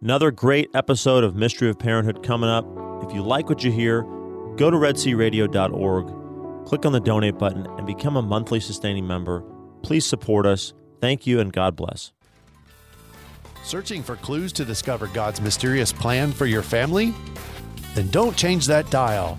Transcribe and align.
Another 0.00 0.30
great 0.30 0.70
episode 0.74 1.24
of 1.24 1.34
Mystery 1.34 1.68
of 1.68 1.76
Parenthood 1.76 2.22
coming 2.22 2.48
up. 2.48 2.64
If 3.02 3.12
you 3.12 3.20
like 3.20 3.48
what 3.48 3.64
you 3.64 3.72
hear, 3.72 4.02
go 4.54 4.70
to 4.70 4.76
redsearadio.org, 4.76 6.66
click 6.66 6.86
on 6.86 6.92
the 6.92 7.00
donate 7.00 7.36
button, 7.36 7.66
and 7.66 7.84
become 7.84 8.16
a 8.16 8.22
monthly 8.22 8.60
sustaining 8.60 9.08
member. 9.08 9.42
Please 9.82 10.06
support 10.06 10.46
us. 10.46 10.72
Thank 11.00 11.26
you, 11.26 11.40
and 11.40 11.52
God 11.52 11.74
bless. 11.74 12.12
Searching 13.64 14.04
for 14.04 14.14
clues 14.14 14.52
to 14.52 14.64
discover 14.64 15.08
God's 15.08 15.40
mysterious 15.40 15.92
plan 15.92 16.30
for 16.30 16.46
your 16.46 16.62
family? 16.62 17.12
Then 17.96 18.08
don't 18.10 18.36
change 18.36 18.66
that 18.66 18.88
dial. 18.90 19.36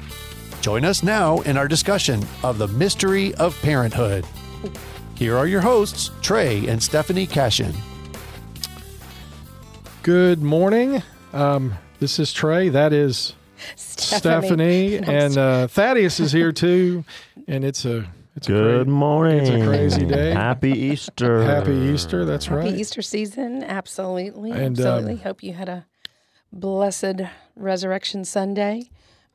Join 0.60 0.84
us 0.84 1.04
now 1.04 1.40
in 1.42 1.56
our 1.56 1.70
discussion 1.70 2.22
of 2.44 2.58
the 2.58 2.68
mystery 2.68 3.34
of 3.36 3.58
parenthood. 3.62 4.26
Here 5.16 5.38
are 5.38 5.48
your 5.48 5.62
hosts, 5.62 6.12
Trey 6.22 6.68
and 6.68 6.84
Stephanie 6.84 7.28
Cashin. 7.28 7.74
Good 10.04 10.42
morning. 10.42 11.04
Um, 11.34 11.74
this 12.00 12.20
is 12.20 12.32
Trey. 12.32 12.70
That 12.70 12.94
is 12.94 13.34
Stephanie, 13.76 14.98
and 14.98 15.38
uh, 15.38 15.68
Thaddeus 15.68 16.20
is 16.20 16.32
here 16.32 16.52
too. 16.52 17.04
And 17.48 17.64
it's 17.66 17.86
a 17.86 18.06
it's 18.36 18.48
a 18.48 18.52
Good 18.52 18.86
great- 18.86 18.92
morning. 18.94 19.40
It's 19.40 19.50
a 19.50 19.66
crazy 19.68 20.06
day. 20.06 20.32
Happy 20.32 20.72
Easter. 20.72 21.44
Happy 21.44 21.74
Easter. 21.74 22.26
That's 22.26 22.46
Happy 22.46 22.70
right. 22.70 22.76
Easter 22.76 23.02
season. 23.02 23.64
Absolutely. 23.64 24.52
And, 24.52 24.80
absolutely. 24.80 25.14
um, 25.14 25.20
Hope 25.20 25.44
you 25.44 25.54
had 25.54 25.68
a 25.68 25.86
blessed 26.54 27.22
Resurrection 27.56 28.24
Sunday. 28.24 28.90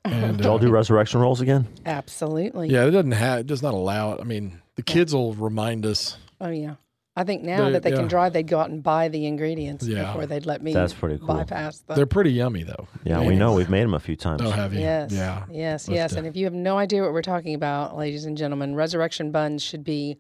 And 0.07 0.37
Did 0.39 0.45
y'all 0.45 0.57
uh, 0.57 0.59
do 0.61 0.71
resurrection 0.71 1.21
rolls 1.21 1.41
again? 1.41 1.67
Absolutely. 1.87 2.69
yeah, 2.69 2.85
it 2.85 2.91
doesn't 2.91 3.13
have. 3.13 3.41
It 3.41 3.47
does 3.47 3.63
not 3.63 3.73
allow 3.75 4.13
it. 4.13 4.21
I 4.21 4.25
mean, 4.25 4.61
the 4.77 4.83
kids 4.83 5.15
will 5.15 5.33
remind 5.35 5.87
us. 5.87 6.19
Oh, 6.41 6.51
yeah. 6.51 6.75
I 7.17 7.23
think 7.23 7.43
now 7.45 7.67
They- 7.67 7.73
that 7.73 7.83
they 7.85 7.91
yeah. 7.91 7.97
can 7.97 8.09
drive, 8.09 8.33
they'd 8.33 8.47
go 8.47 8.59
out 8.59 8.71
and 8.71 8.83
buy 8.83 9.07
the 9.09 9.25
ingredients 9.27 9.87
Yeah. 9.87 10.07
before 10.07 10.27
they'd 10.27 10.47
let 10.47 10.63
me 10.63 10.73
That's 10.73 10.93
pretty 10.93 11.19
cool. 11.19 11.29
bypass 11.29 11.79
the. 11.81 11.95
They're 11.95 12.07
pretty 12.07 12.33
yummy 12.33 12.65
though. 12.65 12.89
Yeah, 13.05 13.21
we 13.21 13.37
know. 13.37 13.55
We've 13.55 13.71
made 13.71 13.85
them 13.85 13.95
a 13.95 14.01
few 14.01 14.17
times. 14.17 14.43
Oh, 14.43 14.51
have 14.51 14.75
you? 14.75 14.81
Yes. 14.81 15.13
Yeah. 15.13 15.45
Yes. 15.51 15.87
Let's 15.89 15.97
yes. 15.97 16.11
do- 16.13 16.19
And 16.19 16.27
if 16.27 16.35
you 16.37 16.45
have 16.45 16.55
no 16.55 16.77
idea 16.77 17.03
what 17.03 17.13
we're 17.13 17.23
talking 17.23 17.55
about, 17.55 17.97
ladies 17.97 18.25
and 18.25 18.37
gentlemen, 18.37 18.75
resurrection 18.75 19.31
buns 19.31 19.63
should 19.63 19.85
be 19.85 20.17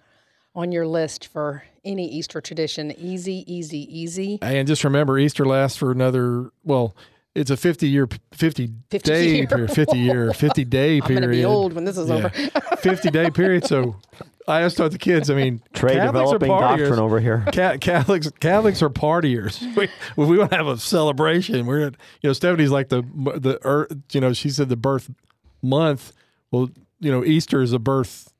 on 0.54 0.70
your 0.70 0.86
list 0.86 1.26
for 1.26 1.64
any 1.84 2.08
Easter 2.08 2.40
tradition. 2.40 2.92
Easy, 2.96 3.44
easy, 3.52 3.88
easy. 4.00 4.38
And 4.40 4.68
just 4.68 4.84
remember, 4.84 5.18
Easter 5.18 5.44
lasts 5.44 5.76
for 5.76 5.90
another. 5.90 6.50
Well, 6.62 6.94
it's 7.34 7.50
a 7.50 7.56
fifty 7.56 7.88
year, 7.88 8.08
fifty, 8.30 8.70
50 8.90 9.10
day 9.10 9.28
year. 9.38 9.46
period, 9.48 9.72
fifty 9.72 9.98
year, 9.98 10.32
fifty 10.32 10.64
day 10.78 11.00
period 11.00 11.04
I'm 11.04 11.14
going 11.14 11.22
to 11.22 11.28
be 11.28 11.44
old 11.44 11.72
when 11.72 11.84
this 11.84 11.98
is 11.98 12.08
over. 12.08 12.28
50 12.78 13.10
day 13.10 13.30
period. 13.30 13.64
So 13.66 13.96
I 14.46 14.60
asked 14.62 14.76
taught 14.76 14.90
the 14.92 14.98
kids, 14.98 15.30
I 15.30 15.34
mean, 15.34 15.62
Trey 15.72 15.94
Catholics 15.94 16.12
developing 16.30 16.50
are 16.50 16.60
partiers. 16.62 16.78
doctrine 16.78 16.98
over 17.00 17.20
here. 17.20 17.44
Ca- 17.52 17.78
Catholics 17.78 18.30
Catholics 18.40 18.82
are 18.82 18.90
partiers. 18.90 19.60
We, 20.16 20.26
we 20.26 20.38
want 20.38 20.50
to 20.50 20.56
have 20.56 20.66
a 20.66 20.76
celebration, 20.78 21.66
we're 21.66 21.78
gonna, 21.90 21.96
you 22.20 22.28
know 22.28 22.32
Stephanie's 22.34 22.70
like 22.70 22.88
the 22.90 23.02
the 23.36 23.58
ear- 23.64 23.88
you 24.12 24.20
know 24.20 24.32
she 24.32 24.50
said 24.50 24.68
the 24.68 24.76
birth 24.76 25.10
month. 25.62 26.12
Well, 26.50 26.70
you 27.00 27.10
know 27.10 27.24
Easter 27.24 27.62
is 27.62 27.72
a 27.72 27.78
birth 27.78 28.32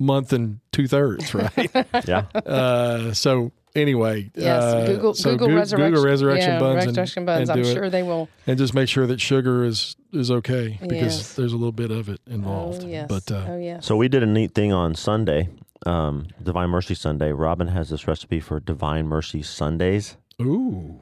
month 0.00 0.32
and 0.32 0.58
two 0.72 0.88
thirds, 0.88 1.34
right? 1.34 1.70
Yeah. 2.08 2.24
uh, 2.34 3.12
so 3.12 3.52
anyway, 3.76 4.30
Yes, 4.34 4.62
uh, 4.62 4.86
Google 4.86 5.14
so 5.14 5.30
Google 5.32 5.48
Goo- 5.48 5.56
resurrection. 5.56 5.90
Google 5.94 6.04
resurrection 6.10 6.50
yeah, 6.50 6.58
buns, 6.60 6.76
and- 6.78 6.86
resurrection 6.88 7.24
buns. 7.26 7.48
and 7.48 7.58
I'm 7.58 7.62
do 7.64 7.68
it. 7.70 7.74
sure 7.74 7.90
they 7.90 8.02
will. 8.02 8.28
and 8.46 8.58
just 8.58 8.74
make 8.74 8.88
sure 8.88 9.06
that 9.06 9.20
sugar 9.20 9.64
is 9.64 9.94
is 10.12 10.30
okay 10.30 10.78
because 10.80 11.16
Yes. 11.18 11.34
there's 11.34 11.52
a 11.52 11.56
little 11.56 11.72
bit 11.72 11.90
of 11.90 12.08
it 12.08 12.20
involved. 12.26 12.82
Oh 12.84 12.86
yes. 12.88 13.06
But 13.08 13.30
uh, 13.32 13.46
oh 13.48 13.58
yes. 13.58 13.86
So 13.86 13.96
we 13.96 14.08
did 14.08 14.22
a 14.22 14.26
neat 14.26 14.54
thing 14.54 14.72
on 14.72 14.94
Sunday, 14.94 15.48
um, 15.86 16.26
Divine 16.42 16.70
Mercy 16.70 16.94
Sunday. 16.94 17.32
Robin 17.32 17.68
has 17.68 17.88
this 17.90 18.06
recipe 18.06 18.40
for 18.40 18.60
Divine 18.60 19.06
Mercy 19.06 19.42
Sundays. 19.42 20.16
ooh, 20.40 20.98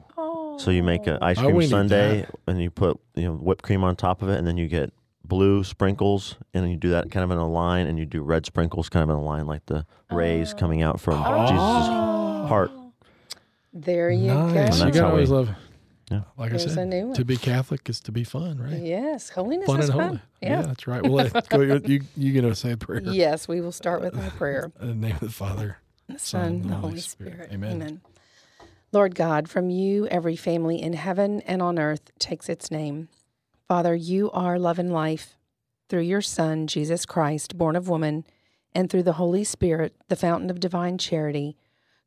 So 0.57 0.71
you 0.71 0.83
make 0.83 1.07
an 1.07 1.17
ice 1.21 1.37
Oh, 1.39 1.43
cream 1.43 1.55
we 1.55 1.67
sundae, 1.67 2.25
and 2.47 2.61
you 2.61 2.69
put 2.69 2.99
you 3.15 3.23
know 3.23 3.33
whipped 3.33 3.63
cream 3.63 3.83
on 3.83 3.95
top 3.95 4.21
of 4.21 4.29
it, 4.29 4.37
and 4.37 4.47
then 4.47 4.57
you 4.57 4.67
get 4.67 4.93
blue 5.23 5.63
sprinkles, 5.63 6.35
and 6.53 6.69
you 6.69 6.75
do 6.77 6.89
that 6.89 7.09
kind 7.11 7.23
of 7.23 7.31
in 7.31 7.37
a 7.37 7.47
line, 7.49 7.87
and 7.87 7.97
you 7.97 8.05
do 8.05 8.21
red 8.21 8.45
sprinkles 8.45 8.89
kind 8.89 9.03
of 9.03 9.09
in 9.09 9.15
a 9.15 9.23
line, 9.25 9.45
like 9.47 9.65
the 9.67 9.85
rays 10.11 10.53
coming 10.53 10.81
out 10.81 10.99
from 10.99 11.23
Oh. 11.25 11.47
Jesus' 11.47 12.49
heart. 12.49 12.71
There 13.73 14.11
you 14.11 14.27
nice. 14.27 14.43
go. 14.43 14.47
You 14.47 14.53
that's 14.53 14.79
gotta 14.81 14.99
how 14.99 15.05
we- 15.05 15.11
always 15.11 15.29
love. 15.29 15.49
Yeah. 16.11 16.21
Like 16.37 16.49
There's 16.51 16.65
I 16.65 16.69
said, 16.69 16.77
a 16.79 16.85
new 16.85 17.05
one. 17.07 17.15
to 17.15 17.25
be 17.25 17.37
Catholic 17.37 17.89
is 17.89 17.99
to 18.01 18.11
be 18.11 18.23
fun, 18.23 18.59
right? 18.59 18.79
Yes, 18.81 19.29
holiness 19.29 19.65
Fun 19.67 19.79
is 19.79 19.89
and 19.89 19.97
fun. 19.97 20.07
holy. 20.07 20.19
Yeah. 20.41 20.61
that's 20.63 20.85
right. 20.87 21.01
Well, 21.01 21.13
let- 21.13 21.49
go, 21.49 21.61
you 21.61 22.01
you 22.17 22.39
gonna 22.41 22.53
say 22.55 22.71
a 22.73 22.77
prayer? 22.77 23.01
Yes, 23.03 23.47
we 23.47 23.61
will 23.61 23.71
start 23.71 24.01
with 24.01 24.17
our 24.17 24.29
prayer. 24.37 24.71
In 24.81 24.87
the 24.87 24.95
name 24.95 25.13
of 25.15 25.21
the 25.21 25.29
Father. 25.29 25.77
the 26.09 26.19
Son, 26.19 26.41
and 26.43 26.53
and 26.55 26.63
the 26.65 26.67
the 26.69 26.75
Holy 26.75 26.89
Holy 26.91 27.01
Spirit. 27.01 27.33
Spirit. 27.33 27.53
Amen. 27.53 28.01
Lord 28.91 29.15
God, 29.15 29.49
from 29.49 29.69
you 29.69 30.05
every 30.07 30.35
family 30.35 30.81
in 30.81 30.93
heaven 30.93 31.39
and 31.41 31.61
on 31.61 31.79
earth 31.79 32.11
takes 32.19 32.49
its 32.49 32.69
name. 32.69 33.07
Father, 33.67 33.95
you 33.95 34.29
are 34.31 34.59
love 34.59 34.79
and 34.79 34.91
life. 34.91 35.37
Through 35.87 36.01
your 36.01 36.21
Son, 36.21 36.67
Jesus 36.67 37.05
Christ, 37.05 37.57
born 37.57 37.75
of 37.77 37.87
woman, 37.87 38.25
and 38.73 38.89
through 38.89 39.03
the 39.03 39.13
Holy 39.13 39.43
Spirit, 39.45 39.95
the 40.09 40.15
fountain 40.17 40.49
of 40.49 40.59
divine 40.59 40.97
charity, 40.97 41.55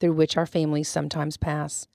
through 0.00 0.12
which 0.12 0.36
our 0.36 0.46
families 0.46 0.88
sometimes 0.88 1.36
pass. 1.36 1.86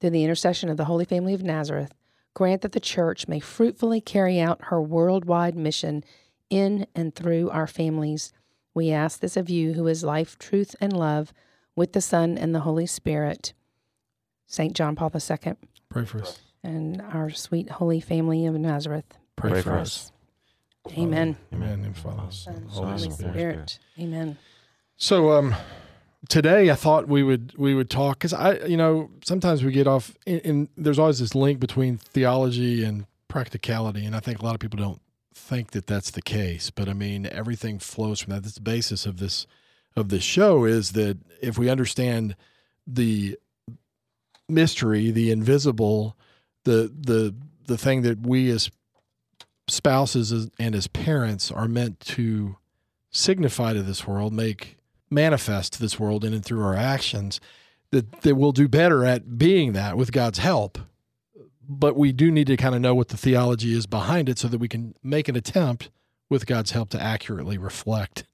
Through 0.00 0.10
the 0.10 0.24
intercession 0.24 0.68
of 0.68 0.76
the 0.76 0.84
Holy 0.86 1.04
Family 1.04 1.34
of 1.34 1.42
Nazareth, 1.42 1.94
grant 2.34 2.62
that 2.62 2.72
the 2.72 2.80
Church 2.80 3.28
may 3.28 3.40
fruitfully 3.40 4.00
carry 4.00 4.40
out 4.40 4.64
her 4.66 4.80
worldwide 4.82 5.56
mission 5.56 6.04
in 6.50 6.86
and 6.94 7.14
through 7.14 7.50
our 7.50 7.66
families. 7.66 8.32
We 8.74 8.90
ask 8.90 9.20
this 9.20 9.36
of 9.36 9.48
you, 9.48 9.74
who 9.74 9.86
is 9.86 10.02
life, 10.04 10.38
truth, 10.38 10.74
and 10.80 10.92
love, 10.92 11.32
with 11.76 11.92
the 11.92 12.00
Son 12.00 12.36
and 12.36 12.54
the 12.54 12.60
Holy 12.60 12.86
Spirit. 12.86 13.52
St. 14.46 14.74
John 14.74 14.94
Paul 14.96 15.10
II 15.14 15.54
Pray 15.88 16.04
for 16.04 16.20
us. 16.20 16.40
and 16.62 17.00
our 17.00 17.30
sweet 17.30 17.70
Holy 17.70 18.00
Family 18.00 18.46
of 18.46 18.54
Nazareth. 18.54 19.18
Pray, 19.36 19.50
Pray 19.52 19.62
for, 19.62 19.70
for 19.70 19.78
us. 19.78 20.12
Amen. 20.98 21.36
Amen. 21.52 21.84
And 21.84 21.96
follow 21.96 22.24
us. 22.24 22.46
Holy, 22.68 22.90
Holy 22.90 23.10
Spirit. 23.10 23.10
Spirit. 23.10 23.78
Amen. 23.98 24.36
So 24.96 25.32
um, 25.32 25.54
today 26.28 26.70
I 26.70 26.74
thought 26.74 27.08
we 27.08 27.22
would 27.22 27.52
we 27.56 27.74
would 27.74 27.90
talk 27.90 28.18
because 28.18 28.32
I 28.32 28.58
you 28.66 28.76
know 28.76 29.10
sometimes 29.24 29.62
we 29.62 29.72
get 29.72 29.86
off 29.86 30.16
and, 30.26 30.68
there's 30.76 30.98
always 30.98 31.18
this 31.18 31.34
link 31.34 31.60
between 31.60 31.98
theology 31.98 32.84
and 32.84 33.06
practicality, 33.28 34.04
and 34.04 34.14
I 34.14 34.20
think 34.20 34.40
a 34.40 34.44
lot 34.44 34.54
of 34.54 34.60
people 34.60 34.78
don't 34.78 35.00
think 35.34 35.72
that 35.72 35.86
that's 35.86 36.10
the 36.10 36.22
case. 36.22 36.70
But 36.70 36.88
I 36.88 36.92
mean 36.92 37.26
everything 37.26 37.78
flows 37.78 38.20
from 38.20 38.32
that. 38.32 38.42
That's 38.42 38.54
the 38.56 38.60
basis 38.60 39.06
of 39.06 39.18
this 39.18 39.46
of 39.96 40.08
this 40.08 40.22
show 40.22 40.64
is 40.64 40.92
that 40.92 41.18
if 41.40 41.58
we 41.58 41.68
understand 41.68 42.36
the 42.86 43.38
mystery, 44.48 45.10
the 45.10 45.30
invisible, 45.30 46.16
the 46.64 46.92
the 46.94 47.34
the 47.66 47.78
thing 47.78 48.02
that 48.02 48.26
we 48.26 48.50
as 48.50 48.70
spouses 49.68 50.50
and 50.58 50.74
as 50.74 50.86
parents 50.86 51.50
are 51.50 51.68
meant 51.68 51.98
to 52.00 52.56
signify 53.10 53.72
to 53.72 53.82
this 53.82 54.06
world, 54.06 54.32
make 54.32 54.76
manifest 55.14 55.72
to 55.74 55.80
this 55.80 55.98
world 55.98 56.24
in 56.24 56.34
and 56.34 56.44
through 56.44 56.62
our 56.62 56.74
actions, 56.76 57.40
that, 57.90 58.22
that 58.22 58.34
we'll 58.34 58.52
do 58.52 58.68
better 58.68 59.04
at 59.04 59.38
being 59.38 59.72
that 59.72 59.96
with 59.96 60.12
God's 60.12 60.38
help. 60.38 60.78
But 61.66 61.96
we 61.96 62.12
do 62.12 62.30
need 62.30 62.48
to 62.48 62.56
kind 62.56 62.74
of 62.74 62.80
know 62.80 62.94
what 62.94 63.08
the 63.08 63.16
theology 63.16 63.72
is 63.72 63.86
behind 63.86 64.28
it 64.28 64.38
so 64.38 64.48
that 64.48 64.58
we 64.58 64.68
can 64.68 64.94
make 65.02 65.28
an 65.28 65.36
attempt 65.36 65.90
with 66.28 66.46
God's 66.46 66.72
help 66.72 66.90
to 66.90 67.00
accurately 67.00 67.56
reflect 67.56 68.24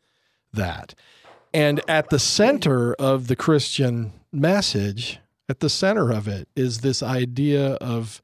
that. 0.53 0.95
And 1.53 1.81
at 1.89 2.11
the 2.11 2.19
center 2.19 2.95
of 2.95 3.27
the 3.27 3.37
Christian 3.37 4.13
message, 4.33 5.19
at 5.49 5.61
the 5.61 5.69
center 5.69 6.11
of 6.11 6.29
it, 6.29 6.49
is 6.57 6.79
this 6.79 7.03
idea 7.03 7.75
of 7.75 8.23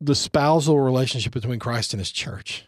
the 0.00 0.14
spousal 0.14 0.80
relationship 0.80 1.32
between 1.32 1.58
Christ 1.58 1.92
and 1.92 2.00
his 2.00 2.10
church. 2.10 2.64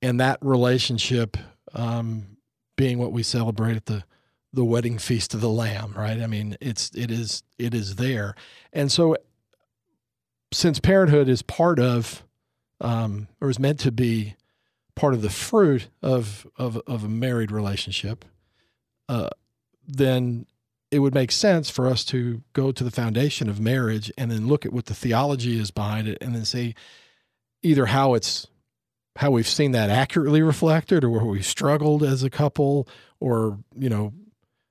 And 0.00 0.20
that 0.20 0.38
relationship 0.40 1.36
um, 1.74 2.35
being 2.76 2.98
what 2.98 3.12
we 3.12 3.22
celebrate 3.22 3.76
at 3.76 3.86
the 3.86 4.04
the 4.52 4.64
wedding 4.64 4.96
feast 4.96 5.34
of 5.34 5.40
the 5.40 5.48
lamb 5.48 5.92
right? 5.96 6.20
I 6.20 6.26
mean 6.26 6.56
it's 6.60 6.90
it 6.94 7.10
is 7.10 7.42
it 7.58 7.74
is 7.74 7.96
there. 7.96 8.34
And 8.72 8.90
so 8.90 9.16
since 10.52 10.78
parenthood 10.78 11.28
is 11.28 11.42
part 11.42 11.78
of 11.78 12.22
um, 12.80 13.28
or 13.40 13.50
is 13.50 13.58
meant 13.58 13.80
to 13.80 13.92
be 13.92 14.36
part 14.94 15.14
of 15.14 15.22
the 15.22 15.30
fruit 15.30 15.88
of 16.02 16.46
of, 16.56 16.80
of 16.86 17.04
a 17.04 17.08
married 17.08 17.50
relationship 17.50 18.24
uh, 19.08 19.30
then 19.86 20.46
it 20.90 21.00
would 21.00 21.14
make 21.14 21.32
sense 21.32 21.68
for 21.68 21.86
us 21.86 22.04
to 22.04 22.42
go 22.52 22.72
to 22.72 22.84
the 22.84 22.90
foundation 22.90 23.48
of 23.48 23.60
marriage 23.60 24.10
and 24.16 24.30
then 24.30 24.46
look 24.46 24.64
at 24.64 24.72
what 24.72 24.86
the 24.86 24.94
theology 24.94 25.58
is 25.58 25.70
behind 25.70 26.08
it 26.08 26.18
and 26.20 26.34
then 26.34 26.44
say 26.44 26.74
either 27.62 27.86
how 27.86 28.14
it's 28.14 28.46
how 29.16 29.30
we've 29.30 29.48
seen 29.48 29.72
that 29.72 29.90
accurately 29.90 30.42
reflected 30.42 31.04
or 31.04 31.10
where 31.10 31.24
we've 31.24 31.46
struggled 31.46 32.02
as 32.02 32.22
a 32.22 32.30
couple 32.30 32.86
or 33.20 33.58
you 33.74 33.88
know 33.88 34.12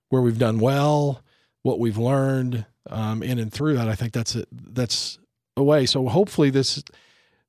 where 0.09 0.21
we've 0.21 0.39
done 0.39 0.59
well 0.59 1.21
what 1.63 1.79
we've 1.79 1.97
learned 1.97 2.65
um, 2.89 3.23
in 3.23 3.39
and 3.39 3.51
through 3.51 3.75
that 3.75 3.87
i 3.87 3.95
think 3.95 4.13
that's 4.13 4.35
a, 4.35 4.45
that's 4.51 5.19
a 5.57 5.63
way. 5.63 5.85
So 5.85 6.07
hopefully 6.07 6.49
this 6.49 6.83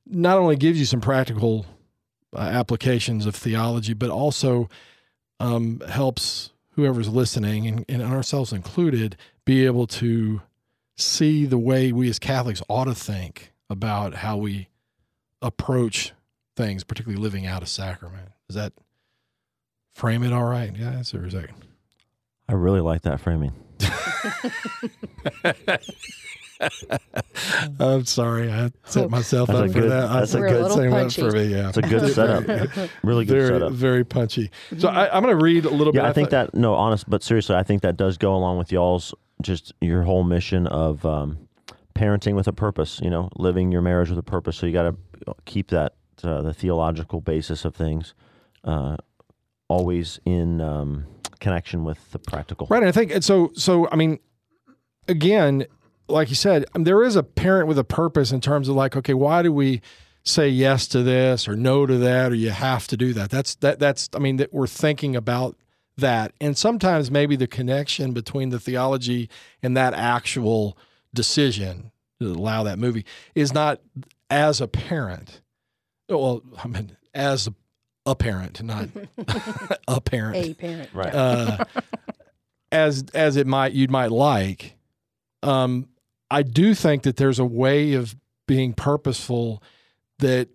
not 0.06 0.38
only 0.38 0.56
gives 0.56 0.78
you 0.78 0.84
some 0.84 1.00
practical 1.00 1.66
uh, 2.34 2.40
applications 2.40 3.26
of 3.26 3.34
theology 3.34 3.94
but 3.94 4.10
also 4.10 4.68
um, 5.40 5.82
helps 5.88 6.50
whoever's 6.70 7.08
listening 7.08 7.66
and, 7.66 7.84
and 7.88 8.02
ourselves 8.02 8.52
included 8.52 9.16
be 9.44 9.64
able 9.64 9.86
to 9.86 10.42
see 10.96 11.46
the 11.46 11.58
way 11.58 11.92
we 11.92 12.08
as 12.08 12.18
catholics 12.18 12.62
ought 12.68 12.84
to 12.84 12.94
think 12.94 13.52
about 13.68 14.14
how 14.16 14.36
we 14.36 14.68
approach 15.42 16.12
things, 16.56 16.82
particularly 16.84 17.22
living 17.22 17.46
out 17.46 17.62
a 17.62 17.66
sacrament. 17.66 18.30
Does 18.48 18.56
that 18.56 18.72
frame 19.94 20.22
it 20.22 20.32
all 20.32 20.44
right, 20.44 20.72
guys, 20.78 21.14
or 21.14 21.26
is 21.26 21.32
that? 21.34 21.50
I 22.48 22.52
really 22.54 22.80
like 22.80 23.02
that 23.02 23.20
framing. 23.20 23.52
I'm 27.78 28.04
sorry, 28.06 28.50
I 28.50 28.70
set 28.84 29.10
myself 29.10 29.48
That's 29.48 29.58
up 29.60 29.66
for 29.68 29.80
good- 29.80 29.90
that. 29.90 30.08
that's 30.12 30.34
a 30.34 30.38
I- 30.38 30.40
We're 30.40 30.46
a 30.46 30.50
good- 30.50 30.62
little 30.62 30.90
punchy. 30.90 31.20
for 31.22 31.30
me. 31.32 31.44
Yeah, 31.44 31.68
It's 31.68 31.76
a 31.78 31.82
good 31.82 32.12
setup. 32.14 32.46
Really 33.02 33.24
good 33.26 33.32
very 33.34 33.48
setup. 33.48 33.72
very 33.72 34.04
punchy. 34.04 34.50
So 34.78 34.88
I, 34.88 35.14
I'm 35.14 35.22
going 35.22 35.36
to 35.36 35.42
read 35.44 35.64
a 35.66 35.70
little 35.70 35.92
bit. 35.92 36.02
Yeah, 36.02 36.08
I 36.08 36.12
think 36.12 36.30
thought- 36.30 36.52
that 36.52 36.58
no, 36.58 36.74
honest, 36.74 37.08
but 37.10 37.22
seriously, 37.22 37.56
I 37.56 37.62
think 37.62 37.82
that 37.82 37.96
does 37.96 38.16
go 38.16 38.34
along 38.34 38.58
with 38.58 38.72
y'all's 38.72 39.14
just 39.42 39.74
your 39.82 40.02
whole 40.02 40.24
mission 40.24 40.66
of 40.68 41.04
um, 41.04 41.36
parenting 41.94 42.34
with 42.36 42.48
a 42.48 42.52
purpose. 42.52 43.00
You 43.02 43.10
know, 43.10 43.28
living 43.36 43.70
your 43.70 43.82
marriage 43.82 44.08
with 44.08 44.18
a 44.18 44.22
purpose. 44.22 44.56
So 44.56 44.66
you 44.66 44.72
got 44.72 44.94
to 45.26 45.34
keep 45.44 45.68
that 45.68 45.94
uh, 46.24 46.42
the 46.42 46.54
theological 46.54 47.20
basis 47.20 47.64
of 47.64 47.74
things 47.74 48.14
uh, 48.64 48.96
always 49.68 50.20
in 50.24 50.60
um, 50.60 51.06
connection 51.40 51.84
with 51.84 52.10
the 52.12 52.18
practical. 52.18 52.66
Right. 52.70 52.82
And 52.82 52.88
I 52.88 52.92
think 52.92 53.22
so 53.22 53.52
so 53.54 53.88
I 53.90 53.96
mean 53.96 54.18
again, 55.08 55.66
like 56.08 56.28
you 56.28 56.34
said, 56.34 56.64
um, 56.74 56.84
there 56.84 57.02
is 57.02 57.16
a 57.16 57.22
parent 57.22 57.68
with 57.68 57.78
a 57.78 57.84
purpose 57.84 58.32
in 58.32 58.40
terms 58.40 58.68
of 58.68 58.76
like, 58.76 58.96
okay, 58.96 59.14
why 59.14 59.42
do 59.42 59.52
we 59.52 59.80
say 60.22 60.48
yes 60.48 60.88
to 60.88 61.02
this 61.02 61.46
or 61.46 61.54
no 61.54 61.86
to 61.86 61.98
that 61.98 62.32
or 62.32 62.34
you 62.34 62.50
have 62.50 62.86
to 62.88 62.96
do 62.96 63.12
that? 63.12 63.30
That's 63.30 63.54
that 63.56 63.78
that's 63.78 64.08
I 64.14 64.18
mean 64.18 64.36
that 64.36 64.52
we're 64.52 64.66
thinking 64.66 65.16
about 65.16 65.56
that. 65.96 66.32
And 66.40 66.56
sometimes 66.56 67.10
maybe 67.10 67.36
the 67.36 67.46
connection 67.46 68.12
between 68.12 68.50
the 68.50 68.60
theology 68.60 69.30
and 69.62 69.76
that 69.76 69.94
actual 69.94 70.76
decision 71.14 71.90
to 72.20 72.32
allow 72.32 72.62
that 72.64 72.78
movie 72.78 73.04
is 73.34 73.52
not 73.52 73.80
as 74.30 74.60
a 74.60 74.68
parent. 74.68 75.40
Well, 76.08 76.42
I 76.62 76.68
mean 76.68 76.96
as 77.14 77.48
a 78.04 78.14
parent, 78.14 78.62
not 78.62 78.88
a 79.88 80.00
parent 80.00 80.36
A 80.36 80.54
parent. 80.54 80.90
Right. 80.92 81.14
uh, 81.14 81.64
as 82.70 83.04
as 83.14 83.36
it 83.36 83.46
might 83.46 83.72
you 83.72 83.88
might 83.88 84.12
like. 84.12 84.76
Um, 85.42 85.88
I 86.30 86.42
do 86.42 86.74
think 86.74 87.02
that 87.04 87.16
there's 87.16 87.38
a 87.38 87.44
way 87.44 87.94
of 87.94 88.16
being 88.46 88.74
purposeful 88.74 89.62
that 90.18 90.48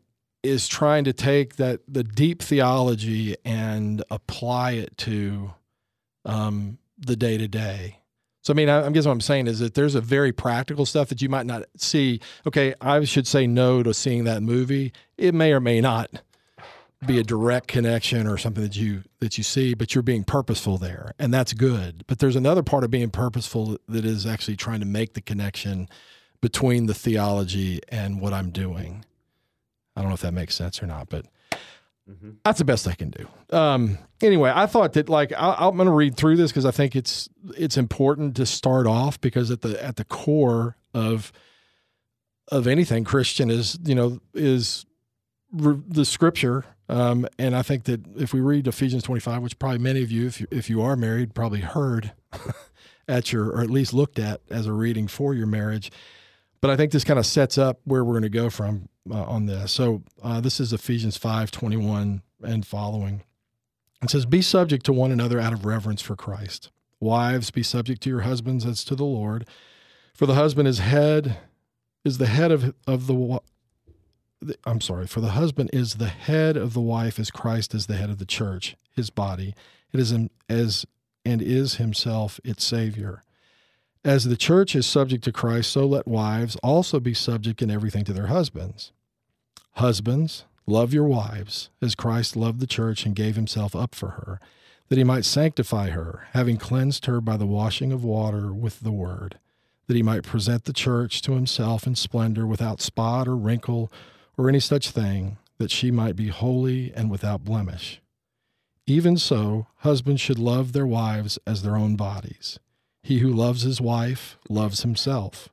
is 0.44 0.68
trying 0.68 1.04
to 1.04 1.14
take 1.14 1.58
that 1.58 1.82
the 1.88 2.04
deep 2.04 2.42
theology 2.42 3.36
and 3.46 4.04
apply 4.10 4.72
it 4.72 4.98
to 4.98 5.54
um, 6.26 6.78
the 6.98 7.16
day 7.16 7.38
to 7.38 7.48
day. 7.48 8.00
So 8.42 8.54
I 8.54 8.56
mean, 8.56 8.70
I, 8.70 8.86
I 8.86 8.90
guess 8.90 9.06
what 9.06 9.12
I'm 9.12 9.22
saying 9.22 9.48
is 9.48 9.60
that 9.60 9.76
there's 9.76 9.96
a 9.96 10.02
very 10.02 10.32
practical 10.32 10.86
stuff 10.86 11.10
that 11.10 11.22
you 11.22 11.30
might 11.30 11.46
not 11.46 11.64
see. 11.78 12.20
Okay, 12.48 12.74
I 12.82 13.04
should 13.04 13.28
say 13.28 13.48
no 13.48 13.84
to 13.84 13.94
seeing 13.94 14.24
that 14.24 14.42
movie. 14.42 14.94
It 15.18 15.34
may 15.34 15.54
or 15.54 15.60
may 15.60 15.82
not 15.82 16.22
be 17.06 17.20
a 17.20 17.24
direct 17.24 17.68
connection 17.68 18.28
or 18.28 18.38
something 18.38 18.64
that 18.64 18.76
you 18.76 19.04
that 19.20 19.38
you 19.38 19.44
see, 19.44 19.74
but 19.74 19.94
you're 19.96 20.02
being 20.04 20.24
purposeful 20.24 20.78
there, 20.78 21.14
and 21.20 21.34
that's 21.34 21.54
good. 21.54 22.04
But 22.08 22.20
there's 22.20 22.36
another 22.36 22.64
part 22.64 22.84
of 22.84 22.92
being 22.92 23.10
purposeful 23.10 23.78
that 23.88 24.06
is 24.06 24.26
actually 24.26 24.58
trying 24.58 24.80
to 24.82 24.86
make 24.86 25.14
the 25.14 25.22
connection 25.22 25.88
between 26.42 26.88
the 26.88 26.94
theology 26.94 27.80
and 27.90 28.20
what 28.20 28.34
I'm 28.34 28.50
doing. 28.50 29.06
I 29.96 30.02
don't 30.02 30.10
know 30.10 30.16
if 30.16 30.22
that 30.22 30.34
makes 30.34 30.56
sense 30.56 30.82
or 30.82 30.88
not, 30.88 31.10
but 31.10 31.26
that's 32.44 32.60
the 32.60 32.66
best 32.66 32.88
I 32.88 32.94
can 32.94 33.10
do. 33.10 33.28
Um, 33.56 33.98
anyway, 34.22 34.52
I 34.54 34.66
thought 34.66 34.94
that 34.94 35.10
like 35.10 35.32
I, 35.34 35.56
I'm 35.60 35.76
going 35.76 35.88
to 35.88 35.94
read 35.94 36.18
through 36.18 36.38
this 36.38 36.52
because 36.52 36.66
I 36.66 36.72
think 36.72 36.96
it's 36.96 37.30
it's 37.58 37.78
important 37.78 38.36
to 38.38 38.46
start 38.46 38.88
off 38.88 39.20
because 39.22 39.52
at 39.52 39.62
the 39.62 39.82
at 39.84 39.96
the 39.96 40.04
core 40.06 40.78
of 40.94 41.32
of 42.50 42.68
anything 42.68 43.04
Christian 43.04 43.50
is 43.50 43.78
you 43.84 43.96
know 43.96 44.20
is 44.34 44.86
re- 45.52 45.82
the 45.88 46.06
scripture. 46.06 46.66
Um, 46.90 47.26
and 47.40 47.56
I 47.56 47.62
think 47.62 47.86
that 47.86 48.02
if 48.18 48.34
we 48.34 48.42
read 48.42 48.68
Ephesians 48.68 49.04
25, 49.04 49.42
which 49.42 49.58
probably 49.58 49.78
many 49.78 50.04
of 50.04 50.12
you, 50.12 50.28
if 50.28 50.42
you, 50.42 50.48
if 50.52 50.70
you 50.70 50.82
are 50.82 50.98
married, 50.98 51.34
probably 51.34 51.62
heard 51.62 52.12
at 53.08 53.32
your, 53.32 53.50
or 53.50 53.62
at 53.62 53.70
least 53.70 53.94
looked 53.94 54.20
at 54.20 54.42
as 54.50 54.66
a 54.68 54.74
reading 54.74 55.08
for 55.08 55.34
your 55.34 55.48
marriage. 55.48 55.90
But 56.62 56.70
I 56.70 56.76
think 56.76 56.92
this 56.92 57.04
kind 57.04 57.20
of 57.20 57.26
sets 57.26 57.58
up 57.58 57.80
where 57.86 58.04
we're 58.04 58.14
going 58.14 58.24
to 58.24 58.30
go 58.30 58.50
from 58.50 58.88
uh, 59.10 59.24
on 59.24 59.48
this. 59.48 59.72
So 59.72 60.04
uh, 60.22 60.42
this 60.42 60.60
is 60.60 60.72
Ephesians 60.74 61.18
5, 61.18 61.50
21 61.52 62.22
and 62.44 62.66
following. 62.66 63.24
It 64.04 64.10
says, 64.12 64.26
Be 64.26 64.42
subject 64.42 64.86
to 64.86 64.94
one 64.94 65.12
another 65.12 65.40
out 65.40 65.54
of 65.54 65.66
reverence 65.66 66.02
for 66.02 66.16
Christ. 66.16 66.70
Wives, 67.00 67.50
be 67.50 67.64
subject 67.64 68.02
to 68.04 68.10
your 68.10 68.22
husbands 68.22 68.66
as 68.66 68.84
to 68.86 68.96
the 68.96 69.04
Lord. 69.04 69.48
For 70.14 70.28
the 70.28 70.36
husband 70.36 70.68
is 70.68 70.80
head, 70.80 71.38
is 72.06 72.20
the 72.20 72.28
head 72.28 72.52
of, 72.52 72.76
of 72.86 73.08
the 73.08 73.42
I'm 74.66 74.82
sorry, 74.82 75.08
for 75.08 75.22
the 75.22 75.32
husband 75.32 75.70
is 75.72 75.96
the 75.96 76.08
head 76.08 76.58
of 76.58 76.74
the 76.74 76.82
wife 76.82 77.20
as 77.20 77.30
Christ 77.30 77.76
is 77.76 77.88
the 77.88 77.96
head 77.96 78.10
of 78.10 78.18
the 78.18 78.26
church, 78.26 78.76
his 78.96 79.10
body. 79.10 79.54
It 79.94 80.00
is 80.00 80.14
as 80.50 80.86
and 81.24 81.42
is 81.42 81.76
himself 81.76 82.40
its 82.44 82.64
savior. 82.64 83.24
As 84.04 84.24
the 84.24 84.38
church 84.38 84.76
is 84.76 84.88
subject 84.88 85.24
to 85.26 85.32
Christ, 85.32 85.72
so 85.72 85.86
let 85.86 86.08
wives 86.08 86.56
also 86.64 87.00
be 87.00 87.14
subject 87.14 87.62
in 87.62 87.70
everything 87.70 88.04
to 88.06 88.14
their 88.14 88.28
husbands. 88.28 88.92
Husbands, 89.74 90.46
love 90.66 90.92
your 90.92 91.04
wives, 91.04 91.70
as 91.84 91.94
Christ 91.94 92.36
loved 92.36 92.62
the 92.62 92.68
church 92.68 93.06
and 93.06 93.16
gave 93.16 93.36
himself 93.36 93.76
up 93.76 93.94
for 93.94 94.10
her, 94.10 94.40
that 94.90 94.98
he 94.98 95.04
might 95.04 95.24
sanctify 95.24 95.92
her, 95.92 96.28
having 96.34 96.58
cleansed 96.58 97.06
her 97.06 97.22
by 97.22 97.38
the 97.38 97.46
washing 97.46 97.92
of 97.92 98.04
water 98.04 98.52
with 98.52 98.80
the 98.80 98.92
word, 98.92 99.38
that 99.86 99.96
he 99.96 100.02
might 100.02 100.24
present 100.24 100.66
the 100.66 100.74
church 100.74 101.22
to 101.22 101.34
himself 101.34 101.86
in 101.86 101.94
splendor, 101.94 102.48
without 102.48 102.82
spot 102.82 103.28
or 103.28 103.38
wrinkle 103.38 103.94
or 104.36 104.50
any 104.50 104.60
such 104.60 104.90
thing, 104.90 105.38
that 105.60 105.70
she 105.70 105.92
might 105.92 106.16
be 106.16 106.30
holy 106.30 106.92
and 106.96 107.12
without 107.12 107.46
blemish. 107.46 108.02
Even 108.88 109.16
so, 109.16 109.68
husbands 109.78 110.20
should 110.20 110.40
love 110.40 110.74
their 110.74 110.88
wives 110.88 111.38
as 111.46 111.62
their 111.62 111.76
own 111.76 111.96
bodies. 111.96 112.58
He 113.04 113.20
who 113.20 113.32
loves 113.32 113.64
his 113.64 113.82
wife 113.82 114.38
loves 114.50 114.84
himself. 114.84 115.50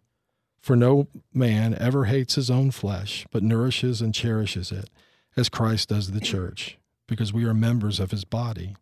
For 0.60 0.76
no 0.76 1.08
man 1.32 1.74
ever 1.74 2.04
hates 2.04 2.34
his 2.34 2.50
own 2.50 2.70
flesh, 2.70 3.26
but 3.30 3.42
nourishes 3.42 4.02
and 4.02 4.14
cherishes 4.14 4.70
it, 4.70 4.90
as 5.36 5.48
Christ 5.48 5.88
does 5.88 6.10
the 6.10 6.20
church, 6.20 6.78
because 7.06 7.32
we 7.32 7.44
are 7.44 7.54
members 7.54 8.00
of 8.00 8.10
his 8.10 8.24
body. 8.24 8.76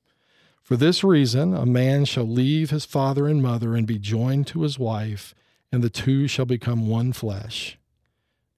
For 0.62 0.76
this 0.76 1.04
reason, 1.04 1.54
a 1.54 1.64
man 1.64 2.06
shall 2.06 2.26
leave 2.26 2.70
his 2.70 2.84
father 2.84 3.28
and 3.28 3.40
mother 3.40 3.76
and 3.76 3.86
be 3.86 4.00
joined 4.00 4.48
to 4.48 4.62
his 4.62 4.80
wife, 4.80 5.32
and 5.70 5.80
the 5.80 5.90
two 5.90 6.26
shall 6.26 6.44
become 6.44 6.88
one 6.88 7.12
flesh. 7.12 7.78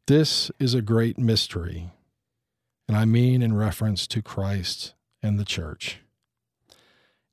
This 0.07 0.51
is 0.59 0.73
a 0.73 0.81
great 0.81 1.19
mystery, 1.19 1.91
and 2.89 2.97
I 2.97 3.05
mean 3.05 3.43
in 3.43 3.55
reference 3.55 4.07
to 4.07 4.23
Christ 4.23 4.95
and 5.23 5.39
the 5.39 5.45
church. 5.45 5.99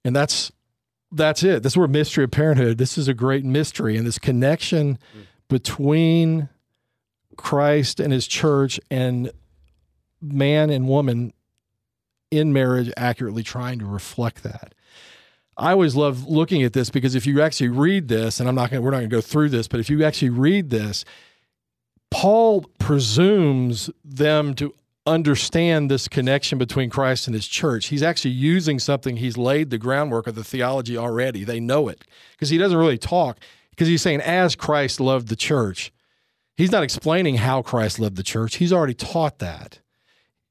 And 0.03 0.13
that's 0.13 0.51
that's 1.15 1.43
it. 1.43 1.63
This 1.63 1.73
is 1.73 1.77
where 1.77 1.87
mystery 1.87 2.23
of 2.23 2.31
parenthood. 2.31 2.77
This 2.77 2.97
is 2.97 3.07
a 3.07 3.13
great 3.13 3.45
mystery, 3.45 3.97
and 3.97 4.05
this 4.05 4.19
connection 4.19 4.99
between 5.47 6.49
Christ 7.37 7.99
and 7.99 8.11
His 8.11 8.27
church 8.27 8.79
and 8.91 9.31
man 10.21 10.69
and 10.69 10.87
woman 10.87 11.33
in 12.31 12.51
marriage, 12.51 12.91
accurately 12.97 13.43
trying 13.43 13.79
to 13.79 13.85
reflect 13.85 14.43
that. 14.43 14.73
I 15.57 15.71
always 15.71 15.95
love 15.95 16.27
looking 16.27 16.63
at 16.63 16.73
this 16.73 16.89
because 16.89 17.15
if 17.15 17.25
you 17.25 17.41
actually 17.41 17.69
read 17.69 18.09
this, 18.09 18.39
and 18.39 18.49
I'm 18.49 18.55
not 18.55 18.71
going, 18.71 18.83
we're 18.83 18.91
not 18.91 18.97
going 18.97 19.09
to 19.09 19.15
go 19.15 19.21
through 19.21 19.49
this, 19.49 19.67
but 19.67 19.79
if 19.79 19.89
you 19.89 20.03
actually 20.03 20.31
read 20.31 20.69
this, 20.69 21.05
Paul 22.11 22.65
presumes 22.79 23.89
them 24.03 24.53
to 24.55 24.73
understand 25.05 25.89
this 25.89 26.07
connection 26.07 26.57
between 26.57 26.89
Christ 26.89 27.27
and 27.27 27.33
his 27.33 27.47
church. 27.47 27.87
He's 27.87 28.03
actually 28.03 28.31
using 28.31 28.79
something 28.79 29.17
he's 29.17 29.37
laid 29.37 29.69
the 29.69 29.77
groundwork 29.77 30.27
of 30.27 30.35
the 30.35 30.43
theology 30.43 30.97
already. 30.97 31.43
They 31.43 31.59
know 31.59 31.87
it 31.87 32.03
because 32.31 32.49
he 32.49 32.57
doesn't 32.57 32.77
really 32.77 32.97
talk 32.97 33.39
because 33.69 33.87
he's 33.87 34.01
saying 34.01 34.21
as 34.21 34.55
Christ 34.55 34.99
loved 34.99 35.27
the 35.27 35.35
church. 35.35 35.91
He's 36.57 36.71
not 36.71 36.83
explaining 36.83 37.35
how 37.35 37.61
Christ 37.61 37.99
loved 37.99 38.15
the 38.15 38.23
church. 38.23 38.55
He's 38.55 38.73
already 38.73 38.93
taught 38.93 39.39
that. 39.39 39.79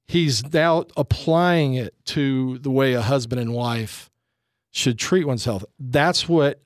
He's 0.06 0.52
now 0.52 0.84
applying 0.96 1.74
it 1.74 1.94
to 2.06 2.58
the 2.58 2.70
way 2.70 2.92
a 2.92 3.00
husband 3.00 3.40
and 3.40 3.54
wife 3.54 4.10
should 4.70 4.98
treat 4.98 5.26
oneself. 5.26 5.64
That's 5.78 6.28
what 6.28 6.60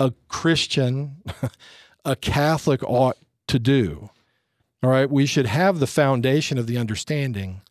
a 0.00 0.12
Christian, 0.28 1.22
a 2.04 2.16
Catholic 2.16 2.82
ought 2.82 3.16
to 3.46 3.58
do. 3.58 4.10
All 4.84 4.90
right, 4.90 5.08
we 5.10 5.24
should 5.24 5.46
have 5.46 5.78
the 5.80 5.86
foundation 5.86 6.58
of 6.58 6.66
the 6.66 6.76
understanding, 6.76 7.62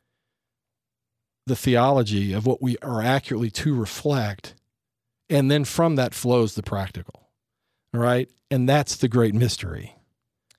the 1.45 1.55
theology 1.55 2.33
of 2.33 2.47
what 2.47 2.59
we 2.59 2.75
are 2.81 3.03
accurately 3.03 3.51
to 3.51 3.75
reflect, 3.75 4.55
and 5.29 5.51
then 5.51 5.63
from 5.63 5.95
that 5.95 6.15
flows 6.15 6.55
the 6.55 6.63
practical. 6.63 7.29
All 7.93 7.99
right, 8.01 8.31
and 8.49 8.67
that's 8.67 8.95
the 8.95 9.07
great 9.07 9.35
mystery. 9.35 9.95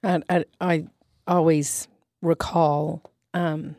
I, 0.05 0.23
I, 0.31 0.45
I 0.61 0.87
always 1.27 1.89
recall 2.23 3.03
um, 3.33 3.75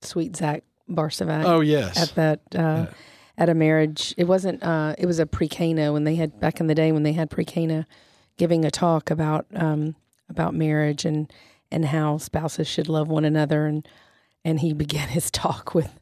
sweet 0.00 0.36
Zach 0.36 0.64
Barcevac 0.88 1.44
Oh 1.44 1.60
yes, 1.60 2.02
at 2.02 2.14
that 2.14 2.40
uh, 2.54 2.86
Yeah. 2.86 2.90
at 3.36 3.50
a 3.50 3.54
marriage. 3.54 4.14
It 4.16 4.24
wasn't. 4.24 4.62
Uh, 4.62 4.94
it 4.96 5.04
was 5.04 5.18
a 5.18 5.26
pre-Cana 5.26 5.92
when 5.92 6.04
they 6.04 6.14
had 6.14 6.40
back 6.40 6.60
in 6.60 6.66
the 6.66 6.74
day 6.74 6.92
when 6.92 7.02
they 7.02 7.12
had 7.12 7.28
pre-Cana, 7.28 7.86
giving 8.38 8.64
a 8.64 8.70
talk 8.70 9.10
about 9.10 9.44
um, 9.54 9.96
about 10.30 10.54
marriage 10.54 11.04
and 11.04 11.30
and 11.74 11.86
how 11.86 12.16
spouses 12.18 12.68
should 12.68 12.88
love 12.88 13.08
one 13.08 13.24
another 13.24 13.66
and 13.66 13.86
and 14.44 14.60
he 14.60 14.72
began 14.72 15.08
his 15.18 15.30
talk 15.30 15.74
with, 15.74 15.98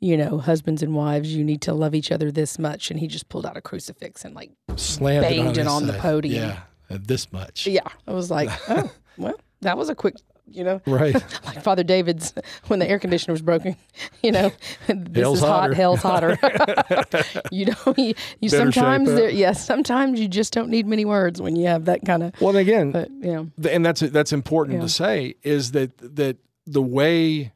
you 0.00 0.16
know, 0.16 0.38
husbands 0.38 0.82
and 0.82 0.94
wives, 0.94 1.34
you 1.34 1.42
need 1.42 1.62
to 1.62 1.74
love 1.74 1.94
each 1.94 2.12
other 2.12 2.30
this 2.30 2.58
much, 2.58 2.90
and 2.90 3.00
he 3.00 3.08
just 3.08 3.28
pulled 3.28 3.44
out 3.44 3.56
a 3.56 3.60
crucifix 3.60 4.24
and 4.24 4.34
like, 4.34 4.52
slammed 4.76 5.26
it 5.26 5.38
on, 5.38 5.58
it 5.58 5.66
on 5.66 5.86
the 5.86 5.94
podium. 5.94 6.50
Yeah, 6.50 6.60
uh, 6.90 6.98
this 7.00 7.32
much. 7.32 7.66
yeah, 7.66 7.88
I 8.06 8.12
was 8.12 8.30
like, 8.30 8.50
oh, 8.68 8.92
well, 9.16 9.40
that 9.62 9.76
was 9.76 9.88
a 9.88 9.94
quick, 9.94 10.16
you 10.48 10.64
know, 10.64 10.80
Right. 10.86 11.14
like 11.44 11.62
Father 11.62 11.82
David's 11.82 12.32
when 12.68 12.78
the 12.78 12.88
air 12.88 12.98
conditioner 12.98 13.32
was 13.32 13.42
broken. 13.42 13.76
You 14.22 14.32
know, 14.32 14.52
this 14.88 15.22
Hell's 15.22 15.38
is 15.38 15.44
hot. 15.44 15.60
hotter. 15.60 15.74
Hell's 15.74 16.02
hotter. 16.02 16.38
you 17.52 17.66
know, 17.66 17.94
you, 17.96 18.14
you 18.40 18.48
sometimes 18.48 19.08
there, 19.08 19.30
yes, 19.30 19.64
sometimes 19.64 20.18
you 20.18 20.26
just 20.26 20.52
don't 20.52 20.68
need 20.68 20.86
many 20.86 21.04
words 21.04 21.40
when 21.40 21.54
you 21.54 21.66
have 21.66 21.84
that 21.84 22.04
kind 22.04 22.22
of. 22.24 22.40
Well, 22.40 22.56
again, 22.56 22.90
But 22.92 23.08
yeah, 23.20 23.44
and 23.70 23.86
that's 23.86 24.00
that's 24.00 24.32
important 24.32 24.76
Yeah. 24.78 24.82
to 24.82 24.88
say 24.88 25.34
is 25.44 25.72
that 25.72 25.96
that 26.16 26.38
the 26.66 26.82
way 26.82 27.52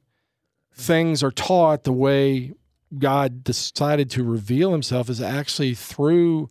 things 0.73 1.23
are 1.25 1.33
taught, 1.33 1.83
the 1.85 1.93
way 1.93 2.53
God 2.97 3.43
decided 3.43 4.11
to 4.11 4.23
reveal 4.25 4.71
Himself 4.73 5.09
is 5.09 5.21
actually 5.21 5.75
through 5.75 6.51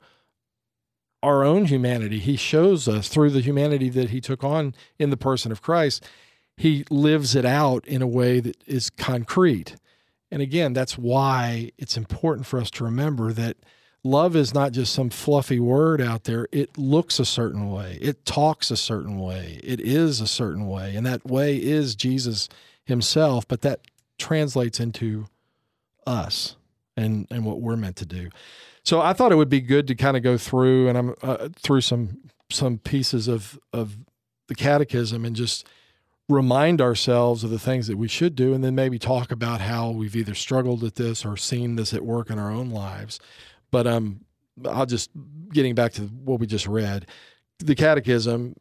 our 1.24 1.44
own 1.44 1.66
humanity. 1.66 2.20
He 2.20 2.36
shows 2.36 2.88
us 2.88 3.08
through 3.10 3.30
the 3.32 3.42
humanity 3.42 3.90
that 3.90 4.10
He 4.10 4.20
took 4.22 4.44
on 4.44 4.74
in 4.98 5.10
the 5.10 5.18
person 5.18 5.52
of 5.52 5.62
Christ. 5.62 6.06
He 6.60 6.84
lives 6.90 7.36
it 7.36 7.46
out 7.46 7.88
in 7.88 8.02
a 8.02 8.08
way 8.08 8.42
that 8.42 8.58
is 8.68 8.90
concrete. 8.90 9.78
And 10.30 10.42
again, 10.42 10.74
that's 10.74 10.98
why 10.98 11.72
it's 11.78 11.96
important 11.96 12.48
for 12.48 12.60
us 12.60 12.70
to 12.72 12.84
remember 12.84 13.32
that 13.32 13.56
love 14.04 14.36
is 14.36 14.54
not 14.54 14.74
just 14.74 14.94
some 14.94 15.10
fluffy 15.10 15.62
word 15.62 16.02
out 16.02 16.26
there. 16.26 16.50
It 16.52 16.78
looks 16.78 17.18
a 17.18 17.24
certain 17.24 17.72
way, 17.72 17.98
it 18.02 18.26
talks 18.26 18.72
a 18.72 18.76
certain 18.76 19.18
way, 19.20 19.62
it 19.64 19.80
is 19.80 20.20
a 20.20 20.28
certain 20.28 20.68
way. 20.68 20.98
And 20.98 21.06
that 21.06 21.26
way 21.26 21.56
is 21.56 21.96
Jesus 21.96 22.50
himself, 22.84 23.48
but 23.48 23.62
that 23.62 23.80
translates 24.18 24.82
into 24.82 25.28
us 26.06 26.58
and, 26.98 27.26
and 27.32 27.46
what 27.46 27.62
we're 27.62 27.78
meant 27.78 27.96
to 27.96 28.06
do. 28.06 28.32
So 28.84 29.00
I 29.00 29.14
thought 29.14 29.32
it 29.32 29.36
would 29.36 29.48
be 29.48 29.62
good 29.62 29.88
to 29.88 29.96
kind 29.96 30.18
of 30.18 30.24
go 30.24 30.38
through 30.38 30.90
and 30.90 30.98
I'm 30.98 31.16
uh, 31.22 31.48
through 31.56 31.82
some 31.82 32.18
some 32.52 32.80
pieces 32.80 33.30
of 33.30 33.58
of 33.72 33.96
the 34.48 34.56
catechism 34.56 35.24
and 35.24 35.38
just 35.38 35.66
remind 36.30 36.80
ourselves 36.80 37.44
of 37.44 37.50
the 37.50 37.60
things 37.60 37.88
that 37.88 37.98
we 37.98 38.08
should 38.08 38.36
do 38.36 38.54
and 38.54 38.64
then 38.64 38.76
maybe 38.76 39.00
talk 39.00 39.32
about 39.32 39.60
how 39.60 39.90
we've 39.90 40.16
either 40.16 40.36
struggled 40.36 40.82
with 40.82 40.96
this 40.96 41.26
or 41.26 41.36
seen 41.36 41.76
this 41.76 41.94
at 41.94 42.06
work 42.06 42.30
in 42.30 42.40
our 42.40 42.52
own 42.52 42.70
lives. 42.70 43.20
But 43.72 43.88
um 43.88 44.22
I'll 44.66 44.86
just 44.86 45.10
getting 45.52 45.76
back 45.76 45.94
to 45.94 46.04
what 46.04 46.40
we 46.40 46.48
just 46.48 46.68
read. 46.68 47.08
The 47.60 47.76
catechism 47.76 48.56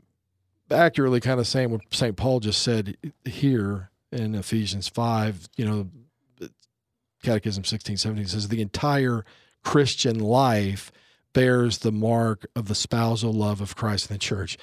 accurately 0.71 1.21
kind 1.21 1.41
of 1.41 1.47
saying 1.47 1.71
what 1.71 1.83
St. 1.91 2.17
Paul 2.17 2.41
just 2.41 2.63
said 2.63 2.97
here 3.25 3.91
in 4.13 4.35
Ephesians 4.35 4.89
5, 4.89 5.49
you 5.57 5.65
know, 5.65 5.89
Catechism 7.23 7.65
16, 7.65 7.97
17 7.97 8.27
says 8.27 8.49
the 8.49 8.63
entire 8.63 9.25
Christian 9.65 10.21
life 10.21 10.93
bears 11.33 11.79
the 11.79 11.93
mark 11.93 12.47
of 12.55 12.69
the 12.69 12.75
spousal 12.75 13.33
love 13.33 13.61
of 13.61 13.77
Christ 13.77 14.09
and 14.09 14.15
the 14.15 14.21
church. 14.21 14.57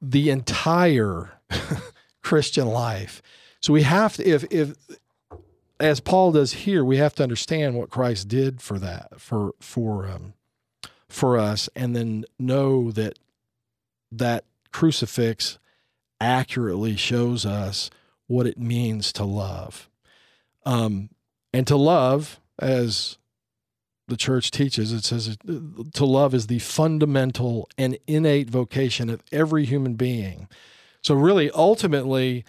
The 0.00 0.30
entire 0.30 1.40
Christian 2.22 2.66
life. 2.66 3.22
So 3.60 3.72
we 3.72 3.82
have 3.82 4.16
to, 4.16 4.28
if, 4.28 4.44
if, 4.50 4.74
as 5.78 6.00
Paul 6.00 6.32
does 6.32 6.52
here, 6.52 6.84
we 6.84 6.96
have 6.96 7.14
to 7.16 7.22
understand 7.22 7.76
what 7.76 7.90
Christ 7.90 8.28
did 8.28 8.60
for 8.60 8.78
that, 8.78 9.20
for, 9.20 9.52
for, 9.60 10.06
um, 10.08 10.34
for 11.08 11.38
us, 11.38 11.68
and 11.76 11.94
then 11.94 12.24
know 12.38 12.90
that 12.92 13.18
that 14.10 14.44
crucifix 14.72 15.58
accurately 16.20 16.96
shows 16.96 17.44
us 17.44 17.90
what 18.26 18.46
it 18.46 18.58
means 18.58 19.12
to 19.12 19.24
love. 19.24 19.90
Um, 20.64 21.10
and 21.52 21.66
to 21.66 21.76
love, 21.76 22.40
as 22.58 23.18
the 24.08 24.16
church 24.16 24.50
teaches, 24.50 24.92
it 24.92 25.04
says 25.04 25.36
to 25.94 26.04
love 26.04 26.34
is 26.34 26.46
the 26.46 26.58
fundamental 26.60 27.68
and 27.76 27.98
innate 28.06 28.48
vocation 28.48 29.10
of 29.10 29.22
every 29.32 29.64
human 29.64 29.94
being. 29.94 30.48
So, 31.02 31.14
really, 31.14 31.50
ultimately, 31.50 32.44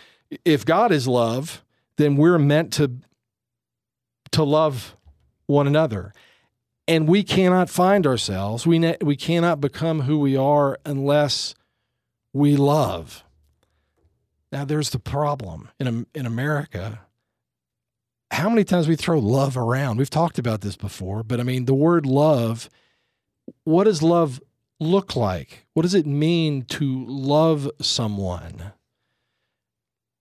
if 0.46 0.66
God 0.66 0.92
is 0.92 1.08
love, 1.08 1.64
then 1.98 2.16
we're 2.16 2.40
meant 2.40 2.74
to 2.74 2.92
to 4.32 4.44
love 4.44 4.96
one 5.46 5.68
another. 5.68 6.14
And 6.88 7.08
we 7.08 7.24
cannot 7.24 7.70
find 7.70 8.06
ourselves. 8.06 8.68
We 8.68 8.80
ne- 8.80 8.98
we 9.02 9.16
cannot 9.16 9.62
become 9.62 10.02
who 10.02 10.20
we 10.20 10.36
are 10.36 10.78
unless 10.86 11.56
we 12.34 12.56
love. 12.58 13.24
Now, 14.52 14.66
there's 14.66 14.90
the 14.90 15.00
problem 15.00 15.70
in 15.80 16.06
in 16.14 16.26
America. 16.26 17.02
How 18.32 18.50
many 18.50 18.64
times 18.64 18.88
we 18.88 18.96
throw 18.96 19.20
love 19.20 19.56
around? 19.56 19.98
We've 19.98 20.10
talked 20.10 20.40
about 20.40 20.62
this 20.62 20.76
before, 20.76 21.24
but 21.24 21.40
I 21.40 21.44
mean, 21.44 21.66
the 21.66 21.74
word 21.74 22.06
love. 22.06 22.70
What 23.64 23.84
does 23.84 24.02
love 24.02 24.42
look 24.84 25.16
like? 25.16 25.66
What 25.74 25.84
does 25.84 25.94
it 25.94 26.06
mean 26.06 26.64
to 26.66 27.06
love 27.06 27.70
someone? 27.82 28.74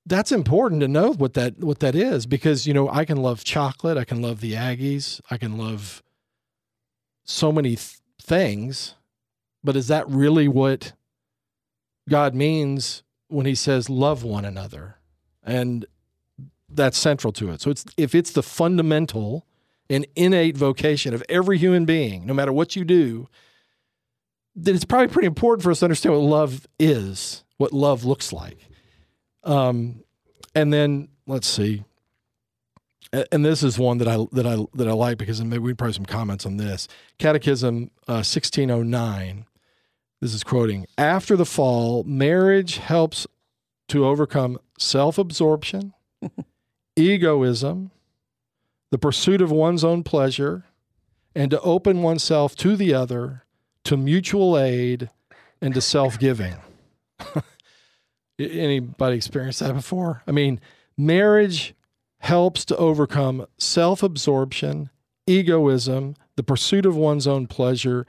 That's 0.05 0.33
important 0.33 0.81
to 0.81 0.89
know 0.89 1.13
what 1.13 1.35
that 1.35 1.59
what 1.59 1.79
that 1.81 1.95
is 1.95 2.27
because 2.27 2.67
you 2.67 2.75
know 2.75 2.89
I 2.89 3.05
can 3.05 3.19
love 3.19 3.45
chocolate, 3.45 3.97
I 3.97 4.05
can 4.05 4.21
love 4.21 4.41
the 4.41 4.55
Aggies, 4.55 5.21
I 5.31 5.37
can 5.37 5.57
love 5.57 6.03
so 7.25 7.53
many 7.53 7.77
th- 7.77 8.01
things, 8.21 8.97
but 9.63 9.77
is 9.77 9.89
that 9.89 10.09
really 10.09 10.49
what 10.49 10.93
God 12.09 12.35
means 12.35 13.05
when 13.29 13.47
he 13.47 13.55
says 13.55 13.89
love 13.89 14.25
one 14.25 14.45
another? 14.45 14.97
And 15.45 15.87
that's 16.69 16.99
central 16.99 17.33
to 17.35 17.51
it. 17.51 17.61
So 17.61 17.71
it's 17.71 17.85
if 17.97 18.15
it's 18.15 18.33
the 18.33 18.43
fundamental 18.43 19.47
and 19.89 20.07
innate 20.17 20.57
vocation 20.57 21.15
of 21.15 21.23
every 21.29 21.59
human 21.59 21.85
being, 21.85 22.27
no 22.27 22.35
matter 22.35 22.53
what 22.53 22.77
you 22.77 22.85
do, 22.85 23.29
then 24.55 24.75
it's 24.75 24.85
probably 24.85 25.09
pretty 25.09 25.27
important 25.27 25.63
for 25.63 25.71
us 25.71 25.81
to 25.81 25.87
understand 25.87 26.15
what 26.15 26.23
love 26.23 26.67
is, 26.79 27.45
what 27.57 27.73
love 27.73 28.05
looks 28.05 28.33
like. 28.33 28.59
Um, 29.45 30.03
and 30.55 30.73
then 30.73 31.09
let's 31.27 31.47
see. 31.47 31.85
And 33.31 33.45
this 33.45 33.63
is 33.63 33.79
one 33.79 33.99
that 33.99 34.09
I 34.09 34.25
that 34.33 34.47
I 34.47 34.65
that 34.75 34.89
I 34.89 34.93
like 34.93 35.19
because 35.19 35.43
maybe 35.43 35.59
we 35.59 35.75
probably 35.75 35.93
some 35.93 36.07
comments 36.07 36.47
on 36.47 36.57
this. 36.57 36.89
Catechism 37.19 37.91
uh, 38.09 38.23
sixteen 38.23 38.71
oh 38.71 38.83
nine. 38.83 39.45
This 40.23 40.33
is 40.33 40.43
quoting: 40.43 40.87
After 40.97 41.37
the 41.37 41.45
fall, 41.45 42.05
marriage 42.05 42.79
helps 42.79 43.27
to 43.89 44.07
overcome 44.07 44.59
self 44.79 45.19
absorption, 45.19 45.93
egoism, 46.97 47.91
the 48.91 48.99
pursuit 48.99 49.43
of 49.43 49.51
one's 49.51 49.85
own 49.85 50.03
pleasure, 50.03 50.65
and 51.35 51.51
to 51.51 51.61
open 51.61 52.03
oneself 52.03 52.57
to 52.57 52.77
the 52.77 52.95
other, 52.95 53.45
to 53.85 53.97
mutual 53.97 54.59
aid, 54.59 55.11
and 55.61 55.75
to 55.75 55.81
self 55.81 56.19
giving. 56.19 56.57
Anybody 58.39 59.17
experienced 59.17 59.61
that 59.61 59.75
before? 59.75 60.23
I 60.27 60.33
mean, 60.33 60.61
marriage 60.97 61.75
helps 62.19 62.65
to 62.67 62.77
overcome 62.77 63.47
self 63.59 64.03
absorption, 64.03 64.91
egoism, 65.27 66.17
the 66.37 66.43
pursuit 66.43 66.87
of 66.87 66.97
one's 66.97 67.27
own 67.27 67.47
pleasure, 67.47 68.07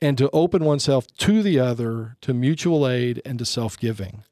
and 0.00 0.18
to 0.18 0.28
open 0.32 0.64
oneself 0.64 1.06
to 1.18 1.42
the 1.42 1.58
other, 1.58 2.16
to 2.20 2.34
mutual 2.34 2.88
aid, 2.88 3.22
and 3.24 3.38
to 3.38 3.44
self 3.44 3.78
giving. 3.78 4.24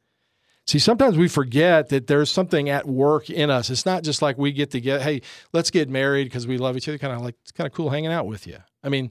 See, 0.67 0.79
sometimes 0.79 1.17
we 1.19 1.27
forget 1.27 1.89
that 1.89 2.07
there's 2.07 2.31
something 2.31 2.69
at 2.69 2.87
work 2.87 3.29
in 3.29 3.51
us. 3.51 3.71
It's 3.71 3.87
not 3.87 4.05
just 4.05 4.23
like 4.23 4.39
we 4.39 4.53
get 4.53 4.71
together, 4.71 5.03
hey, 5.03 5.23
let's 5.53 5.71
get 5.71 5.89
married 5.89 6.25
because 6.25 6.47
we 6.47 6.59
love 6.59 6.77
each 6.77 6.89
other. 6.89 6.99
Kind 6.99 7.13
of 7.13 7.23
like 7.23 7.35
it's 7.43 7.51
kind 7.51 7.67
of 7.67 7.73
cool 7.73 7.91
hanging 7.91 8.13
out 8.13 8.27
with 8.27 8.47
you. 8.47 8.59
I 8.85 8.89
mean, 8.89 9.11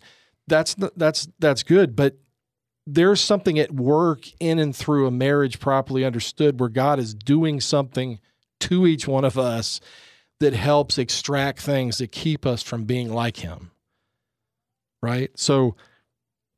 that's 0.50 0.75
that's 0.96 1.27
that's 1.39 1.63
good, 1.63 1.96
but 1.96 2.18
there's 2.86 3.22
something 3.22 3.60
at 3.60 3.72
work 3.72 4.25
in 4.39 4.58
and 4.58 4.75
through 4.75 5.06
a 5.06 5.12
marriage 5.12 5.60
properly 5.60 6.03
understood 6.03 6.60
where 6.60 6.70
God 6.70 7.00
is 7.00 7.13
doing 7.13 7.62
something 7.62 8.20
to 8.62 8.88
each 8.88 9.08
one 9.08 9.24
of 9.24 9.38
us 9.38 9.79
that 10.39 10.53
helps 10.53 10.98
extract 10.98 11.62
things 11.62 12.00
that 12.00 12.12
keep 12.12 12.46
us 12.46 12.63
from 12.63 12.86
being 12.86 13.13
like 13.13 13.38
him. 13.38 13.72
Right? 15.01 15.32
So 15.36 15.75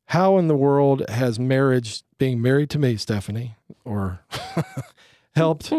how 0.05 0.37
in 0.37 0.47
the 0.47 0.55
world 0.55 1.03
has 1.09 1.39
marriage, 1.39 2.03
being 2.17 2.41
married 2.41 2.69
to 2.71 2.79
me, 2.79 2.97
Stephanie, 2.97 3.55
or 3.85 4.21
helped 5.35 5.73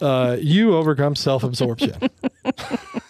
uh, 0.00 0.36
you 0.40 0.74
overcome 0.76 1.14
self 1.14 1.42
absorption? 1.42 2.10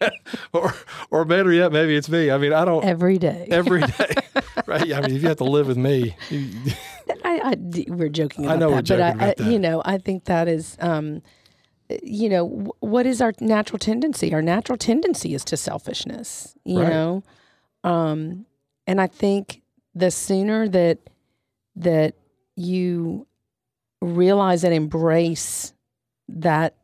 or, 0.52 0.74
or 1.10 1.24
better 1.24 1.52
yet, 1.52 1.72
maybe 1.72 1.96
it's 1.96 2.08
me. 2.08 2.30
I 2.30 2.38
mean, 2.38 2.52
I 2.52 2.64
don't 2.64 2.84
every 2.84 3.18
day. 3.18 3.48
every 3.50 3.84
day, 3.98 4.14
right? 4.66 4.92
I 4.92 5.00
mean, 5.00 5.16
if 5.16 5.22
you 5.22 5.28
have 5.28 5.38
to 5.38 5.44
live 5.44 5.66
with 5.68 5.76
me, 5.76 6.16
you, 6.30 6.72
I, 7.24 7.40
I, 7.52 7.84
we're 7.88 8.08
joking 8.08 8.46
I 8.46 8.54
about 8.54 8.60
know 8.60 8.70
we're 8.70 8.76
that, 8.76 8.84
joking 8.84 9.06
but 9.06 9.22
I, 9.22 9.24
about 9.26 9.36
I, 9.38 9.42
that. 9.42 9.50
you 9.52 9.58
know, 9.58 9.82
I 9.84 9.98
think 9.98 10.24
that 10.24 10.48
is, 10.48 10.76
um, 10.80 11.22
you 12.02 12.28
know, 12.28 12.46
wh- 12.48 12.82
what 12.82 13.04
is 13.06 13.20
our 13.20 13.32
natural 13.40 13.78
tendency? 13.78 14.32
Our 14.32 14.42
natural 14.42 14.78
tendency 14.78 15.34
is 15.34 15.44
to 15.46 15.56
selfishness, 15.56 16.54
you 16.64 16.80
Right. 16.80 16.90
know, 16.90 17.22
um, 17.84 18.46
and 18.86 19.00
I 19.00 19.06
think 19.06 19.62
the 19.94 20.10
sooner 20.10 20.68
that 20.68 20.98
that 21.76 22.14
you 22.56 23.26
realize 24.02 24.64
and 24.64 24.72
embrace 24.74 25.72
that 26.28 26.74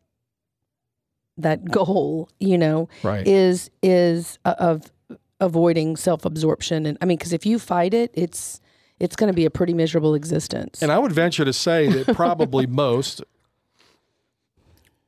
that 1.38 1.70
goal, 1.70 2.28
you 2.40 2.56
know, 2.58 2.88
right? 3.02 3.26
is 3.26 3.70
is 3.82 4.38
uh, 4.44 4.54
of 4.58 4.92
avoiding 5.38 5.96
self-absorption 5.96 6.86
and 6.86 6.96
i 7.02 7.04
mean 7.04 7.18
because 7.18 7.34
if 7.34 7.44
you 7.44 7.58
fight 7.58 7.92
it 7.92 8.10
it's 8.14 8.58
it's 8.98 9.14
going 9.14 9.30
to 9.30 9.36
be 9.36 9.44
a 9.44 9.50
pretty 9.50 9.74
miserable 9.74 10.14
existence 10.14 10.80
And 10.80 10.90
I 10.90 10.98
would 10.98 11.12
venture 11.12 11.44
to 11.44 11.52
say 11.52 11.88
that 11.90 12.16
probably 12.22 12.66
most 12.66 13.22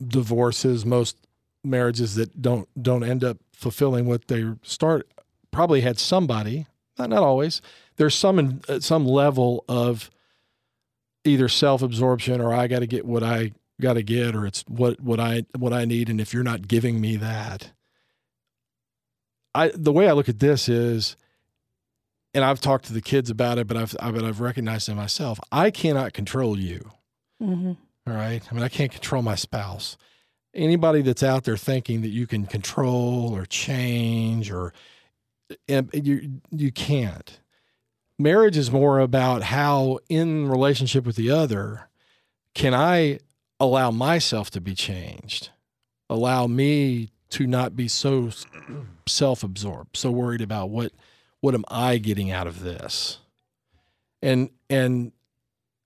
divorces, 0.06 0.84
most 0.84 1.16
marriages 1.64 2.14
that 2.16 2.40
don't 2.40 2.68
don't 2.80 3.02
end 3.02 3.24
up 3.24 3.38
fulfilling 3.52 4.06
what 4.06 4.28
they 4.28 4.44
start, 4.62 5.10
probably 5.50 5.80
had 5.80 5.98
somebody, 5.98 6.66
not, 6.98 7.10
not 7.10 7.22
always. 7.22 7.60
There's 7.96 8.14
some 8.14 8.38
in, 8.38 8.60
at 8.68 8.82
some 8.82 9.04
level 9.06 9.64
of 9.68 10.10
either 11.24 11.48
self 11.48 11.82
absorption 11.82 12.40
or 12.40 12.54
I 12.54 12.66
got 12.68 12.80
to 12.80 12.86
get 12.86 13.04
what 13.04 13.22
I 13.22 13.52
got 13.80 13.94
to 13.94 14.02
get, 14.02 14.34
or 14.34 14.46
it's 14.46 14.64
what 14.68 15.00
what 15.00 15.20
I 15.20 15.44
what 15.56 15.72
I 15.72 15.84
need, 15.84 16.08
and 16.08 16.20
if 16.20 16.32
you're 16.34 16.42
not 16.42 16.68
giving 16.68 17.00
me 17.00 17.16
that, 17.16 17.72
I 19.54 19.72
the 19.74 19.92
way 19.92 20.08
I 20.08 20.12
look 20.12 20.28
at 20.28 20.38
this 20.40 20.68
is 20.68 21.16
and 22.34 22.44
I've 22.44 22.60
talked 22.60 22.84
to 22.86 22.92
the 22.92 23.00
kids 23.00 23.30
about 23.30 23.58
it, 23.58 23.66
but 23.66 23.76
I've 23.76 23.96
I- 24.00 24.10
but 24.10 24.24
I've 24.24 24.40
recognized 24.40 24.88
it 24.88 24.94
myself. 24.94 25.38
I 25.50 25.70
cannot 25.70 26.12
control 26.12 26.58
you. 26.58 26.90
hmm 27.40 27.72
All 28.06 28.14
right. 28.14 28.42
I 28.50 28.54
mean, 28.54 28.62
I 28.62 28.68
can't 28.68 28.92
control 28.92 29.22
my 29.22 29.34
spouse. 29.34 29.96
Anybody 30.54 31.02
that's 31.02 31.22
out 31.22 31.44
there 31.44 31.56
thinking 31.56 32.00
that 32.02 32.08
you 32.08 32.26
can 32.26 32.46
control 32.46 33.34
or 33.34 33.46
change 33.46 34.50
or 34.50 34.72
and 35.68 35.88
you 35.94 36.40
you 36.50 36.70
can't. 36.72 37.40
Marriage 38.18 38.56
is 38.56 38.70
more 38.72 38.98
about 38.98 39.42
how 39.44 40.00
in 40.08 40.48
relationship 40.48 41.06
with 41.06 41.16
the 41.16 41.30
other 41.30 41.88
can 42.54 42.74
I 42.74 43.20
allow 43.60 43.90
myself 43.90 44.50
to 44.50 44.60
be 44.60 44.74
changed? 44.74 45.50
Allow 46.10 46.46
me 46.46 47.10
to 47.30 47.46
not 47.46 47.76
be 47.76 47.88
so 47.88 48.30
self-absorbed, 49.06 49.96
so 49.96 50.10
worried 50.10 50.40
about 50.40 50.70
what 50.70 50.92
what 51.40 51.54
am 51.54 51.64
I 51.68 51.98
getting 51.98 52.30
out 52.30 52.46
of 52.46 52.60
this? 52.60 53.18
And 54.22 54.50
and 54.70 55.12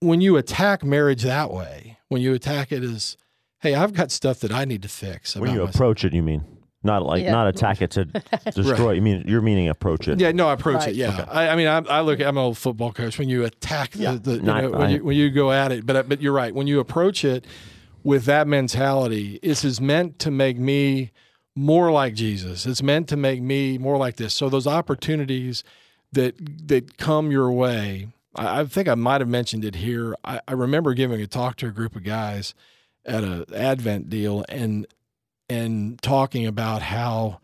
when 0.00 0.20
you 0.20 0.36
attack 0.36 0.84
marriage 0.84 1.22
that 1.22 1.50
way, 1.52 1.98
when 2.08 2.22
you 2.22 2.34
attack 2.34 2.72
it 2.72 2.82
as, 2.82 3.16
hey, 3.60 3.74
I've 3.74 3.92
got 3.92 4.10
stuff 4.10 4.40
that 4.40 4.50
I 4.52 4.64
need 4.64 4.82
to 4.82 4.88
fix. 4.88 5.36
When 5.36 5.50
you 5.50 5.58
myself." 5.58 5.74
approach 5.74 6.04
it, 6.04 6.12
you 6.12 6.22
mean 6.22 6.44
not 6.84 7.04
like 7.04 7.22
Yeah. 7.22 7.30
not 7.32 7.46
attack 7.48 7.80
it 7.82 7.90
to 7.92 8.04
destroy. 8.54 8.92
You 8.92 9.02
mean 9.02 9.24
you're 9.26 9.40
meaning 9.42 9.68
approach 9.68 10.08
it. 10.08 10.18
Yeah, 10.20 10.32
no, 10.32 10.50
approach 10.50 10.76
Right. 10.80 10.88
it. 10.90 10.96
Yeah, 10.96 11.08
Okay. 11.20 11.30
I, 11.30 11.48
I 11.50 11.56
mean, 11.56 11.66
I, 11.68 11.78
I 11.78 12.00
look. 12.00 12.20
At 12.20 12.26
I'm 12.26 12.36
an 12.36 12.44
old 12.44 12.58
football 12.58 12.92
coach. 12.92 13.18
When 13.18 13.28
you 13.28 13.44
attack 13.44 13.92
the, 13.92 13.98
Yeah. 14.02 14.18
the 14.20 14.34
you 14.34 14.42
Not- 14.42 14.62
know, 14.64 14.70
when 14.70 14.82
I- 14.82 14.90
you 14.90 15.04
when 15.04 15.16
you 15.16 15.30
go 15.30 15.52
at 15.52 15.70
it, 15.72 15.86
but 15.86 16.08
but 16.08 16.20
you're 16.20 16.32
right. 16.32 16.54
When 16.54 16.66
you 16.66 16.80
approach 16.80 17.24
it 17.24 17.46
with 18.04 18.24
that 18.24 18.48
mentality, 18.48 19.38
this 19.42 19.64
is 19.64 19.80
meant 19.80 20.18
to 20.20 20.30
make 20.30 20.58
me 20.58 21.12
more 21.54 21.92
like 21.92 22.14
Jesus. 22.14 22.66
It's 22.66 22.82
meant 22.82 23.08
to 23.08 23.16
make 23.16 23.42
me 23.42 23.78
more 23.78 23.96
like 23.98 24.16
this. 24.16 24.34
So 24.34 24.48
those 24.48 24.66
opportunities 24.66 25.62
that 26.12 26.34
that 26.68 26.96
come 26.98 27.30
your 27.30 27.52
way, 27.52 28.08
I, 28.34 28.60
I 28.60 28.64
think 28.64 28.88
I 28.88 28.94
might 28.96 29.20
have 29.20 29.28
mentioned 29.28 29.64
it 29.64 29.76
here. 29.76 30.16
I, 30.24 30.40
I 30.48 30.52
remember 30.54 30.94
giving 30.94 31.20
a 31.20 31.26
talk 31.26 31.56
to 31.56 31.66
a 31.66 31.70
group 31.70 31.94
of 31.94 32.02
guys 32.04 32.54
at 33.04 33.22
a 33.24 33.44
Advent 33.54 34.08
deal 34.10 34.44
and 34.48 34.86
and 35.48 36.00
talking 36.02 36.46
about 36.46 36.82
how 36.82 37.40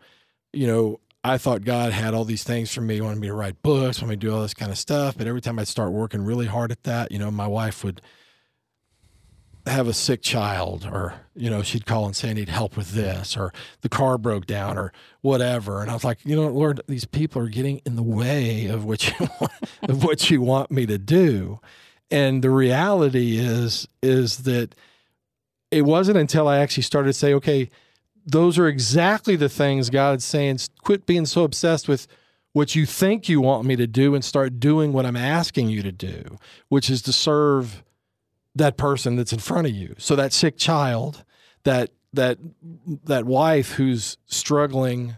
you 0.53 0.67
know, 0.67 0.99
I 1.23 1.37
thought 1.37 1.65
God 1.65 1.91
had 1.91 2.13
all 2.13 2.25
these 2.25 2.43
things 2.43 2.73
for 2.73 2.81
me, 2.81 3.01
wanted 3.01 3.19
me 3.19 3.27
to 3.27 3.33
write 3.33 3.61
books, 3.61 4.01
wanted 4.01 4.11
me 4.11 4.15
to 4.15 4.27
do 4.27 4.33
all 4.33 4.41
this 4.41 4.53
kind 4.53 4.71
of 4.71 4.77
stuff. 4.77 5.17
But 5.17 5.27
every 5.27 5.41
time 5.41 5.59
I'd 5.59 5.67
start 5.67 5.91
working 5.91 6.23
really 6.23 6.45
hard 6.45 6.71
at 6.71 6.83
that, 6.83 7.11
you 7.11 7.19
know, 7.19 7.29
my 7.29 7.47
wife 7.47 7.83
would 7.83 8.01
have 9.65 9.87
a 9.87 9.93
sick 9.93 10.21
child, 10.21 10.87
or, 10.91 11.13
you 11.35 11.49
know, 11.49 11.61
she'd 11.61 11.85
call 11.85 12.05
and 12.05 12.15
say, 12.15 12.29
I 12.29 12.33
need 12.33 12.49
help 12.49 12.77
with 12.77 12.91
this, 12.91 13.35
or 13.35 13.53
the 13.81 13.89
car 13.89 14.17
broke 14.17 14.45
down, 14.45 14.77
or 14.77 14.93
whatever. 15.21 15.81
And 15.81 15.91
I 15.91 15.93
was 15.93 16.05
like, 16.05 16.19
you 16.23 16.35
know, 16.35 16.47
Lord, 16.47 16.81
these 16.87 17.05
people 17.05 17.41
are 17.41 17.49
getting 17.49 17.81
in 17.85 17.95
the 17.95 18.01
way 18.01 18.67
of 18.67 18.85
what 18.85 19.07
you 19.07 19.27
want, 19.41 19.51
of 19.83 20.03
what 20.03 20.31
you 20.31 20.41
want 20.41 20.71
me 20.71 20.85
to 20.85 20.97
do. 20.97 21.59
And 22.09 22.41
the 22.41 22.49
reality 22.49 23.37
is, 23.37 23.87
is 24.01 24.37
that 24.43 24.73
it 25.69 25.83
wasn't 25.83 26.17
until 26.17 26.47
I 26.47 26.59
actually 26.59 26.83
started 26.83 27.09
to 27.09 27.13
say, 27.13 27.33
okay, 27.35 27.69
those 28.25 28.57
are 28.57 28.67
exactly 28.67 29.35
the 29.35 29.49
things 29.49 29.89
God's 29.89 30.25
saying. 30.25 30.59
Quit 30.83 31.05
being 31.05 31.25
so 31.25 31.43
obsessed 31.43 31.87
with 31.87 32.07
what 32.53 32.75
you 32.75 32.85
think 32.85 33.29
you 33.29 33.41
want 33.41 33.65
me 33.65 33.75
to 33.75 33.87
do 33.87 34.15
and 34.15 34.23
start 34.23 34.59
doing 34.59 34.91
what 34.93 35.05
I'm 35.05 35.15
asking 35.15 35.69
you 35.69 35.83
to 35.83 35.91
do, 35.91 36.37
which 36.67 36.89
is 36.89 37.01
to 37.03 37.13
serve 37.13 37.83
that 38.55 38.77
person 38.77 39.15
that's 39.15 39.33
in 39.33 39.39
front 39.39 39.67
of 39.67 39.73
you. 39.73 39.95
So 39.97 40.15
that 40.15 40.33
sick 40.33 40.57
child, 40.57 41.23
that 41.63 41.91
that 42.13 42.39
that 43.05 43.25
wife 43.25 43.73
who's 43.73 44.17
struggling, 44.25 45.17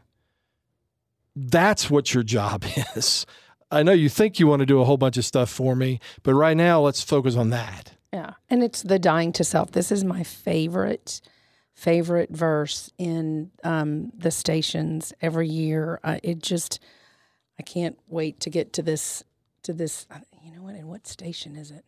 that's 1.35 1.89
what 1.89 2.13
your 2.13 2.23
job 2.23 2.65
is. 2.95 3.25
I 3.71 3.83
know 3.83 3.93
you 3.93 4.09
think 4.09 4.37
you 4.39 4.47
want 4.47 4.59
to 4.59 4.65
do 4.65 4.81
a 4.81 4.85
whole 4.85 4.97
bunch 4.97 5.15
of 5.15 5.23
stuff 5.23 5.49
for 5.49 5.75
me, 5.75 6.01
but 6.23 6.33
right 6.33 6.57
now 6.57 6.81
let's 6.81 7.01
focus 7.01 7.37
on 7.37 7.49
that. 7.51 7.93
yeah 8.13 8.33
and 8.49 8.61
it's 8.61 8.81
the 8.83 8.99
dying 8.99 9.31
to 9.31 9.43
self 9.45 9.71
this 9.71 9.91
is 9.91 10.03
my 10.03 10.23
favorite 10.23 11.21
favorite 11.81 12.29
verse 12.29 12.91
in 12.99 13.49
um, 13.63 14.11
the 14.15 14.29
stations 14.29 15.13
every 15.19 15.47
year. 15.47 15.99
Uh, 16.03 16.19
it 16.21 16.43
just 16.43 16.79
i 17.59 17.63
can't 17.63 17.97
wait 18.07 18.39
to 18.39 18.51
get 18.51 18.71
to 18.73 18.83
this 18.83 19.23
to 19.63 19.73
this 19.73 20.05
uh, 20.11 20.19
you 20.43 20.51
know 20.51 20.61
what 20.61 20.75
and 20.75 20.87
what 20.87 21.07
station 21.07 21.55
is 21.55 21.71
it? 21.71 21.83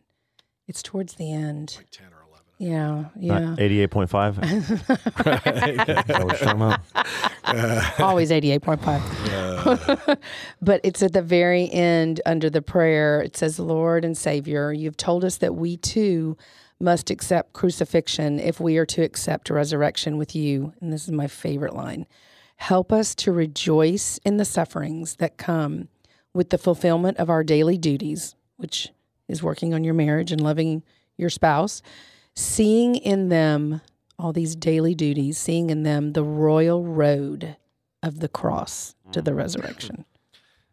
It's 0.66 0.82
towards 0.82 1.14
the 1.14 1.32
end. 1.32 1.74
Like 1.76 1.90
10 1.90 2.08
or 2.08 2.24
11. 2.28 2.44
yeah 2.58 3.04
yeah. 3.16 3.54
Eighty-eight 3.56 3.92
point 3.92 4.10
five. 4.10 4.36
always 8.00 8.30
88.5 8.30 10.18
but 10.62 10.80
it's 10.82 11.02
at 11.04 11.12
the 11.12 11.22
very 11.22 11.70
end 11.70 12.20
under 12.26 12.50
the 12.50 12.62
prayer. 12.62 13.22
It 13.22 13.36
says 13.36 13.60
lord 13.60 14.04
and 14.04 14.18
savior 14.18 14.72
you've 14.72 14.96
told 14.96 15.24
us 15.24 15.36
that 15.36 15.54
we 15.54 15.76
too 15.76 16.36
must 16.80 17.10
accept 17.10 17.52
crucifixion 17.52 18.38
if 18.38 18.60
we 18.60 18.76
are 18.76 18.86
to 18.86 19.02
accept 19.02 19.50
resurrection 19.50 20.16
with 20.16 20.34
you 20.34 20.72
and 20.80 20.92
this 20.92 21.04
is 21.04 21.12
my 21.12 21.26
favorite 21.26 21.74
line 21.74 22.06
help 22.56 22.92
us 22.92 23.14
to 23.14 23.32
rejoice 23.32 24.18
in 24.24 24.36
the 24.36 24.44
sufferings 24.44 25.16
that 25.16 25.36
come 25.36 25.88
with 26.32 26.50
the 26.50 26.58
fulfillment 26.58 27.16
of 27.18 27.30
our 27.30 27.44
daily 27.44 27.78
duties 27.78 28.34
which 28.56 28.90
is 29.28 29.42
working 29.42 29.72
on 29.72 29.84
your 29.84 29.94
marriage 29.94 30.32
and 30.32 30.40
loving 30.40 30.82
your 31.16 31.30
spouse 31.30 31.80
seeing 32.34 32.96
in 32.96 33.28
them 33.28 33.80
all 34.18 34.32
these 34.32 34.56
daily 34.56 34.94
duties, 34.94 35.38
seeing 35.38 35.70
in 35.70 35.82
them 35.82 36.12
the 36.12 36.22
royal 36.22 36.84
road 36.84 37.56
of 38.02 38.20
the 38.20 38.28
cross 38.28 38.94
to 39.12 39.22
the 39.22 39.32
mm. 39.32 39.36
resurrection. 39.36 40.04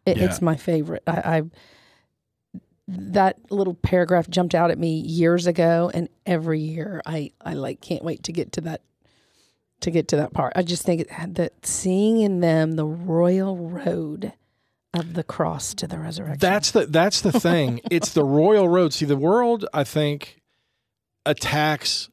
It, 0.06 0.16
Yeah. 0.16 0.24
It's 0.24 0.42
my 0.42 0.56
favorite. 0.56 1.02
I, 1.06 1.12
I 1.12 1.42
that 2.88 3.38
little 3.50 3.74
paragraph 3.74 4.28
jumped 4.28 4.54
out 4.54 4.70
at 4.70 4.78
me 4.78 5.00
years 5.00 5.46
ago, 5.46 5.90
and 5.92 6.08
every 6.26 6.60
year 6.60 7.02
I 7.06 7.32
I 7.40 7.54
like 7.54 7.80
can't 7.80 8.04
wait 8.04 8.24
to 8.24 8.32
get 8.32 8.52
to 8.52 8.60
that 8.62 8.82
to 9.80 9.90
get 9.90 10.08
to 10.08 10.16
that 10.16 10.32
part. 10.32 10.52
I 10.56 10.62
just 10.62 10.84
think 10.84 11.08
that 11.28 11.66
seeing 11.66 12.20
in 12.20 12.40
them 12.40 12.72
the 12.72 12.86
royal 12.86 13.56
road 13.56 14.32
of 14.94 15.14
the 15.14 15.24
cross 15.24 15.74
to 15.74 15.86
the 15.86 15.98
resurrection. 15.98 16.38
That's 16.38 16.70
the 16.70 16.86
that's 16.86 17.20
the 17.20 17.32
thing. 17.32 17.80
it's 17.90 18.12
the 18.12 18.24
royal 18.24 18.68
road. 18.68 18.92
See, 18.92 19.06
the 19.06 19.16
world, 19.16 19.64
I 19.72 19.84
think, 19.84 20.40
attacks 21.24 22.08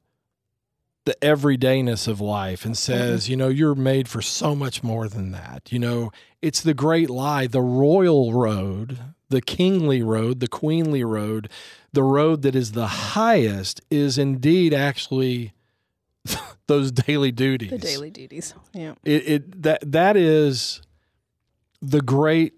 the 1.10 1.28
everydayness 1.28 2.08
of 2.08 2.22
life 2.22 2.66
and 2.66 2.78
says, 2.78 3.24
mm-hmm. 3.24 3.32
you 3.32 3.38
know, 3.38 3.48
you're 3.48 3.74
made 3.74 4.08
for 4.08 4.22
so 4.22 4.56
much 4.56 4.84
more 4.84 5.08
than 5.08 5.32
that. 5.32 5.72
You 5.72 5.80
know, 5.80 6.12
it's 6.40 6.62
the 6.62 6.76
great 6.76 7.10
lie. 7.10 7.48
The 7.48 7.64
royal 7.64 8.32
road, 8.32 9.00
the 9.30 9.42
kingly 9.42 10.04
road, 10.04 10.40
the 10.40 10.48
queenly 10.48 11.04
road, 11.04 11.50
the 11.94 12.04
road 12.04 12.44
that 12.44 12.56
is 12.56 12.74
the 12.74 12.86
highest 12.86 13.82
is 13.90 14.20
indeed 14.20 14.72
actually 14.72 15.54
those 16.68 16.92
daily 16.92 17.32
duties 17.32 17.72
the 17.72 17.80
daily 17.80 18.12
duties. 18.12 18.54
Yeah. 18.72 18.94
it, 19.04 19.28
it 19.28 19.62
that 19.64 19.92
that 19.92 20.16
is 20.16 20.80
the 21.82 22.02
great 22.02 22.54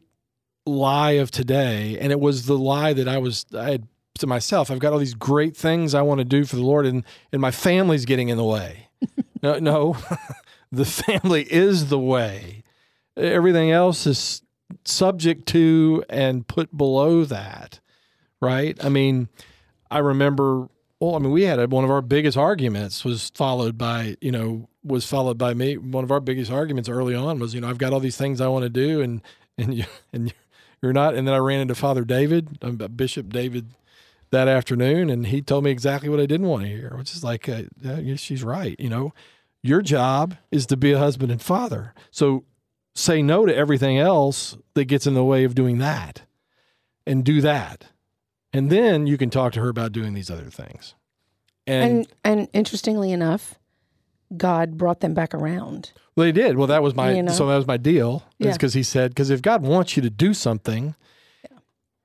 lie 0.66 1.12
of 1.12 1.32
today, 1.32 1.98
and 2.02 2.12
it 2.12 2.20
was 2.20 2.48
the 2.48 2.58
lie 2.58 2.92
that 2.92 3.08
I 3.08 3.18
was 3.18 3.46
I 3.58 3.72
had 3.72 3.88
to 4.20 4.28
myself. 4.28 4.70
I've 4.70 4.80
got 4.80 4.94
all 4.94 5.00
these 5.00 5.14
great 5.14 5.56
things 5.56 5.94
I 5.94 6.02
want 6.02 6.20
to 6.20 6.26
do 6.26 6.46
for 6.46 6.56
the 6.56 6.64
Lord, 6.64 6.86
and 6.86 7.04
and 7.32 7.42
my 7.42 7.52
family's 7.52 8.06
getting 8.06 8.30
in 8.30 8.38
the 8.38 8.44
way. 8.44 8.88
no, 9.44 9.60
no, 9.60 9.98
the 10.72 10.86
family 10.86 11.44
is 11.52 11.90
the 11.90 12.00
way. 12.00 12.64
Everything 13.18 13.72
else 13.72 14.08
is 14.08 14.42
subject 14.86 15.48
to 15.48 16.04
and 16.10 16.48
put 16.48 16.76
below 16.76 17.26
that, 17.26 17.80
right? 18.42 18.84
I 18.84 18.90
mean, 18.90 19.30
I 19.90 20.00
remember. 20.00 20.70
Well, 21.00 21.16
I 21.16 21.20
mean, 21.20 21.32
we 21.32 21.44
had 21.44 21.72
one 21.72 21.84
of 21.84 21.90
our 21.90 22.04
biggest 22.04 22.38
arguments 22.38 23.04
was 23.04 23.32
followed 23.34 23.78
by 23.78 24.18
you 24.22 24.32
know 24.32 24.70
was 24.84 25.06
followed 25.06 25.38
by 25.38 25.54
me. 25.54 25.78
One 25.78 26.04
of 26.04 26.12
our 26.12 26.20
biggest 26.20 26.52
arguments 26.52 26.90
early 26.90 27.16
on 27.16 27.40
was 27.40 27.54
you 27.54 27.62
know 27.62 27.70
I've 27.70 27.78
got 27.78 27.94
all 27.94 28.00
these 28.00 28.18
things 28.18 28.40
I 28.40 28.48
want 28.48 28.64
to 28.64 28.70
do, 28.70 29.02
and 29.02 29.22
and 29.58 29.74
you 29.78 29.86
and 30.14 30.34
you're 30.82 30.94
not. 30.94 31.16
And 31.16 31.28
then 31.28 31.34
I 31.34 31.38
ran 31.38 31.60
into 31.60 31.76
Father 31.76 32.04
David, 32.04 32.58
um, 32.62 32.78
Bishop 32.96 33.30
David, 33.30 33.68
that 34.32 34.48
afternoon, 34.48 35.10
and 35.10 35.28
he 35.28 35.42
told 35.42 35.64
me 35.64 35.72
exactly 35.72 36.10
what 36.10 36.20
I 36.20 36.26
didn't 36.26 36.48
want 36.48 36.64
to 36.64 36.70
hear, 36.70 36.96
which 36.98 37.14
is 37.14 37.24
like, 37.24 37.48
uh, 37.48 37.64
yeah, 37.82 38.16
she's 38.16 38.44
right. 38.44 38.76
You 38.80 38.90
know, 38.90 39.14
your 39.62 39.82
job 39.82 40.36
is 40.52 40.66
to 40.68 40.78
be 40.78 40.92
a 40.92 40.98
husband 40.98 41.32
and 41.32 41.42
father. 41.42 41.94
So 42.12 42.46
say 42.96 43.22
no 43.22 43.46
to 43.46 43.56
everything 43.56 43.98
else 43.98 44.58
that 44.74 44.86
gets 44.86 45.06
in 45.06 45.14
the 45.14 45.24
way 45.24 45.44
of 45.44 45.54
doing 45.54 45.78
that, 45.80 46.24
and 47.06 47.24
do 47.24 47.42
that, 47.42 47.88
and 48.54 48.70
then 48.70 49.08
you 49.08 49.18
can 49.18 49.30
talk 49.30 49.54
to 49.54 49.62
her 49.62 49.70
about 49.70 49.92
doing 49.92 50.14
these 50.14 50.30
other 50.30 50.50
things. 50.50 50.96
And 51.68 51.92
And 51.92 52.08
and 52.24 52.48
interestingly 52.54 53.12
enough, 53.12 53.60
God 54.36 54.78
brought 54.78 55.02
them 55.02 55.14
back 55.14 55.34
around. 55.34 55.92
Well, 56.16 56.26
they 56.26 56.32
did. 56.32 56.58
Well, 56.58 56.68
that 56.68 56.84
was 56.84 56.96
my 56.96 57.14
You 57.14 57.24
know? 57.24 57.32
so 57.32 57.48
that 57.48 57.56
was 57.56 57.68
my 57.68 57.78
deal. 57.78 58.24
Yeah. 58.38 58.54
because 58.54 58.74
he 58.74 58.84
said 58.84 59.12
because 59.12 59.30
if 59.30 59.42
God 59.42 59.62
wants 59.62 59.96
you 59.96 60.02
to 60.04 60.10
do 60.10 60.34
something, 60.34 60.96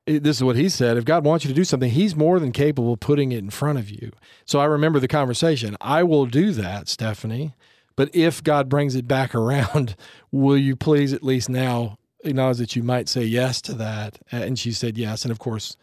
this 0.06 0.36
is 0.36 0.44
what 0.44 0.56
he 0.56 0.68
said. 0.68 0.96
If 0.96 1.04
God 1.04 1.24
wants 1.24 1.44
you 1.44 1.48
to 1.48 1.54
do 1.54 1.64
something, 1.64 1.90
He's 1.90 2.14
more 2.14 2.38
than 2.38 2.52
capable 2.52 2.92
of 2.92 3.00
putting 3.00 3.32
it 3.32 3.38
in 3.38 3.50
front 3.50 3.78
of 3.78 3.90
you. 3.90 4.12
So 4.44 4.60
I 4.60 4.64
remember 4.64 5.00
the 5.00 5.08
conversation. 5.08 5.76
I 5.80 6.04
will 6.04 6.26
do 6.26 6.52
that, 6.52 6.88
Stephanie. 6.88 7.54
But 7.96 8.14
if 8.14 8.44
God 8.44 8.68
brings 8.68 8.94
it 8.94 9.08
back 9.08 9.34
around, 9.34 9.96
will 10.30 10.56
you 10.56 10.76
please 10.76 11.12
at 11.12 11.22
least 11.22 11.48
now 11.48 11.96
acknowledge 12.24 12.58
that 12.58 12.76
you 12.76 12.82
might 12.82 13.08
say 13.08 13.24
yes 13.24 13.60
to 13.62 13.72
that? 13.74 14.18
And 14.30 14.58
she 14.58 14.72
said 14.72 14.96
yes, 14.96 15.24
and 15.24 15.32
of 15.32 15.38
course, 15.38 15.76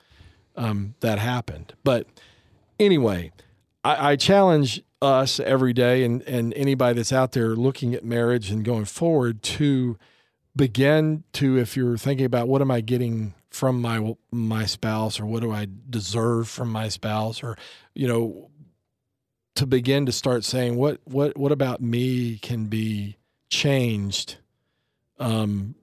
um, 0.56 0.96
that 1.02 1.20
happened. 1.20 1.74
But 1.84 2.08
anyway, 2.80 3.32
I, 3.84 4.12
I 4.12 4.16
challenge 4.16 4.82
us 5.02 5.40
every 5.42 5.74
day 5.74 6.06
and, 6.06 6.22
and 6.22 6.54
anybody 6.54 6.96
that's 6.96 7.12
out 7.12 7.34
there 7.34 7.56
looking 7.56 7.94
at 7.94 8.06
marriage 8.06 8.50
and 8.50 8.64
going 8.64 8.86
forward 8.86 9.44
to 9.44 9.98
begin 10.56 11.24
to, 11.34 11.58
if 11.58 11.76
you're 11.76 11.98
thinking 11.98 12.26
about 12.26 12.48
what 12.48 12.62
am 12.62 12.72
I 12.72 12.80
getting 12.80 13.34
from 13.54 13.80
my 13.82 14.16
my 14.32 14.66
spouse 14.66 15.20
or 15.20 15.26
what 15.26 15.42
do 15.42 15.52
I 15.52 15.68
deserve 15.90 16.50
from 16.50 16.70
my 16.70 16.90
spouse 16.90 17.44
or 17.44 17.56
you 17.94 18.08
know 18.08 18.50
to 19.56 19.68
begin 19.68 20.08
to 20.08 20.12
start 20.12 20.44
saying 20.44 20.76
what 20.76 21.00
what 21.06 21.38
what 21.38 21.52
about 21.52 21.80
me 21.80 22.40
can 22.40 22.66
be 22.66 23.18
changed 23.50 24.38
um 25.20 25.76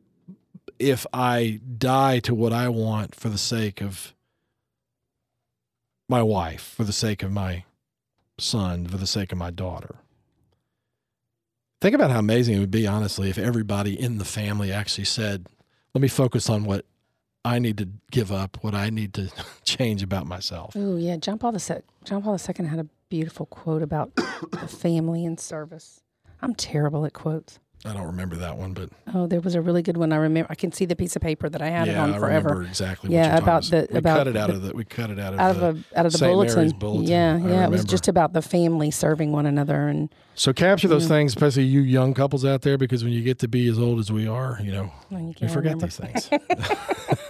if 0.80 1.06
I 1.12 1.61
die 1.78 2.18
to 2.20 2.35
what 2.35 2.52
I 2.52 2.68
want 2.68 3.14
for 3.14 3.28
the 3.28 3.38
sake 3.38 3.80
of 3.83 4.14
my 6.09 6.22
wife, 6.22 6.74
for 6.76 6.85
the 6.85 6.92
sake 6.92 7.22
of 7.22 7.30
my 7.30 7.64
son, 8.38 8.87
for 8.87 8.96
the 8.96 9.06
sake 9.06 9.30
of 9.30 9.38
my 9.38 9.50
daughter. 9.50 9.96
Think 11.80 11.94
about 11.94 12.11
how 12.11 12.18
amazing 12.18 12.56
it 12.56 12.61
would 12.61 12.70
be, 12.70 12.87
honestly, 12.87 13.30
if 13.30 13.38
everybody 13.38 13.98
in 13.98 14.18
the 14.18 14.24
family 14.24 14.72
actually 14.72 15.04
said, 15.04 15.46
let 15.94 16.02
me 16.02 16.09
focus 16.09 16.48
on 16.48 16.64
what 16.64 16.85
I 17.44 17.59
need 17.59 17.79
to 17.79 17.88
give 18.11 18.31
up, 18.31 18.59
what 18.62 18.74
I 18.74 18.90
need 18.90 19.14
to 19.14 19.31
change 19.64 20.03
about 20.03 20.26
myself. 20.26 20.74
Oh 20.76 20.96
yeah, 20.96 21.16
John 21.16 21.38
Paul 21.38 21.55
II. 21.55 21.76
John 22.05 22.22
Paul 22.22 22.38
II 22.38 22.66
had 22.66 22.79
a 22.79 22.87
beautiful 23.09 23.46
quote 23.46 23.83
about 23.83 24.14
the 24.16 24.68
family 24.68 25.24
and 25.24 25.38
service. 25.38 26.03
I'm 26.42 26.55
terrible 26.55 27.05
at 27.05 27.12
quotes. 27.12 27.59
I 27.84 27.94
don't 27.94 28.06
remember 28.08 28.36
that 28.36 28.58
one, 28.58 28.74
but 28.74 28.90
Oh, 29.14 29.26
there 29.26 29.40
was 29.40 29.54
a 29.54 29.60
really 29.62 29.80
good 29.82 29.96
one. 29.96 30.12
I 30.12 30.16
remember. 30.16 30.48
I 30.50 30.54
can 30.54 30.70
see 30.70 30.84
the 30.84 30.94
piece 30.94 31.16
of 31.16 31.22
paper 31.22 31.48
that 31.48 31.62
I 31.62 31.68
had 31.68 31.88
it 31.88 31.92
yeah, 31.92 32.02
on 32.02 32.12
I 32.14 32.18
forever. 32.18 32.48
remember 32.50 32.68
exactly. 32.68 33.10
Yeah, 33.10 33.22
what 33.22 33.26
you're 33.32 33.42
about 33.42 33.62
talking 33.62 33.80
the- 33.80 33.88
we 33.92 33.98
about 33.98 34.16
cut 34.18 34.28
it 34.28 34.36
out 34.36 34.48
the- 34.50 34.54
of 34.56 34.62
the 34.62 34.72
we 34.74 34.84
cut 34.84 35.10
it 35.10 35.18
out 35.18 35.32
of, 35.32 35.40
Out 35.40 35.50
of 35.56 35.60
the, 35.60 35.84
a 35.96 35.98
out 36.00 36.06
of 36.06 36.12
the 36.12 36.18
bulletin. 36.18 36.70
Bulletin. 36.78 37.06
Yeah, 37.08 37.38
I 37.42 37.48
yeah. 37.48 37.64
It 37.64 37.70
was 37.70 37.84
just 37.84 38.06
about 38.06 38.34
the 38.34 38.42
family 38.42 38.90
serving 38.90 39.32
one 39.32 39.46
another, 39.46 39.88
and 39.88 40.10
So 40.34 40.52
capture 40.52 40.88
those 40.88 41.08
things, 41.08 41.32
especially 41.32 41.64
you 41.64 41.80
young 41.80 42.12
couples 42.12 42.44
out 42.44 42.60
there, 42.62 42.76
because 42.76 43.02
when 43.02 43.14
you 43.14 43.22
get 43.22 43.38
to 43.38 43.48
be 43.48 43.66
as 43.68 43.78
old 43.78 43.98
as 43.98 44.12
we 44.12 44.28
are, 44.28 44.58
you 44.62 44.72
know, 44.72 44.92
you 45.10 45.34
we 45.40 45.48
forget 45.48 45.76
remember. 45.76 45.86
these 45.86 45.96
things, 45.96 46.28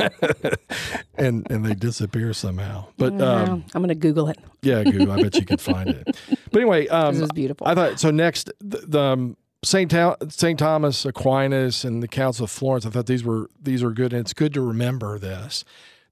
and 1.17 1.49
and 1.51 1.65
they 1.65 1.75
disappear 1.75 2.33
somehow. 2.33 2.87
But 2.99 3.21
um, 3.21 3.65
I'm 3.75 3.83
going 3.83 3.89
to 3.89 3.95
Google 3.95 4.29
it. 4.29 4.39
yeah, 4.63 4.83
Google, 4.85 5.13
I 5.13 5.23
bet 5.23 5.37
you 5.37 5.45
could 5.47 5.61
find 5.61 5.91
it. 5.91 6.17
But 6.53 6.63
anyway, 6.63 6.83
This 6.87 6.93
um, 6.93 7.23
is 7.23 7.31
beautiful. 7.31 7.69
I 7.69 7.77
thought 7.77 8.01
so. 8.01 8.11
Next, 8.11 8.51
the, 8.59 8.79
the 8.79 9.01
um, 9.01 9.37
Saint 9.63 9.91
Ta- 9.91 10.17
Saint 10.29 10.59
Thomas 10.59 11.05
Aquinas 11.05 11.85
and 11.85 12.03
the 12.03 12.09
Council 12.09 12.45
of 12.45 12.51
Florence. 12.51 12.87
I 12.87 12.91
thought 12.91 13.07
these 13.07 13.25
were 13.25 13.51
these 13.61 13.83
are 13.83 13.91
good, 13.91 14.13
and 14.13 14.21
it's 14.21 14.33
good 14.33 14.55
to 14.55 14.61
remember 14.61 15.19
this 15.19 15.65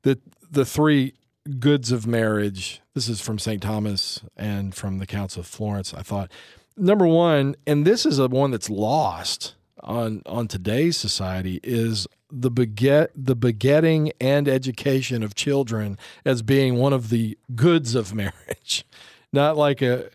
that 0.03 0.21
the 0.51 0.65
three 0.65 1.15
goods 1.59 1.91
of 1.91 2.07
marriage. 2.07 2.83
This 2.95 3.09
is 3.09 3.21
from 3.21 3.39
Saint 3.39 3.63
Thomas 3.63 4.21
and 4.37 4.75
from 4.75 4.99
the 4.99 5.07
Council 5.07 5.41
of 5.41 5.47
Florence. 5.47 5.95
I 5.95 6.03
thought 6.03 6.31
number 6.77 7.07
one, 7.07 7.57
and 7.67 7.87
this 7.87 8.05
is 8.05 8.19
a 8.19 8.29
one 8.29 8.51
that's 8.51 8.69
lost 8.69 9.55
on 9.83 10.23
on 10.27 10.49
today's 10.49 10.97
society 10.97 11.61
is 11.63 12.07
the 12.31 12.51
beget 12.51 13.11
the 13.15 13.37
begetting 13.37 14.13
and 14.21 14.49
education 14.49 15.23
of 15.23 15.35
children 15.35 15.97
as 16.25 16.43
being 16.43 16.77
one 16.77 16.93
of 16.93 17.09
the 17.09 17.39
goods 17.55 17.95
of 17.95 18.13
marriage 18.15 18.85
not 19.33 19.57
like 19.57 19.81
a 19.81 20.11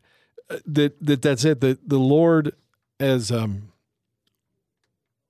that 0.66 0.94
that 1.02 1.22
that's 1.22 1.46
it 1.46 1.62
that 1.62 1.88
the 1.88 1.98
lord 1.98 2.54
as 3.00 3.32
um 3.32 3.72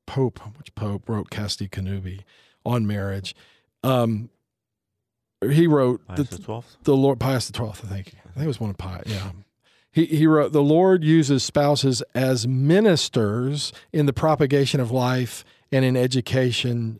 pope 0.06 0.40
which 0.58 0.74
pope 0.76 1.08
wrote 1.08 1.30
Casti 1.30 1.68
Connubii 1.68 2.22
on 2.66 2.86
marriage 2.86 3.36
um 3.84 4.30
he 5.52 5.68
wrote 5.68 6.06
Pius 6.08 6.30
the, 6.30 6.38
the 6.38 6.44
twelfth. 6.44 6.78
the 6.84 6.96
Lord 6.96 7.20
Pius 7.20 7.48
the 7.48 7.54
twelfth, 7.54 7.84
I 7.86 7.88
think. 7.88 8.14
I 8.26 8.34
think 8.34 8.46
it 8.46 8.48
was 8.48 8.60
one 8.60 8.70
of 8.70 8.78
Pius. 8.78 9.08
Yeah. 9.08 9.32
He 9.92 10.06
he 10.06 10.28
wrote 10.28 10.54
the 10.54 10.64
Lord 10.64 11.04
uses 11.04 11.44
spouses 11.44 12.02
as 12.16 12.48
ministers 12.48 13.74
in 13.92 14.06
the 14.06 14.14
propagation 14.14 14.80
of 14.80 14.92
life 14.92 15.44
and 15.72 15.86
in 15.86 15.98
education 15.98 17.00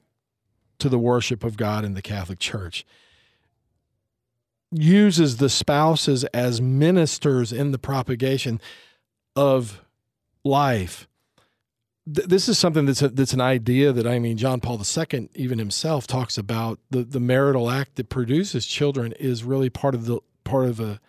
to 0.80 0.90
the 0.90 1.00
worship 1.00 1.44
of 1.44 1.58
God 1.58 1.86
in 1.86 1.94
the 1.94 2.02
Catholic 2.02 2.40
Church. 2.40 2.86
Uses 4.72 5.38
the 5.38 5.50
spouses 5.50 6.24
as 6.26 6.62
ministers 6.62 7.54
in 7.54 7.72
the 7.72 7.80
propagation 7.80 8.60
of 9.36 9.82
life. 10.44 11.08
Th- 12.14 12.28
This 12.28 12.50
is 12.50 12.60
something 12.60 12.86
that's 12.86 13.02
a, 13.02 13.10
that's 13.10 13.34
an 13.34 13.42
idea 13.42 13.94
that 13.94 14.08
I 14.08 14.20
mean 14.20 14.38
John 14.38 14.60
Paul 14.62 14.82
II 14.82 15.30
even 15.36 15.60
himself 15.60 16.08
talks 16.08 16.38
about 16.38 16.80
the 16.92 17.04
the 17.04 17.20
marital 17.20 17.70
act 17.72 17.96
that 17.96 18.10
produces 18.10 18.66
children 18.66 19.14
is 19.14 19.44
really 19.44 19.70
part 19.70 19.96
of 19.96 20.06
the 20.06 20.20
part 20.44 20.66
of 20.68 20.80
a 20.80 21.00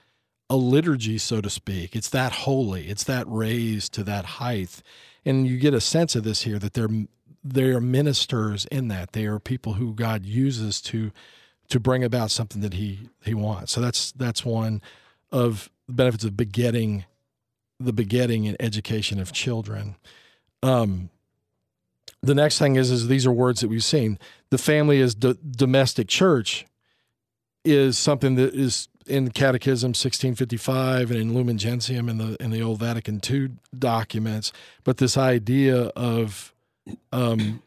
a 0.50 0.56
liturgy 0.56 1.18
so 1.18 1.40
to 1.40 1.50
speak. 1.50 1.96
It's 1.96 2.10
that 2.10 2.32
holy. 2.32 2.88
It's 2.88 3.04
that 3.04 3.26
raised 3.28 3.94
to 3.94 4.04
that 4.04 4.24
height. 4.24 4.82
And 5.24 5.46
you 5.46 5.58
get 5.58 5.74
a 5.74 5.80
sense 5.80 6.14
of 6.16 6.24
this 6.24 6.42
here 6.42 6.58
that 6.58 6.74
they're 6.74 6.88
they 7.44 7.64
are 7.70 7.80
ministers 7.80 8.66
in 8.66 8.88
that. 8.88 9.12
They 9.12 9.26
are 9.26 9.38
people 9.38 9.74
who 9.74 9.94
God 9.94 10.24
uses 10.26 10.80
to 10.82 11.12
to 11.70 11.80
bring 11.80 12.04
about 12.04 12.30
something 12.30 12.62
that 12.62 12.74
he 12.74 13.10
he 13.24 13.34
wants. 13.34 13.72
So 13.72 13.80
that's 13.80 14.12
that's 14.12 14.44
one 14.44 14.82
of 15.32 15.70
the 15.88 15.94
benefits 15.94 16.24
of 16.24 16.36
begetting 16.36 17.04
the 17.84 17.92
begetting 17.92 18.46
and 18.46 18.56
education 18.60 19.20
of 19.20 19.32
children. 19.32 19.96
Um 20.62 21.10
the 22.22 22.34
next 22.34 22.58
thing 22.58 22.76
is 22.76 22.90
is 22.90 23.08
these 23.08 23.26
are 23.26 23.32
words 23.32 23.60
that 23.60 23.68
we've 23.68 23.84
seen. 23.84 24.18
The 24.50 24.58
family 24.58 25.00
is 25.00 25.14
do- 25.14 25.38
domestic 25.50 26.08
church 26.08 26.66
is 27.64 27.98
something 27.98 28.34
that 28.36 28.54
is 28.54 28.88
in 29.06 29.30
Catechism 29.30 29.90
1655 29.90 31.10
and 31.10 31.20
in 31.20 31.34
Lumen 31.34 31.58
Gentium 31.58 32.08
in 32.08 32.18
the 32.18 32.36
in 32.42 32.50
the 32.50 32.62
old 32.62 32.78
Vatican 32.78 33.20
II 33.28 33.50
documents, 33.78 34.52
but 34.82 34.96
this 34.96 35.16
idea 35.16 35.86
of 35.96 36.52
um, 37.12 37.62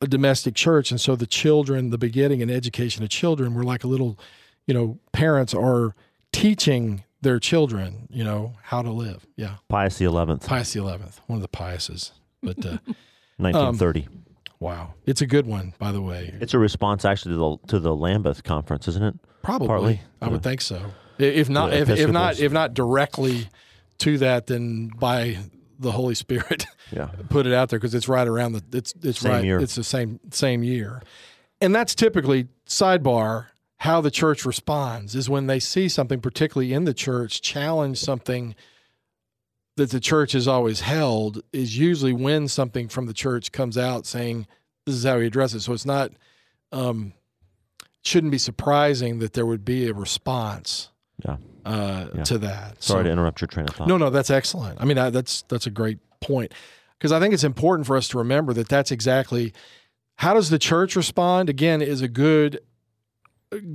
a 0.00 0.06
domestic 0.06 0.54
church, 0.54 0.90
and 0.90 1.00
so 1.00 1.16
the 1.16 1.26
children, 1.26 1.90
the 1.90 1.98
begetting 1.98 2.42
and 2.42 2.50
education 2.50 3.02
of 3.02 3.10
children, 3.10 3.54
were 3.54 3.64
like 3.64 3.84
a 3.84 3.88
little, 3.88 4.18
you 4.66 4.74
know, 4.74 4.98
parents 5.12 5.54
are 5.54 5.94
teaching 6.32 7.04
their 7.20 7.38
children, 7.38 8.06
you 8.10 8.24
know, 8.24 8.54
how 8.62 8.82
to 8.82 8.90
live. 8.90 9.26
Yeah, 9.36 9.56
Pius 9.68 9.98
the 9.98 10.04
eleventh, 10.04 10.46
Pius 10.46 10.72
the 10.72 10.80
Eleventh, 10.80 11.20
one 11.26 11.36
of 11.36 11.42
the 11.42 11.48
Piuses, 11.48 12.12
but 12.42 12.64
uh, 12.64 12.78
nineteen 13.38 13.74
thirty. 13.74 14.06
wow, 14.60 14.94
it's 15.06 15.20
a 15.20 15.26
good 15.26 15.46
one, 15.46 15.74
by 15.78 15.92
the 15.92 16.00
way. 16.00 16.34
it's 16.40 16.54
a 16.54 16.58
response 16.58 17.04
actually 17.04 17.34
to 17.34 17.38
the 17.38 17.66
to 17.68 17.78
the 17.80 17.94
Lambeth 17.94 18.44
conference, 18.44 18.88
isn't 18.88 19.02
it? 19.02 19.14
Probably, 19.42 19.66
Partly, 19.68 20.00
I 20.20 20.28
would 20.28 20.42
think 20.42 20.60
so. 20.60 20.80
If 21.18 21.48
not, 21.48 21.72
if, 21.72 21.88
if 21.88 22.10
not, 22.10 22.38
if 22.38 22.52
not 22.52 22.74
directly 22.74 23.48
to 23.98 24.18
that, 24.18 24.46
then 24.46 24.88
by 24.98 25.38
the 25.80 25.90
Holy 25.92 26.14
Spirit, 26.14 26.66
Yeah. 26.92 27.08
put 27.28 27.46
it 27.46 27.52
out 27.54 27.68
there 27.70 27.78
because 27.78 27.94
it's 27.94 28.08
right 28.08 28.26
around 28.28 28.52
the 28.52 28.62
it's 28.76 28.94
it's 29.02 29.20
Same 29.20 29.32
right 29.32 29.44
year. 29.44 29.58
it's 29.60 29.74
the 29.74 29.84
same 29.84 30.20
same 30.30 30.62
year. 30.62 31.02
and 31.60 31.74
that's 31.74 31.94
typically 31.94 32.46
sidebar 32.66 33.46
how 33.82 34.00
the 34.00 34.10
church 34.10 34.44
responds 34.44 35.14
is 35.14 35.30
when 35.30 35.46
they 35.46 35.60
see 35.60 35.88
something 35.88 36.20
particularly 36.20 36.72
in 36.72 36.84
the 36.84 36.94
church 36.94 37.40
challenge 37.42 37.98
something 37.98 38.54
that 39.76 39.90
the 39.90 40.00
church 40.00 40.32
has 40.32 40.48
always 40.48 40.80
held 40.80 41.40
is 41.52 41.78
usually 41.78 42.12
when 42.12 42.48
something 42.48 42.88
from 42.88 43.06
the 43.06 43.12
church 43.14 43.52
comes 43.52 43.78
out 43.78 44.04
saying 44.06 44.46
this 44.86 44.94
is 44.96 45.04
how 45.04 45.18
we 45.18 45.26
address 45.26 45.54
it 45.54 45.60
so 45.60 45.72
it's 45.72 45.86
not 45.86 46.10
um 46.72 47.12
shouldn't 48.02 48.32
be 48.32 48.38
surprising 48.38 49.18
that 49.20 49.34
there 49.34 49.46
would 49.46 49.64
be 49.64 49.88
a 49.88 49.94
response 49.94 50.90
Yeah. 51.24 51.36
uh, 51.64 52.06
Yeah. 52.14 52.22
to 52.24 52.38
that 52.38 52.82
Sorry 52.82 53.00
So- 53.00 53.04
to 53.04 53.10
interrupt 53.10 53.40
your 53.40 53.48
train 53.48 53.68
of 53.68 53.74
thought. 53.76 53.88
no, 53.88 53.96
no, 53.96 54.08
that's 54.10 54.30
excellent. 54.30 54.80
I 54.80 54.84
mean, 54.84 54.98
I, 54.98 55.10
that's 55.10 55.42
that's 55.42 55.66
a 55.66 55.70
great 55.70 55.98
point 56.20 56.52
because 56.98 57.12
I 57.12 57.20
think 57.20 57.32
it's 57.34 57.44
important 57.44 57.86
for 57.86 57.96
us 57.96 58.08
to 58.08 58.18
remember 58.18 58.52
that 58.54 58.68
that's 58.68 58.90
exactly 58.90 59.52
how 60.16 60.34
does 60.34 60.50
the 60.50 60.58
church 60.58 60.96
respond. 60.96 61.48
Again, 61.48 61.80
is 61.82 62.02
a 62.02 62.08
good 62.08 62.60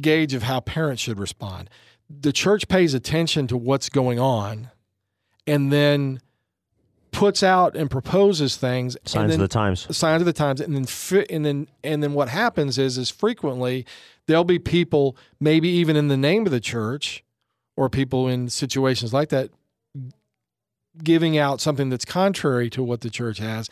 gauge 0.01 0.33
of 0.33 0.43
how 0.43 0.59
parents 0.59 1.01
should 1.01 1.19
respond. 1.19 1.69
The 2.09 2.31
church 2.31 2.67
pays 2.67 2.93
attention 2.93 3.47
to 3.47 3.57
what's 3.57 3.89
going 3.89 4.19
on, 4.19 4.69
and 5.47 5.71
then 5.71 6.21
puts 7.13 7.43
out 7.43 7.75
and 7.75 7.89
proposes 7.89 8.57
things. 8.57 8.97
Signs 9.05 9.31
then, 9.31 9.39
of 9.39 9.47
the 9.49 9.53
times. 9.53 9.95
signs 9.95 10.21
of 10.21 10.25
the 10.25 10.33
times 10.33 10.59
and 10.59 10.75
then 10.75 10.85
fi- 10.85 11.25
and 11.29 11.45
then 11.45 11.67
and 11.83 12.03
then 12.03 12.13
what 12.13 12.27
happens 12.27 12.77
is 12.77 12.97
is 12.97 13.09
frequently 13.09 13.85
there'll 14.25 14.43
be 14.43 14.59
people 14.59 15.15
maybe 15.39 15.69
even 15.69 15.95
in 15.95 16.07
the 16.07 16.17
name 16.17 16.45
of 16.45 16.51
the 16.51 16.59
church 16.59 17.23
or 17.77 17.89
people 17.89 18.27
in 18.27 18.49
situations 18.49 19.13
like 19.13 19.29
that 19.29 19.51
giving 21.03 21.37
out 21.37 21.61
something 21.61 21.89
that's 21.89 22.05
contrary 22.05 22.69
to 22.69 22.83
what 22.83 23.01
the 23.01 23.09
church 23.09 23.37
has 23.37 23.69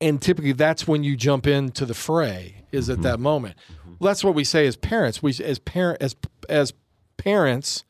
and 0.00 0.20
typically 0.20 0.52
that's 0.52 0.86
when 0.86 1.02
you 1.02 1.16
jump 1.16 1.46
into 1.46 1.86
the 1.86 1.94
fray 1.94 2.64
is 2.72 2.90
at 2.90 2.94
mm-hmm. 2.94 3.02
that 3.02 3.20
moment. 3.20 3.56
Well, 3.98 4.10
that's 4.10 4.24
what 4.24 4.34
we 4.34 4.44
say 4.44 4.66
as 4.66 4.76
parents. 4.76 5.22
We 5.22 5.34
as 5.42 5.58
parent 5.58 6.02
as 6.02 6.16
as 6.48 6.72
parents 7.16 7.84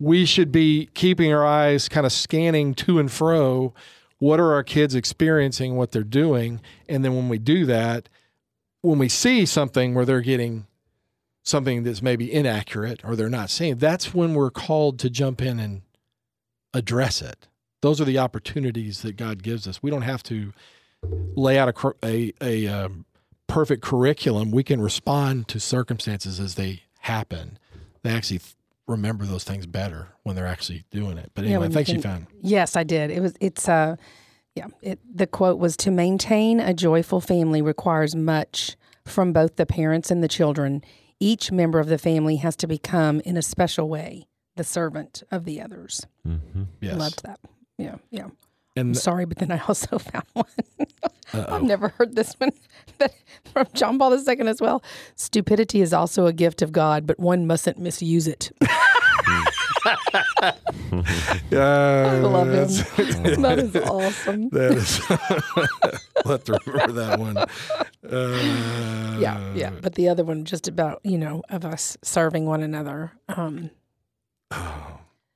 we 0.00 0.24
should 0.24 0.52
be 0.52 0.88
keeping 0.94 1.32
our 1.32 1.44
eyes 1.44 1.88
kind 1.88 2.06
of 2.06 2.12
scanning 2.12 2.74
to 2.74 2.98
and 2.98 3.10
fro 3.10 3.74
what 4.18 4.40
are 4.40 4.52
our 4.52 4.62
kids 4.62 4.94
experiencing 4.94 5.76
what 5.76 5.92
they're 5.92 6.02
doing. 6.02 6.60
And 6.88 7.04
then 7.04 7.14
when 7.14 7.28
we 7.28 7.38
do 7.38 7.66
that 7.66 8.08
when 8.80 8.98
we 8.98 9.08
see 9.08 9.44
something 9.44 9.94
where 9.94 10.04
they're 10.04 10.20
getting 10.20 10.66
something 11.42 11.82
that's 11.82 12.02
maybe 12.02 12.32
inaccurate 12.32 13.00
or 13.04 13.16
they're 13.16 13.28
not 13.28 13.50
seeing 13.50 13.76
that's 13.76 14.14
when 14.14 14.34
we're 14.34 14.50
called 14.50 14.98
to 15.00 15.10
jump 15.10 15.40
in 15.40 15.58
and 15.58 15.82
address 16.74 17.22
it. 17.22 17.48
Those 17.80 18.00
are 18.00 18.04
the 18.04 18.18
opportunities 18.18 19.02
that 19.02 19.16
god 19.16 19.42
gives 19.42 19.66
us. 19.66 19.82
We 19.82 19.90
don't 19.90 20.02
have 20.02 20.22
to 20.24 20.52
lay 21.36 21.58
out 21.58 21.68
a 21.68 21.94
a, 22.04 22.32
a 22.40 22.66
um, 22.66 23.04
perfect 23.46 23.82
curriculum 23.82 24.50
we 24.50 24.62
can 24.62 24.80
respond 24.80 25.48
to 25.48 25.58
circumstances 25.60 26.38
as 26.40 26.54
they 26.56 26.82
happen 27.00 27.58
they 28.02 28.10
actually 28.10 28.38
th- 28.38 28.54
remember 28.86 29.24
those 29.24 29.44
things 29.44 29.66
better 29.66 30.08
when 30.22 30.34
they're 30.36 30.46
actually 30.46 30.84
doing 30.90 31.16
it 31.18 31.30
but 31.34 31.44
anyway 31.44 31.58
when 31.60 31.70
you 31.70 31.74
thanks 31.74 31.88
you 31.90 31.94
can- 31.96 32.02
found 32.02 32.26
Yes, 32.40 32.76
I 32.76 32.84
did. 32.84 33.10
It 33.10 33.20
was 33.20 33.34
it's 33.40 33.68
uh 33.68 33.96
yeah, 34.54 34.66
it 34.82 34.98
the 35.14 35.26
quote 35.26 35.58
was 35.58 35.76
to 35.78 35.90
maintain 35.90 36.58
a 36.58 36.74
joyful 36.74 37.20
family 37.20 37.62
requires 37.62 38.16
much 38.16 38.76
from 39.04 39.32
both 39.32 39.56
the 39.56 39.66
parents 39.66 40.10
and 40.10 40.22
the 40.22 40.28
children. 40.28 40.82
Each 41.20 41.52
member 41.52 41.78
of 41.78 41.86
the 41.88 41.98
family 41.98 42.36
has 42.36 42.56
to 42.56 42.66
become 42.66 43.20
in 43.20 43.36
a 43.36 43.42
special 43.42 43.88
way 43.88 44.26
the 44.56 44.64
servant 44.64 45.22
of 45.30 45.44
the 45.44 45.60
others. 45.60 46.06
Mm-hmm. 46.26 46.62
yes 46.80 46.96
Loved 46.96 47.22
that. 47.24 47.38
Yeah, 47.76 47.96
yeah. 48.10 48.28
I'm 48.76 48.88
and 48.88 48.96
sorry, 48.96 49.24
but 49.24 49.38
then 49.38 49.50
I 49.50 49.60
also 49.66 49.98
found 49.98 50.24
one. 50.32 50.46
I've 51.32 51.62
never 51.62 51.88
heard 51.88 52.14
this 52.14 52.34
one 52.34 52.52
but 52.98 53.12
from 53.52 53.66
John 53.74 53.98
Paul 53.98 54.14
II 54.14 54.48
as 54.48 54.60
well. 54.60 54.82
Stupidity 55.16 55.80
is 55.80 55.92
also 55.92 56.26
a 56.26 56.32
gift 56.32 56.62
of 56.62 56.72
God, 56.72 57.06
but 57.06 57.18
one 57.18 57.46
mustn't 57.46 57.78
misuse 57.78 58.26
it. 58.26 58.50
I 59.84 60.54
love 62.20 62.48
him. 62.48 63.42
that 63.42 63.58
is 63.58 63.76
awesome. 63.76 64.48
That 64.50 64.72
is. 64.72 65.00
I'll 66.24 66.32
have 66.32 66.44
to 66.44 66.58
remember 66.66 66.92
that 66.92 67.18
one. 67.18 67.38
Uh, 67.38 69.16
yeah, 69.18 69.52
yeah. 69.54 69.70
But 69.70 69.94
the 69.94 70.08
other 70.08 70.24
one, 70.24 70.44
just 70.44 70.68
about 70.68 71.00
you 71.04 71.18
know, 71.18 71.42
of 71.48 71.64
us 71.64 71.96
serving 72.02 72.46
one 72.46 72.62
another. 72.62 73.12
Um, 73.28 73.70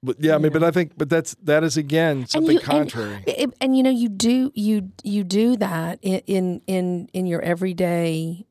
But 0.03 0.17
yeah, 0.19 0.35
I 0.35 0.38
mean, 0.38 0.53
but 0.53 0.65
I 0.65 0.73
think, 0.73 0.93
but 0.97 1.09
that's 1.09 1.37
that 1.45 1.62
is 1.62 1.77
again 1.77 2.27
something 2.27 2.55
you- 2.55 2.61
contrary. 2.61 3.23
and, 3.38 3.55
and 3.61 3.77
you 3.77 3.85
know, 3.85 3.91
you 3.91 4.09
do 4.09 4.51
you 4.55 4.91
you 5.05 5.23
do 5.23 5.57
that 5.57 6.01
in 6.03 6.61
in 6.67 7.09
in, 7.12 7.27
your 7.27 7.41
everyday 7.41 8.45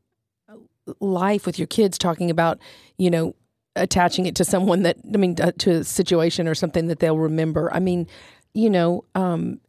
life 1.01 1.45
with 1.45 1.59
your 1.59 1.67
kids, 1.67 1.97
talking 1.97 2.31
about 2.31 2.59
you 2.97 3.09
know 3.09 3.35
attaching 3.75 4.25
it 4.25 4.35
to 4.35 4.45
someone 4.45 4.83
that 4.83 4.97
I 5.13 5.17
mean 5.17 5.35
uh, 5.41 5.51
to 5.59 5.71
a 5.71 5.83
situation 5.83 6.47
or 6.47 6.55
something 6.55 6.87
that 6.87 6.99
they'll 6.99 7.17
remember. 7.17 7.73
I 7.73 7.79
mean, 7.79 8.07
you 8.53 8.69
know, 8.69 9.03
um, 9.15 9.59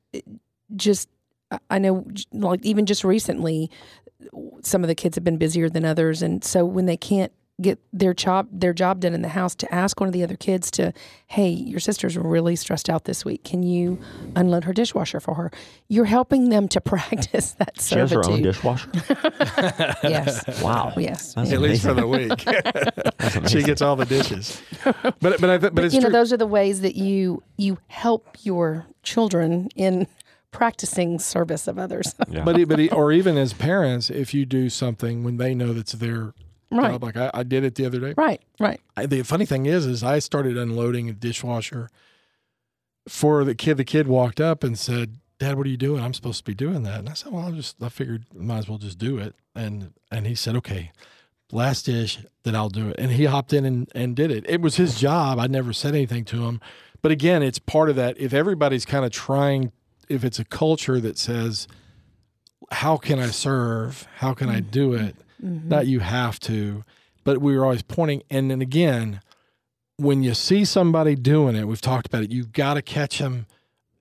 just 0.76 1.08
I 1.68 1.80
know, 1.80 2.06
like 2.32 2.64
even 2.64 2.86
just 2.86 3.02
recently, 3.02 3.70
some 4.62 4.84
of 4.84 4.88
the 4.88 4.94
kids 4.94 5.16
have 5.16 5.24
been 5.24 5.36
busier 5.36 5.68
than 5.68 5.84
others, 5.84 6.22
and 6.22 6.44
so 6.44 6.64
when 6.64 6.86
they 6.86 6.96
can't 6.96 7.32
get 7.62 7.78
their 7.92 8.12
job 8.12 8.48
their 8.52 8.72
job 8.72 9.00
done 9.00 9.14
in 9.14 9.22
the 9.22 9.28
house, 9.28 9.54
to 9.56 9.74
ask 9.74 9.98
one 10.00 10.08
of 10.08 10.12
the 10.12 10.22
other 10.22 10.36
kids 10.36 10.70
to, 10.72 10.92
hey, 11.28 11.48
your 11.48 11.80
sister's 11.80 12.18
really 12.18 12.56
stressed 12.56 12.90
out 12.90 13.04
this 13.04 13.24
week. 13.24 13.44
Can 13.44 13.62
you 13.62 13.98
unload 14.36 14.64
her 14.64 14.72
dishwasher 14.72 15.20
for 15.20 15.34
her? 15.34 15.50
You're 15.88 16.04
helping 16.06 16.48
them 16.50 16.68
to 16.68 16.80
practice 16.92 17.52
that 17.52 17.80
She 17.80 17.94
has 17.96 18.10
her 18.10 18.22
servitude. 18.22 18.32
own 18.34 18.42
dishwasher. 18.42 18.90
yes. 20.02 20.62
Wow. 20.62 20.92
Yes. 20.96 21.34
That's 21.34 21.52
At 21.52 21.60
least 21.60 21.82
for 21.84 21.94
the 21.94 22.06
week, 22.06 23.48
she 23.48 23.62
gets 23.62 23.80
all 23.82 23.96
the 23.96 24.04
dishes. 24.06 24.60
But 24.84 25.20
but 25.20 25.44
I 25.44 25.58
th- 25.58 25.60
but, 25.60 25.74
But, 25.76 25.84
it's 25.84 25.94
you 25.94 26.00
know, 26.00 26.08
true. 26.08 26.12
those 26.18 26.32
are 26.32 26.36
the 26.36 26.46
ways 26.46 26.80
that 26.82 26.96
you 26.96 27.42
you 27.56 27.78
help 27.88 28.36
your 28.42 28.86
children 29.02 29.68
in 29.76 30.06
practicing 30.50 31.18
service 31.18 31.66
of 31.66 31.78
others. 31.78 32.14
Yeah. 32.28 32.44
but 32.44 32.68
but 32.68 32.92
or 32.92 33.12
even 33.12 33.36
as 33.38 33.52
parents, 33.52 34.10
if 34.10 34.34
you 34.34 34.44
do 34.44 34.68
something 34.68 35.24
when 35.24 35.36
they 35.38 35.54
know 35.54 35.72
that's 35.72 35.92
their 35.92 36.34
right. 36.72 36.92
job, 36.92 37.02
like 37.02 37.16
I, 37.16 37.30
I 37.34 37.42
did 37.42 37.64
it 37.64 37.74
the 37.74 37.86
other 37.86 38.00
day. 38.00 38.14
Right. 38.16 38.40
Right. 38.58 38.80
I, 38.96 39.06
the 39.06 39.22
funny 39.22 39.46
thing 39.46 39.66
is, 39.66 39.86
is 39.86 40.02
I 40.02 40.18
started 40.18 40.56
unloading 40.56 41.08
a 41.08 41.12
dishwasher 41.12 41.88
for 43.08 43.44
the 43.44 43.54
kid. 43.54 43.76
The 43.76 43.84
kid 43.84 44.06
walked 44.06 44.40
up 44.40 44.64
and 44.64 44.78
said, 44.78 45.18
"Dad, 45.38 45.56
what 45.56 45.66
are 45.66 45.70
you 45.70 45.76
doing? 45.76 46.02
I'm 46.02 46.14
supposed 46.14 46.38
to 46.38 46.44
be 46.44 46.54
doing 46.54 46.82
that." 46.84 47.00
And 47.00 47.08
I 47.08 47.14
said, 47.14 47.32
"Well, 47.32 47.46
I 47.46 47.50
just 47.50 47.82
I 47.82 47.88
figured 47.88 48.24
might 48.34 48.58
as 48.58 48.68
well 48.68 48.78
just 48.78 48.98
do 48.98 49.18
it." 49.18 49.34
And 49.54 49.92
and 50.10 50.26
he 50.26 50.34
said, 50.34 50.56
"Okay, 50.56 50.92
last 51.50 51.86
dish, 51.86 52.18
then 52.44 52.54
I'll 52.54 52.68
do 52.68 52.88
it." 52.88 52.96
And 52.98 53.12
he 53.12 53.26
hopped 53.26 53.52
in 53.52 53.64
and 53.64 53.90
and 53.94 54.16
did 54.16 54.30
it. 54.30 54.44
It 54.48 54.60
was 54.60 54.76
his 54.76 54.98
job. 54.98 55.38
I 55.38 55.46
never 55.46 55.72
said 55.72 55.94
anything 55.94 56.24
to 56.26 56.46
him, 56.46 56.60
but 57.02 57.12
again, 57.12 57.42
it's 57.42 57.58
part 57.58 57.90
of 57.90 57.96
that. 57.96 58.18
If 58.18 58.32
everybody's 58.32 58.84
kind 58.84 59.04
of 59.04 59.10
trying, 59.10 59.72
if 60.08 60.24
it's 60.24 60.38
a 60.38 60.44
culture 60.44 61.00
that 61.00 61.18
says, 61.18 61.66
"How 62.70 62.96
can 62.96 63.18
I 63.18 63.28
serve? 63.28 64.06
How 64.16 64.34
can 64.34 64.48
I 64.48 64.60
mm. 64.60 64.70
do 64.70 64.94
it?" 64.94 65.16
Mhm. 65.42 65.64
not 65.64 65.86
you 65.86 66.00
have 66.00 66.38
to, 66.40 66.84
but 67.24 67.38
we 67.40 67.56
were 67.56 67.64
always 67.64 67.82
pointing. 67.82 68.22
And 68.30 68.50
then 68.50 68.60
again, 68.60 69.20
when 69.96 70.22
you 70.22 70.34
see 70.34 70.64
somebody 70.64 71.14
doing 71.14 71.56
it, 71.56 71.66
we've 71.66 71.80
talked 71.80 72.06
about 72.06 72.22
it. 72.24 72.30
You've 72.30 72.52
got 72.52 72.74
to 72.74 72.82
catch 72.82 73.18
them. 73.18 73.46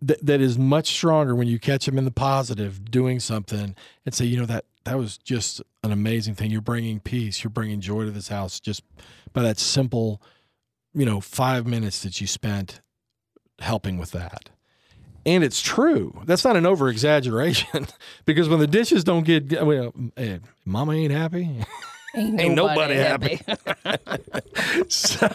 That 0.03 0.25
that 0.25 0.41
is 0.41 0.57
much 0.57 0.87
stronger 0.87 1.35
when 1.35 1.47
you 1.47 1.59
catch 1.59 1.85
them 1.85 1.97
in 1.99 2.05
the 2.05 2.11
positive, 2.11 2.89
doing 2.89 3.19
something, 3.19 3.75
and 4.03 4.15
say, 4.15 4.25
you 4.25 4.37
know 4.37 4.47
that 4.47 4.65
that 4.83 4.97
was 4.97 5.19
just 5.19 5.61
an 5.83 5.91
amazing 5.91 6.33
thing. 6.33 6.49
You're 6.49 6.59
bringing 6.61 6.99
peace. 6.99 7.43
You're 7.43 7.51
bringing 7.51 7.81
joy 7.81 8.05
to 8.05 8.11
this 8.11 8.29
house 8.29 8.59
just 8.59 8.81
by 9.31 9.43
that 9.43 9.59
simple, 9.59 10.19
you 10.95 11.05
know, 11.05 11.21
five 11.21 11.67
minutes 11.67 12.01
that 12.01 12.19
you 12.19 12.25
spent 12.25 12.81
helping 13.59 13.99
with 13.99 14.09
that. 14.11 14.49
And 15.25 15.43
it's 15.43 15.61
true. 15.61 16.21
That's 16.25 16.43
not 16.43 16.55
an 16.55 16.65
over 16.65 16.89
exaggeration 16.89 17.87
because 18.25 18.49
when 18.49 18.59
the 18.59 18.67
dishes 18.67 19.03
don't 19.03 19.23
get, 19.23 19.51
well, 19.63 19.93
hey, 20.15 20.39
mama 20.65 20.93
ain't 20.93 21.11
happy. 21.11 21.49
Ain't 22.13 22.55
nobody 22.55 22.95
happy. 22.95 23.39
so, 24.89 25.27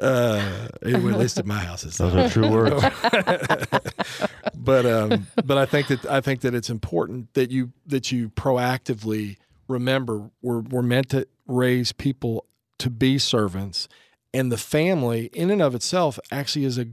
uh, 0.00 0.68
anyway, 0.84 1.12
at 1.12 1.18
least 1.18 1.38
at 1.38 1.46
my 1.46 1.58
house, 1.58 1.84
it's 1.84 1.98
Those 1.98 2.14
not. 2.14 2.26
are 2.26 2.30
true 2.30 2.50
words. 2.50 2.82
but 4.56 4.86
um, 4.86 5.28
but 5.44 5.56
I 5.56 5.66
think 5.66 5.86
that 5.88 6.04
I 6.06 6.20
think 6.20 6.40
that 6.40 6.52
it's 6.52 6.68
important 6.68 7.34
that 7.34 7.52
you 7.52 7.72
that 7.86 8.10
you 8.10 8.30
proactively 8.30 9.36
remember 9.68 10.30
we're 10.42 10.60
we're 10.60 10.82
meant 10.82 11.10
to 11.10 11.28
raise 11.46 11.92
people 11.92 12.44
to 12.78 12.90
be 12.90 13.16
servants, 13.16 13.86
and 14.32 14.50
the 14.50 14.58
family 14.58 15.26
in 15.32 15.48
and 15.48 15.62
of 15.62 15.76
itself 15.76 16.18
actually 16.32 16.64
is 16.64 16.76
a 16.76 16.86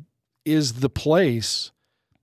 is 0.45 0.74
the 0.74 0.89
place 0.89 1.71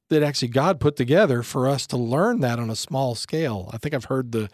that 0.09 0.23
actually 0.23 0.49
God 0.49 0.81
put 0.81 0.97
together 0.97 1.42
for 1.42 1.68
us 1.68 1.87
to 1.88 1.97
learn 1.97 2.40
that 2.40 2.59
on 2.59 2.71
a 2.71 2.77
small 2.77 3.14
scale. 3.14 3.71
I 3.73 3.79
think 3.79 3.94
I've 3.94 4.07
heard 4.07 4.33
the 4.33 4.49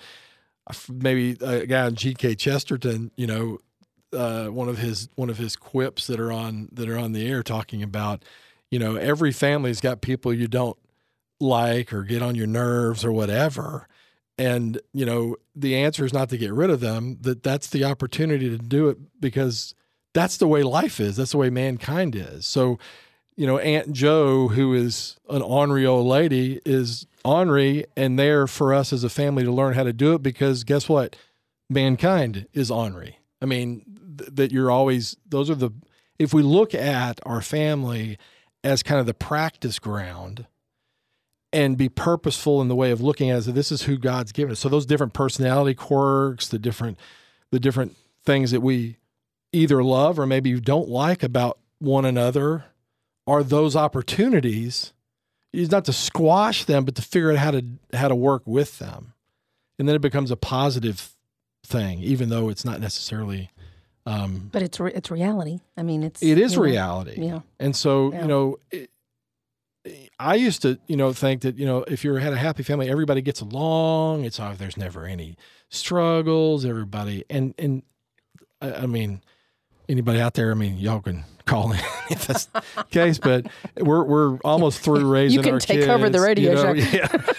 maybe 0.89 1.37
a 1.41 1.67
guy 1.67 1.85
on 1.85 1.95
G.K. 1.95 2.37
Chesterton, 2.37 3.11
you 3.17 3.27
know, 3.27 3.59
uh, 4.13 4.47
one 4.47 4.69
of 4.69 4.79
his 4.79 5.09
one 5.17 5.31
of 5.31 5.39
his 5.39 5.57
quips 5.57 6.07
that 6.07 6.21
are 6.21 6.33
on 6.33 6.69
that 6.73 6.89
are 6.89 6.99
on 6.99 7.13
the 7.13 7.27
air 7.29 7.43
talking 7.43 7.83
about, 7.83 8.25
you 8.71 8.79
know, 8.79 8.97
every 8.97 9.33
family's 9.33 9.81
got 9.81 10.01
people 10.01 10.33
you 10.33 10.47
don't 10.47 10.79
like 11.41 11.93
or 11.93 12.05
get 12.05 12.23
on 12.23 12.35
your 12.35 12.47
nerves 12.47 13.05
or 13.05 13.13
whatever, 13.13 13.89
and 14.39 14.81
you 14.93 15.05
know 15.05 15.37
the 15.55 15.77
answer 15.77 16.05
is 16.05 16.13
not 16.13 16.29
to 16.29 16.39
get 16.39 16.53
rid 16.53 16.71
of 16.71 16.81
them 16.81 17.19
that 17.21 17.43
that's 17.43 17.69
the 17.69 17.85
opportunity 17.85 18.49
to 18.49 18.59
do 18.59 18.89
it 18.89 18.99
because 19.21 19.75
that's 20.13 20.37
the 20.37 20.49
way 20.49 20.63
life 20.63 21.01
is 21.01 21.17
that's 21.17 21.33
the 21.33 21.39
way 21.39 21.51
mankind 21.51 22.15
is 22.15 22.47
so 22.47 22.79
you 23.37 23.47
know 23.47 23.59
aunt 23.59 23.93
joe 23.93 24.49
who 24.49 24.75
is 24.75 25.17
an 25.29 25.43
ornery 25.43 25.87
old 25.87 26.07
lady 26.07 26.61
is 26.65 27.07
ornery 27.25 27.85
and 27.97 28.19
there 28.19 28.47
for 28.47 28.73
us 28.75 28.93
as 28.93 29.05
a 29.05 29.09
family 29.09 29.45
to 29.45 29.53
learn 29.53 29.75
how 29.75 29.83
to 29.83 29.93
do 29.93 30.15
it 30.15 30.23
because 30.23 30.65
guess 30.65 30.89
what 30.89 31.17
mankind 31.69 32.47
is 32.53 32.71
ornery 32.71 33.19
i 33.41 33.47
mean 33.47 33.85
th- 34.19 34.31
that 34.33 34.53
you're 34.53 34.71
always 34.71 35.17
those 35.27 35.51
are 35.51 35.55
the 35.55 35.71
if 36.19 36.33
we 36.33 36.43
look 36.43 36.75
at 36.75 37.19
our 37.27 37.41
family 37.41 38.19
as 38.63 38.83
kind 38.83 39.01
of 39.01 39.07
the 39.07 39.15
practice 39.15 39.79
ground 39.79 40.47
and 41.55 41.79
be 41.79 41.89
purposeful 41.89 42.61
in 42.61 42.67
the 42.67 42.75
way 42.75 42.91
of 42.91 43.01
looking 43.01 43.31
at 43.31 43.47
it. 43.47 43.53
This 43.53 43.71
is 43.71 43.83
who 43.83 43.97
God's 43.97 44.33
given 44.33 44.51
us. 44.51 44.59
So 44.59 44.69
those 44.69 44.87
different 44.87 45.13
personality 45.13 45.75
quirks, 45.75 46.49
the 46.49 46.59
different 46.59 46.99
the 47.53 47.61
different 47.61 47.97
things 48.25 48.51
that 48.51 48.61
we 48.61 48.97
either 49.53 49.85
love 49.85 50.19
or 50.19 50.27
maybe 50.27 50.51
you 50.51 50.61
don't 50.61 50.89
like 50.89 51.23
about 51.23 51.61
one 51.79 52.05
another 52.05 52.65
are 53.27 53.43
those 53.43 53.77
opportunities. 53.77 54.93
It's 55.53 55.71
not 55.71 55.85
to 55.87 55.93
squash 55.93 56.65
them, 56.65 56.85
but 56.85 56.95
to 56.97 57.03
figure 57.03 57.31
out 57.31 57.39
how 57.39 57.51
to 57.53 57.65
how 57.93 58.09
to 58.09 58.15
work 58.15 58.43
with 58.45 58.79
them. 58.79 59.13
And 59.79 59.89
then 59.89 59.97
it 59.97 60.03
becomes 60.03 60.31
a 60.31 60.37
positive 60.37 61.11
thing, 61.65 62.01
even 62.01 62.29
though 62.29 62.49
it's 62.49 62.65
not 62.65 62.81
necessarily 62.81 63.51
um, 64.07 64.51
But 64.53 64.63
it's 64.63 64.79
re- 64.79 64.93
it's 64.95 65.11
reality. 65.11 65.61
I 65.77 65.83
mean, 65.83 66.03
it's 66.03 66.23
it 66.23 66.39
is 66.39 66.57
know, 66.57 66.63
reality. 66.63 67.15
Yeah. 67.21 67.41
And 67.59 67.75
so, 67.75 68.13
Yeah. 68.13 68.23
you 68.23 68.29
know, 68.29 68.57
it, 68.71 68.91
I 70.19 70.35
used 70.35 70.63
to, 70.63 70.79
you 70.87 70.97
know, 70.97 71.13
think 71.13 71.43
that, 71.43 71.57
you 71.59 71.67
know, 71.67 71.85
if 71.89 72.05
you 72.05 72.15
had 72.15 72.33
a 72.33 72.37
happy 72.37 72.63
family, 72.63 72.89
everybody 72.89 73.23
gets 73.23 73.41
along. 73.41 74.25
It's 74.25 74.39
oh, 74.41 74.55
there's 74.57 74.77
never 74.77 75.07
any 75.07 75.37
struggles. 75.71 76.65
Everybody, 76.65 77.25
and 77.31 77.55
and 77.59 77.83
I, 78.61 78.75
I 78.75 78.87
mean, 78.87 79.23
anybody 79.89 80.21
out 80.21 80.35
there, 80.35 80.51
I 80.51 80.55
mean, 80.55 80.77
y'all 80.79 81.01
can 81.01 81.25
call 81.47 81.73
in 81.73 81.79
if 82.11 82.27
that's 82.27 82.47
the 82.47 82.63
case. 82.91 83.19
But 83.19 83.47
we're 83.79 84.05
we're 84.05 84.37
almost 84.39 84.81
through 84.81 85.11
raising. 85.13 85.39
You 85.39 85.43
can 85.43 85.55
our 85.55 85.61
take 85.61 85.89
over 85.89 86.09
the 86.11 86.21
radio 86.21 86.51
you 86.51 86.57
know, 86.57 86.75
show. 86.75 86.91
Yeah. 86.97 87.33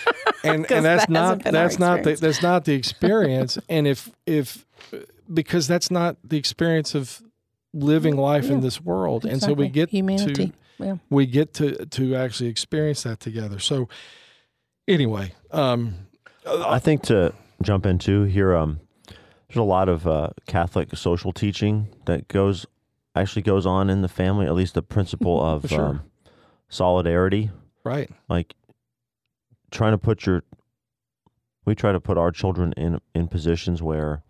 And 0.44 0.68
'Cause 0.68 0.78
and 0.78 0.86
that's 0.86 1.06
that 1.08 1.10
hasn't 1.10 1.10
not 1.10 1.38
been 1.44 1.56
our 1.56 1.62
that's 1.64 1.80
not 1.80 2.04
the, 2.04 2.10
experience. 2.12 2.20
that's 2.22 2.44
not 2.44 2.66
the 2.66 2.74
experience. 2.74 3.58
and 3.68 3.88
if 3.88 4.12
if 4.28 4.66
because 5.34 5.68
that's 5.68 5.90
not 5.90 6.18
the 6.24 6.38
experience 6.38 6.94
of 6.94 7.22
living 7.74 8.16
life 8.16 8.46
Yeah. 8.46 8.54
in 8.54 8.62
this 8.62 8.80
world. 8.80 9.26
And 9.26 9.42
so 9.42 9.54
we 9.54 9.70
get 9.70 9.90
humanity. 9.90 10.34
to 10.48 10.54
yeah. 10.78 10.96
we 11.10 11.26
get 11.26 11.54
to 11.56 11.86
to 11.88 12.16
actually 12.16 12.50
experience 12.50 13.04
that 13.04 13.20
together. 13.20 13.58
So 13.60 13.90
anyway, 14.88 15.34
um 15.52 15.96
I 16.46 16.78
think 16.78 17.02
to 17.04 17.34
jump 17.64 17.88
into 17.88 18.24
here, 18.26 18.54
um, 18.56 18.80
there's 19.56 19.62
a 19.62 19.66
lot 19.66 19.88
of 19.88 20.06
uh, 20.06 20.30
Catholic 20.48 20.96
social 20.98 21.32
teaching 21.32 21.88
that 22.06 22.28
goes 22.28 22.66
actually 23.16 23.42
goes 23.42 23.66
on 23.66 23.90
in 23.90 24.02
the 24.02 24.10
family. 24.10 24.46
At 24.46 24.54
least 24.54 24.74
the 24.74 24.82
principle 24.82 25.42
of 25.42 25.70
Sure. 25.70 25.86
um, 25.86 26.02
solidarity, 26.68 27.52
right. 27.86 28.10
like 28.28 28.54
trying 29.72 29.94
to 29.94 29.98
put 29.98 30.26
your. 30.26 30.44
We 31.66 31.74
try 31.74 31.94
to 31.94 32.00
put 32.02 32.18
our 32.18 32.32
children 32.32 32.74
in 32.76 33.00
in 33.16 33.28
positions 33.30 33.82
where 33.82 34.24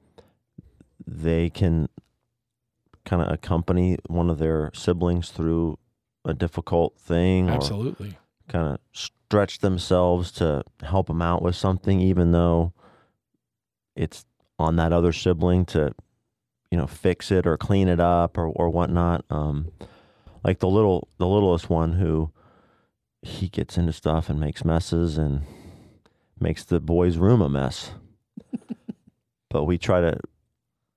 they 1.08 1.50
can 1.50 1.90
kind 3.04 3.22
of 3.22 3.32
accompany 3.32 3.98
one 4.08 4.30
of 4.30 4.38
their 4.38 4.70
siblings 4.74 5.30
through 5.32 5.78
a 6.24 6.34
difficult 6.34 6.98
thing, 7.00 7.50
or 7.50 7.54
Absolutely. 7.54 8.18
kind 8.48 8.68
of 8.74 8.80
stretch 8.94 9.60
themselves 9.60 10.32
to 10.34 10.64
help 10.84 11.08
them 11.08 11.22
out 11.22 11.42
with 11.42 11.56
something, 11.56 12.00
even 12.00 12.32
though 12.32 12.74
it's 13.96 14.26
on 14.60 14.76
that 14.78 14.94
other 14.94 15.12
sibling 15.12 15.66
to, 15.66 15.94
you 16.72 16.78
know, 16.78 16.88
fix 16.88 17.32
it 17.32 17.46
or 17.46 17.58
clean 17.58 17.88
it 17.88 18.00
up 18.00 18.38
or, 18.38 18.48
or 18.48 18.70
whatnot. 18.70 19.26
Um, 19.30 19.72
like 20.44 20.60
the 20.60 20.68
little, 20.70 21.08
the 21.18 21.28
littlest 21.28 21.70
one 21.70 21.94
who 21.94 22.32
he 23.22 23.48
gets 23.50 23.78
into 23.78 23.92
stuff 23.94 24.30
and 24.30 24.40
makes 24.40 24.64
messes 24.64 25.18
and 25.18 25.42
makes 26.40 26.64
the 26.64 26.80
boys' 26.80 27.18
room 27.18 27.42
a 27.42 27.50
mess. 27.50 27.92
but 29.50 29.64
we 29.66 29.78
try 29.78 30.02
to, 30.02 30.20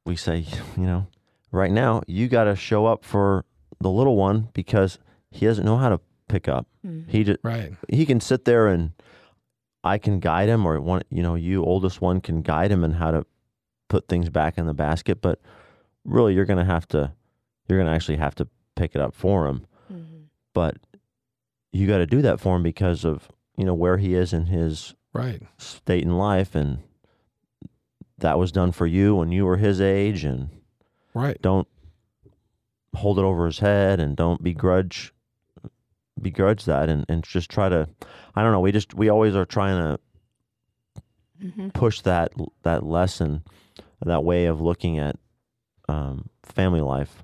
we 0.05 0.17
say, 0.17 0.45
you 0.77 0.85
know, 0.87 1.07
right 1.51 1.71
now 1.73 2.03
you 2.07 2.29
got 2.29 2.45
to 2.45 2.57
show 2.57 2.87
up 2.87 3.05
for 3.05 3.45
the 3.81 3.91
little 3.91 4.17
one 4.17 4.49
because 4.53 4.99
he 5.31 5.47
doesn't 5.47 5.65
know 5.65 5.77
how 5.79 5.89
to 5.89 6.01
pick 6.29 6.49
up. 6.49 6.67
Mhm. 6.87 7.09
He 7.09 7.25
just 7.25 7.39
Right. 7.43 7.73
he 7.89 8.05
can 8.05 8.21
sit 8.21 8.45
there 8.45 8.67
and 8.69 8.93
I 9.85 9.97
can 9.99 10.19
guide 10.21 10.49
him, 10.49 10.67
or 10.67 10.79
one, 10.81 11.03
you 11.09 11.23
know, 11.23 11.35
you 11.37 11.65
oldest 11.65 12.01
one 12.03 12.21
can 12.21 12.43
guide 12.43 12.71
him 12.71 12.83
in 12.85 12.93
how 12.93 13.13
to 13.13 13.25
put 13.89 14.09
things 14.09 14.29
back 14.31 14.59
in 14.59 14.67
the 14.67 14.75
basket. 14.75 15.21
But 15.21 15.41
really, 16.05 16.35
you're 16.35 16.45
going 16.45 16.59
to 16.59 16.65
have 16.65 16.87
to, 16.89 17.13
you're 17.69 17.79
going 17.79 17.89
to 17.89 17.95
actually 17.95 18.17
have 18.19 18.35
to 18.37 18.49
pick 18.77 18.95
it 18.95 19.01
up 19.01 19.15
for 19.15 19.47
him. 19.47 19.67
Mhm. 19.93 20.25
But 20.55 20.77
you 21.73 21.87
got 21.87 21.99
to 21.99 22.07
do 22.07 22.23
that 22.23 22.41
for 22.41 22.57
him 22.57 22.63
because 22.63 23.05
of 23.05 23.29
you 23.57 23.65
know 23.65 23.75
where 23.75 23.97
he 23.99 24.15
is 24.15 24.33
in 24.33 24.47
his 24.47 24.95
Right. 25.13 25.43
state 25.57 26.03
in 26.05 26.17
life, 26.17 26.55
and 26.55 26.79
that 28.19 28.39
was 28.39 28.53
done 28.53 28.73
for 28.73 28.87
you 28.87 29.15
when 29.17 29.33
you 29.33 29.45
were 29.47 29.57
his 29.57 29.81
age, 29.81 30.25
and 30.25 30.51
Right. 31.15 31.41
don't 31.43 31.67
hold 32.95 33.19
it 33.19 33.23
over 33.23 33.47
his 33.47 33.59
head 33.61 34.01
and 34.01 34.17
don't 34.17 34.43
begrudge 34.43 35.13
begrudge 36.21 36.65
that 36.65 36.89
and, 36.89 37.05
and 37.09 37.23
just 37.23 37.49
try 37.51 37.69
to 37.69 37.89
I 38.35 38.43
don't 38.43 38.51
know, 38.53 38.61
we 38.61 38.73
just 38.73 38.95
we 38.95 39.09
always 39.09 39.35
are 39.37 39.45
trying 39.45 39.77
to 39.97 40.01
Mhm. 41.45 41.73
push 41.73 42.01
that 42.03 42.33
that 42.63 42.83
lesson, 42.85 43.45
that 44.05 44.25
way 44.25 44.47
of 44.47 44.61
looking 44.61 44.99
at 44.99 45.17
um, 45.89 46.29
family 46.43 46.81
life. 46.81 47.23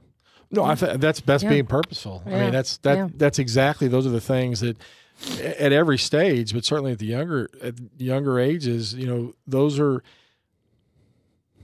No, 0.51 0.65
I 0.65 0.75
th- 0.75 0.99
that's 0.99 1.21
that's 1.23 1.43
Yeah. 1.43 1.49
being 1.51 1.67
purposeful. 1.67 2.23
I 2.27 2.31
mean, 2.31 2.51
that's 2.53 2.77
that 2.79 2.97
Yeah. 2.97 3.09
that's 3.17 3.39
exactly 3.39 3.89
those 3.89 4.07
are 4.07 4.11
the 4.11 4.21
things 4.21 4.61
that 4.61 4.77
at 5.41 5.73
every 5.73 5.99
stage, 5.99 6.53
but 6.53 6.65
certainly 6.65 6.93
at 6.93 6.99
the 6.99 7.07
younger 7.07 7.49
at 7.63 7.75
younger 7.99 8.39
ages, 8.39 8.95
you 8.95 9.07
know, 9.07 9.33
those 9.47 9.79
are 9.79 10.03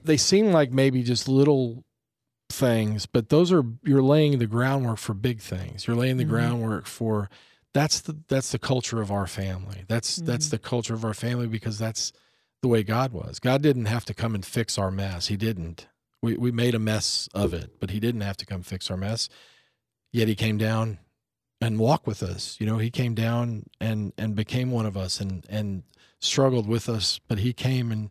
they 0.05 0.17
seem 0.17 0.51
like 0.53 0.73
maybe 0.73 1.03
just 1.03 1.29
little 1.29 1.85
things, 2.49 3.07
but 3.07 3.29
those 3.29 3.53
are 3.53 3.63
you're 3.85 4.03
laying 4.03 4.39
the 4.39 4.47
groundwork 4.47 4.99
for 4.99 5.15
big 5.15 5.41
things. 5.41 5.87
You're 5.87 5.97
laying 5.97 6.17
the 6.17 6.25
Mhm. 6.25 6.29
groundwork 6.31 6.87
for 6.87 7.31
that's 7.73 8.01
the 8.01 8.17
that's 8.29 8.51
the 8.51 8.59
culture 8.59 9.01
of 9.01 9.13
our 9.13 9.27
family. 9.27 9.85
That's 9.89 10.17
that's 10.17 10.49
Mhm. 10.49 10.51
the 10.51 10.59
culture 10.59 10.95
of 10.95 11.05
our 11.05 11.15
family 11.15 11.47
because 11.47 11.79
that's 11.79 12.13
the 12.63 12.69
way 12.69 12.83
God 12.83 13.13
was. 13.13 13.39
God 13.39 13.63
didn't 13.63 13.87
have 13.87 14.05
to 14.07 14.15
come 14.15 14.35
and 14.35 14.45
fix 14.45 14.79
our 14.79 14.91
mess. 14.91 15.29
He 15.29 15.37
didn't. 15.37 15.87
We 16.23 16.37
we 16.37 16.53
made 16.53 16.75
a 16.75 16.79
mess 16.79 17.29
of 17.35 17.55
it, 17.55 17.81
but 17.81 17.91
he 17.91 18.01
didn't 18.01 18.21
have 18.21 18.37
to 18.39 18.47
come 18.47 18.63
fix 18.63 18.91
our 18.91 18.97
mess. 18.97 19.29
Yet 20.13 20.29
he 20.29 20.35
came 20.35 20.59
down 20.59 20.99
and 21.61 21.79
walked 21.79 22.07
with 22.07 22.23
us. 22.23 22.57
You 22.61 22.67
know, 22.67 22.79
he 22.79 22.91
came 22.91 23.15
down 23.15 23.65
and 23.81 24.13
and 24.19 24.35
became 24.35 24.71
one 24.71 24.87
of 24.87 24.97
us 24.97 25.21
and 25.21 25.47
and 25.49 25.83
struggled 26.19 26.69
with 26.69 26.89
us, 26.89 27.21
but 27.29 27.39
he 27.39 27.53
came 27.53 27.91
and 27.91 28.11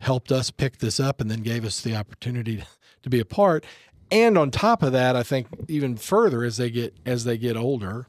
helped 0.00 0.30
us 0.30 0.50
pick 0.50 0.78
this 0.78 1.00
up 1.00 1.20
and 1.20 1.30
then 1.30 1.42
gave 1.42 1.64
us 1.64 1.80
the 1.80 1.96
opportunity 1.96 2.62
to 3.02 3.10
be 3.10 3.18
a 3.18 3.24
part. 3.24 3.64
And 4.10 4.38
on 4.38 4.50
top 4.50 4.82
of 4.82 4.92
that, 4.92 5.16
I 5.16 5.22
think 5.22 5.48
even 5.68 5.96
further 5.96 6.44
as 6.44 6.56
they 6.56 6.70
get 6.70 6.96
as 7.04 7.24
they 7.24 7.36
get 7.36 7.56
older, 7.56 8.06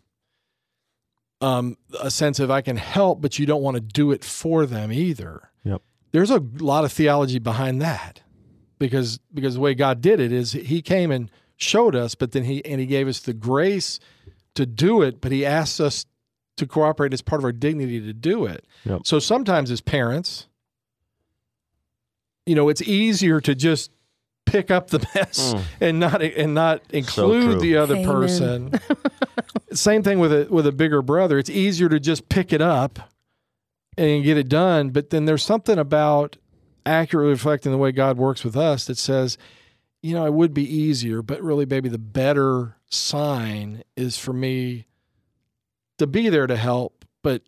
um, 1.42 1.78
a 2.00 2.12
sense 2.12 2.40
of 2.40 2.52
I 2.52 2.62
can 2.62 2.78
help, 2.78 3.22
but 3.22 3.40
you 3.40 3.46
don't 3.46 3.64
want 3.64 3.76
to 3.76 3.82
do 3.82 4.12
it 4.12 4.24
for 4.24 4.66
them 4.66 4.92
either. 4.92 5.49
Yep. 6.12 6.28
There's 6.28 6.32
a 6.32 6.44
lot 6.64 6.84
of 6.86 6.92
theology 6.92 7.40
behind 7.40 7.82
that 7.82 8.22
because 8.80 9.20
because 9.34 9.56
the 9.56 9.60
way 9.62 9.74
God 9.76 10.02
did 10.02 10.20
it 10.20 10.32
is 10.32 10.52
He 10.54 10.82
came 10.82 11.12
and 11.12 11.30
showed 11.58 11.96
us, 11.96 12.16
but 12.16 12.32
then 12.32 12.44
He 12.46 12.64
and 12.66 12.80
He 12.80 12.86
gave 12.88 13.08
us 13.08 13.20
the 13.20 13.34
grace 13.34 14.00
to 14.56 14.66
do 14.66 15.02
it, 15.02 15.22
but 15.22 15.32
He 15.32 15.46
asked 15.46 15.80
us 15.80 16.06
to 16.58 16.66
cooperate 16.68 17.14
as 17.14 17.22
part 17.22 17.40
of 17.40 17.46
our 17.46 17.52
dignity 17.52 18.02
to 18.02 18.12
do 18.14 18.46
it. 18.46 18.66
Yep. 18.86 19.02
So 19.06 19.20
sometimes 19.20 19.72
as 19.72 19.80
parents, 19.82 20.48
you 22.46 22.56
know, 22.56 22.70
it's 22.70 22.82
easier 22.82 23.40
to 23.42 23.56
just 23.56 23.92
pick 24.46 24.72
up 24.72 24.90
the 24.90 25.00
mess 25.16 25.54
Mm. 25.54 25.62
and 25.80 26.00
not 26.00 26.22
and 26.24 26.54
not 26.56 26.82
include 26.90 27.44
true. 27.52 27.60
the 27.62 27.78
other 27.78 27.96
Amen. 27.96 28.06
person. 28.08 28.72
Same 29.74 30.02
thing 30.04 30.20
with 30.20 30.34
a 30.34 30.48
with 30.50 30.66
a 30.66 30.72
bigger 30.72 31.02
brother. 31.02 31.38
It's 31.38 31.50
easier 31.50 31.88
to 31.90 32.00
just 32.00 32.28
pick 32.30 32.52
it 32.52 32.62
up 32.62 33.00
and 34.00 34.24
get 34.24 34.38
it 34.38 34.48
done, 34.48 34.92
but 34.92 35.10
then 35.10 35.26
there's 35.26 35.44
something 35.44 35.78
about 35.78 36.38
accurately 36.86 37.32
reflecting 37.32 37.72
the 37.72 37.78
way 37.78 37.92
God 37.92 38.18
works 38.18 38.44
with 38.44 38.56
us 38.56 38.86
that 38.86 38.98
says, 38.98 39.38
you 40.02 40.14
know, 40.14 40.26
it 40.26 40.34
would 40.34 40.54
be 40.54 40.64
easier, 40.64 41.22
but 41.22 41.44
really 41.44 41.66
maybe 41.66 41.90
the 41.90 41.98
better 41.98 42.78
sign 42.90 43.84
is 43.98 44.18
for 44.18 44.32
me 44.32 44.88
to 45.98 46.08
be 46.08 46.30
there 46.30 46.48
to 46.48 46.56
help, 46.56 47.04
but 47.22 47.42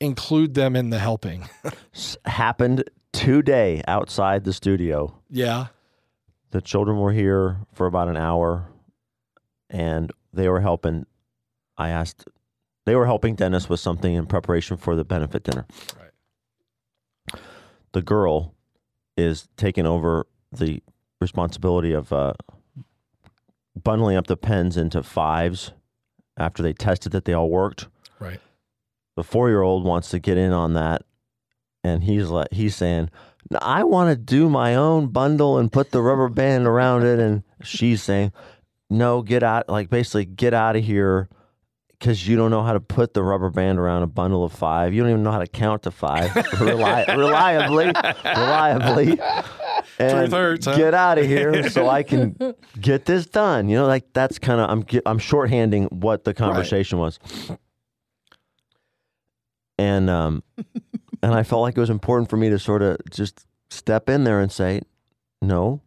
include 0.00 0.54
them 0.54 0.76
in 0.76 0.90
the 0.90 1.00
helping. 1.00 1.48
Happened 2.24 2.84
today 3.12 3.82
outside 3.88 4.44
the 4.44 4.52
studio. 4.52 5.20
yeah. 5.30 5.66
The 6.52 6.60
children 6.62 6.98
were 6.98 7.12
here 7.12 7.58
for 7.74 7.86
about 7.86 8.08
an 8.08 8.16
hour 8.16 8.68
and 9.68 10.10
they 10.32 10.48
were 10.48 10.60
helping 10.60 11.04
I 11.76 11.90
asked 11.90 12.24
they 12.86 12.94
were 12.94 13.06
helping 13.06 13.34
Dennis 13.34 13.68
with 13.68 13.80
something 13.80 14.14
in 14.14 14.26
preparation 14.26 14.76
for 14.76 14.96
the 14.96 15.04
benefit 15.04 15.42
dinner. 15.42 15.66
Right. 15.98 17.40
the 17.92 18.00
girl 18.02 18.54
is 19.16 19.48
taking 19.56 19.86
over 19.86 20.26
the 20.52 20.82
responsibility 21.20 21.92
of 21.92 22.12
uh, 22.12 22.34
bundling 23.74 24.16
up 24.16 24.26
the 24.26 24.36
pens 24.36 24.76
into 24.76 25.02
fives 25.02 25.72
after 26.36 26.62
they 26.62 26.72
tested 26.72 27.12
that 27.12 27.24
they 27.24 27.32
all 27.32 27.50
worked. 27.50 27.88
Right. 28.18 28.40
The 29.16 29.24
four 29.24 29.48
year 29.48 29.62
old 29.62 29.84
wants 29.84 30.10
to 30.10 30.18
get 30.18 30.36
in 30.36 30.52
on 30.52 30.74
that, 30.74 31.02
and 31.82 32.04
he's 32.04 32.28
like, 32.28 32.48
he's 32.52 32.76
saying, 32.76 33.10
"I 33.60 33.82
want 33.84 34.10
to 34.10 34.16
do 34.16 34.50
my 34.50 34.74
own 34.74 35.08
bundle 35.08 35.58
and 35.58 35.72
put 35.72 35.90
the 35.90 36.02
rubber 36.02 36.28
band 36.28 36.66
around 36.66 37.04
it," 37.04 37.18
and 37.18 37.42
she's 37.62 38.02
saying, 38.02 38.32
"No, 38.90 39.22
get 39.22 39.42
out! 39.42 39.70
Like 39.70 39.88
basically, 39.88 40.26
get 40.26 40.52
out 40.54 40.76
of 40.76 40.84
here." 40.84 41.30
Because 41.98 42.28
you 42.28 42.36
don't 42.36 42.50
know 42.50 42.62
how 42.62 42.74
to 42.74 42.80
put 42.80 43.14
the 43.14 43.22
rubber 43.22 43.48
band 43.48 43.78
around 43.78 44.02
a 44.02 44.06
bundle 44.06 44.44
of 44.44 44.52
five. 44.52 44.92
You 44.92 45.00
don't 45.02 45.10
even 45.10 45.22
know 45.22 45.32
how 45.32 45.38
to 45.38 45.46
count 45.46 45.84
to 45.84 45.90
five 45.90 46.30
Reli- 46.58 47.06
reliably. 47.16 47.86
Reliably. 47.86 49.18
And 49.98 50.30
huh? 50.30 50.56
get 50.76 50.92
out 50.92 51.16
of 51.18 51.24
here 51.24 51.70
so 51.70 51.88
I 51.88 52.02
can 52.02 52.54
get 52.78 53.06
this 53.06 53.26
done. 53.26 53.68
You 53.68 53.76
know, 53.78 53.86
like 53.86 54.12
that's 54.12 54.38
kind 54.38 54.60
of 54.60 54.68
I'm 54.68 54.84
I'm 55.06 55.18
shorthanding 55.18 55.90
what 55.90 56.24
the 56.24 56.34
conversation 56.34 56.98
was, 56.98 57.18
and 59.78 60.10
um, 60.10 60.42
and 61.22 61.34
I 61.34 61.42
felt 61.42 61.62
like 61.62 61.76
it 61.76 61.80
was 61.80 61.90
important 61.90 62.28
for 62.28 62.36
me 62.36 62.50
to 62.50 62.58
sort 62.58 62.82
of 62.82 62.98
just 63.10 63.46
step 63.70 64.08
in 64.08 64.24
there 64.24 64.40
and 64.40 64.52
say, 64.52 64.82
no, 65.40 65.80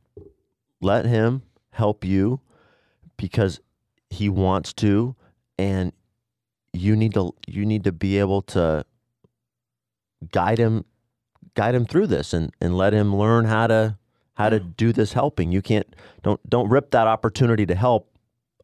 let 0.82 1.06
him 1.06 1.44
help 1.72 2.04
you 2.04 2.42
because 3.18 3.60
he 4.10 4.28
wants 4.28 4.74
to, 4.74 5.16
and 5.58 5.92
you 6.74 6.96
need 6.96 7.14
to 7.14 7.34
you 7.48 7.66
need 7.66 7.84
to 7.84 7.92
be 7.92 8.18
able 8.18 8.42
to 8.42 8.86
guide 10.32 10.58
him 10.58 10.86
guide 11.56 11.76
him 11.76 11.86
through 11.86 12.08
this 12.08 12.34
and 12.34 12.54
and 12.62 12.78
let 12.78 12.94
him 12.94 13.16
learn 13.16 13.46
how 13.46 13.68
to 13.68 13.98
how 14.36 14.50
to 14.50 14.60
mm. 14.60 14.78
do 14.78 14.92
this 14.94 15.14
helping 15.14 15.52
you 15.52 15.62
can't 15.62 15.96
don't 16.24 16.40
don't 16.50 16.70
rip 16.70 16.92
that 16.92 17.08
opportunity 17.08 17.66
to 17.66 17.76
help 17.76 18.10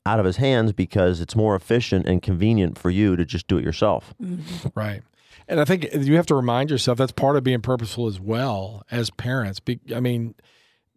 out 0.05 0.19
of 0.19 0.25
his 0.25 0.37
hands 0.37 0.71
because 0.71 1.19
it's 1.19 1.35
more 1.35 1.55
efficient 1.55 2.07
and 2.07 2.21
convenient 2.21 2.77
for 2.77 2.91
you 2.91 3.15
to 3.15 3.25
just 3.25 3.47
do 3.47 3.57
it 3.57 3.63
yourself 3.63 4.13
mm-hmm. 4.21 4.67
Right. 4.75 5.01
And 5.47 5.59
I 5.59 5.65
think 5.65 5.87
you 5.93 6.15
have 6.15 6.25
to 6.27 6.35
remind 6.35 6.71
yourself 6.71 6.97
that's 6.97 7.11
part 7.11 7.37
of 7.37 7.43
being 7.43 7.61
purposeful 7.61 8.07
as 8.07 8.19
well 8.19 8.83
as 8.89 9.11
parents. 9.11 9.59
Be, 9.59 9.79
I 9.95 9.99
mean, 9.99 10.33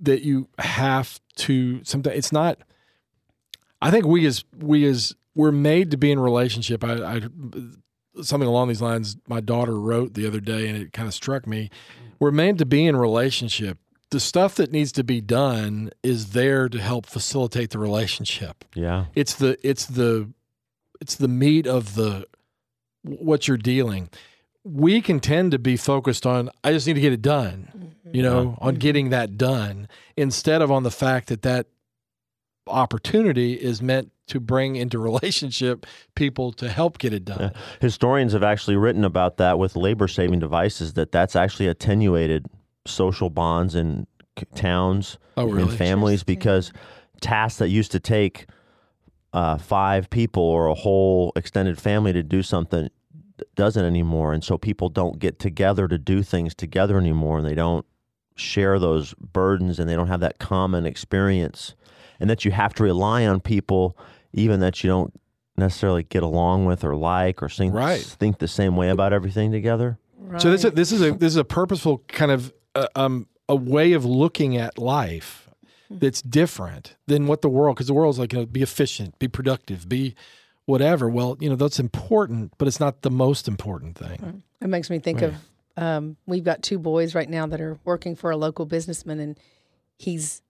that 0.00 0.22
you 0.22 0.48
have 0.58 1.20
to 1.36 1.84
sometimes 1.84 2.16
it's 2.16 2.32
not. 2.32 2.58
I 3.82 3.90
think 3.90 4.06
we 4.06 4.26
as 4.26 4.44
we 4.56 4.86
as 4.86 5.14
we're 5.38 5.52
made 5.52 5.92
to 5.92 5.96
be 5.96 6.10
in 6.10 6.18
relationship. 6.18 6.82
I, 6.82 6.94
I 6.94 7.20
something 8.20 8.48
along 8.48 8.68
these 8.68 8.82
lines. 8.82 9.16
My 9.28 9.40
daughter 9.40 9.78
wrote 9.78 10.14
the 10.14 10.26
other 10.26 10.40
day, 10.40 10.68
and 10.68 10.76
it 10.76 10.92
kind 10.92 11.06
of 11.06 11.14
struck 11.14 11.46
me. 11.46 11.70
We're 12.18 12.32
made 12.32 12.58
to 12.58 12.66
be 12.66 12.84
in 12.84 12.96
relationship. 12.96 13.78
The 14.10 14.18
stuff 14.18 14.56
that 14.56 14.72
needs 14.72 14.90
to 14.92 15.04
be 15.04 15.20
done 15.20 15.90
is 16.02 16.32
there 16.32 16.68
to 16.68 16.80
help 16.80 17.06
facilitate 17.06 17.70
the 17.70 17.78
relationship 17.78 18.64
yeah 18.74 19.04
it's 19.14 19.34
the 19.34 19.58
it's 19.62 19.84
the 19.84 20.32
it's 20.98 21.14
the 21.14 21.28
meat 21.28 21.66
of 21.66 21.94
the 21.94 22.26
what 23.02 23.46
you're 23.46 23.58
dealing 23.58 24.08
we 24.64 25.02
can 25.02 25.20
tend 25.20 25.52
to 25.52 25.58
be 25.58 25.76
focused 25.76 26.24
on 26.24 26.48
i 26.64 26.72
just 26.72 26.86
need 26.86 26.94
to 26.94 27.02
get 27.02 27.12
it 27.12 27.20
done 27.20 27.70
mm-hmm. 27.76 28.16
you 28.16 28.22
know 28.22 28.56
on 28.62 28.76
getting 28.76 29.10
that 29.10 29.36
done 29.36 29.86
instead 30.16 30.62
of 30.62 30.70
on 30.72 30.84
the 30.84 30.90
fact 30.90 31.28
that 31.28 31.42
that 31.42 31.66
opportunity 32.68 33.54
is 33.54 33.80
meant 33.82 34.12
to 34.28 34.40
bring 34.40 34.76
into 34.76 34.98
relationship 34.98 35.86
people 36.14 36.52
to 36.52 36.68
help 36.68 36.98
get 36.98 37.12
it 37.12 37.24
done 37.24 37.38
Yeah. 37.40 37.50
Historians 37.80 38.32
have 38.34 38.42
actually 38.42 38.76
written 38.76 39.04
about 39.04 39.38
that 39.38 39.58
with 39.58 39.74
labor 39.76 40.06
saving 40.08 40.38
devices 40.40 40.92
that 40.94 41.12
that's 41.12 41.34
actually 41.36 41.66
attenuated 41.68 42.46
social 42.86 43.30
bonds 43.30 43.74
in 43.74 44.06
towns 44.54 45.18
Oh, 45.36 45.52
and 45.54 45.72
families 45.72 46.22
because 46.24 46.72
tasks 47.20 47.58
that 47.58 47.68
used 47.68 47.92
to 47.92 48.00
take 48.00 48.46
uh, 49.32 49.56
five 49.58 50.08
people 50.10 50.42
or 50.42 50.66
a 50.66 50.74
whole 50.74 51.32
extended 51.36 51.78
family 51.78 52.12
to 52.12 52.22
do 52.22 52.42
something 52.42 52.88
doesn't 53.54 53.84
anymore 53.84 54.32
and 54.32 54.42
so 54.42 54.58
people 54.58 54.88
don't 54.88 55.18
get 55.20 55.38
together 55.38 55.86
to 55.86 55.96
do 55.98 56.22
things 56.22 56.54
together 56.54 56.98
anymore 56.98 57.38
and 57.38 57.46
they 57.46 57.54
don't 57.54 57.86
share 58.34 58.78
those 58.78 59.14
burdens 59.14 59.78
and 59.78 59.88
they 59.88 59.94
don't 59.94 60.08
have 60.08 60.20
that 60.20 60.38
common 60.38 60.86
experience 60.86 61.74
and 62.20 62.28
that 62.30 62.44
you 62.44 62.50
have 62.50 62.74
to 62.74 62.82
rely 62.82 63.26
on 63.26 63.40
people 63.40 63.96
even 64.32 64.60
that 64.60 64.82
you 64.84 64.88
don't 64.88 65.12
necessarily 65.56 66.02
get 66.04 66.22
along 66.22 66.66
with 66.66 66.84
or 66.84 66.94
like 66.94 67.42
or 67.42 67.48
think, 67.48 67.74
Right. 67.74 68.00
think 68.00 68.38
the 68.38 68.46
same 68.48 68.76
way 68.76 68.90
about 68.90 69.12
everything 69.12 69.50
together 69.50 69.98
So 70.38 70.50
this 70.50 70.64
is 70.64 70.72
this 70.72 70.92
is 70.92 71.00
a 71.02 71.12
this 71.12 71.32
is 71.32 71.36
a 71.36 71.44
purposeful 71.44 72.02
kind 72.08 72.30
of 72.30 72.52
uh, 72.74 72.86
um 72.94 73.26
a 73.48 73.56
way 73.56 73.92
of 73.94 74.04
looking 74.04 74.56
at 74.56 74.78
life 74.78 75.48
that's 75.90 76.20
different 76.20 76.96
than 77.06 77.26
what 77.26 77.40
the 77.40 77.48
world 77.48 77.74
because 77.76 77.86
the 77.86 77.94
world's 77.94 78.18
like 78.18 78.34
you 78.34 78.40
know, 78.40 78.46
be 78.46 78.60
efficient, 78.62 79.18
be 79.18 79.26
productive, 79.26 79.88
be 79.88 80.14
whatever. 80.66 81.08
Well, 81.08 81.38
you 81.40 81.48
know 81.48 81.56
that's 81.56 81.80
important, 81.80 82.52
but 82.58 82.68
it's 82.68 82.78
not 82.78 83.00
the 83.00 83.10
most 83.10 83.48
important 83.48 83.96
thing. 83.96 84.42
It 84.60 84.68
makes 84.68 84.90
me 84.90 84.98
think 84.98 85.22
of 85.22 85.34
um, 85.78 86.16
we've 86.26 86.44
got 86.44 86.62
two 86.62 86.78
boys 86.78 87.14
right 87.14 87.30
now 87.30 87.46
that 87.46 87.60
are 87.60 87.78
working 87.86 88.14
for 88.16 88.30
a 88.30 88.36
local 88.36 88.66
businessman, 88.66 89.18
and 89.18 89.38
he's 89.96 90.42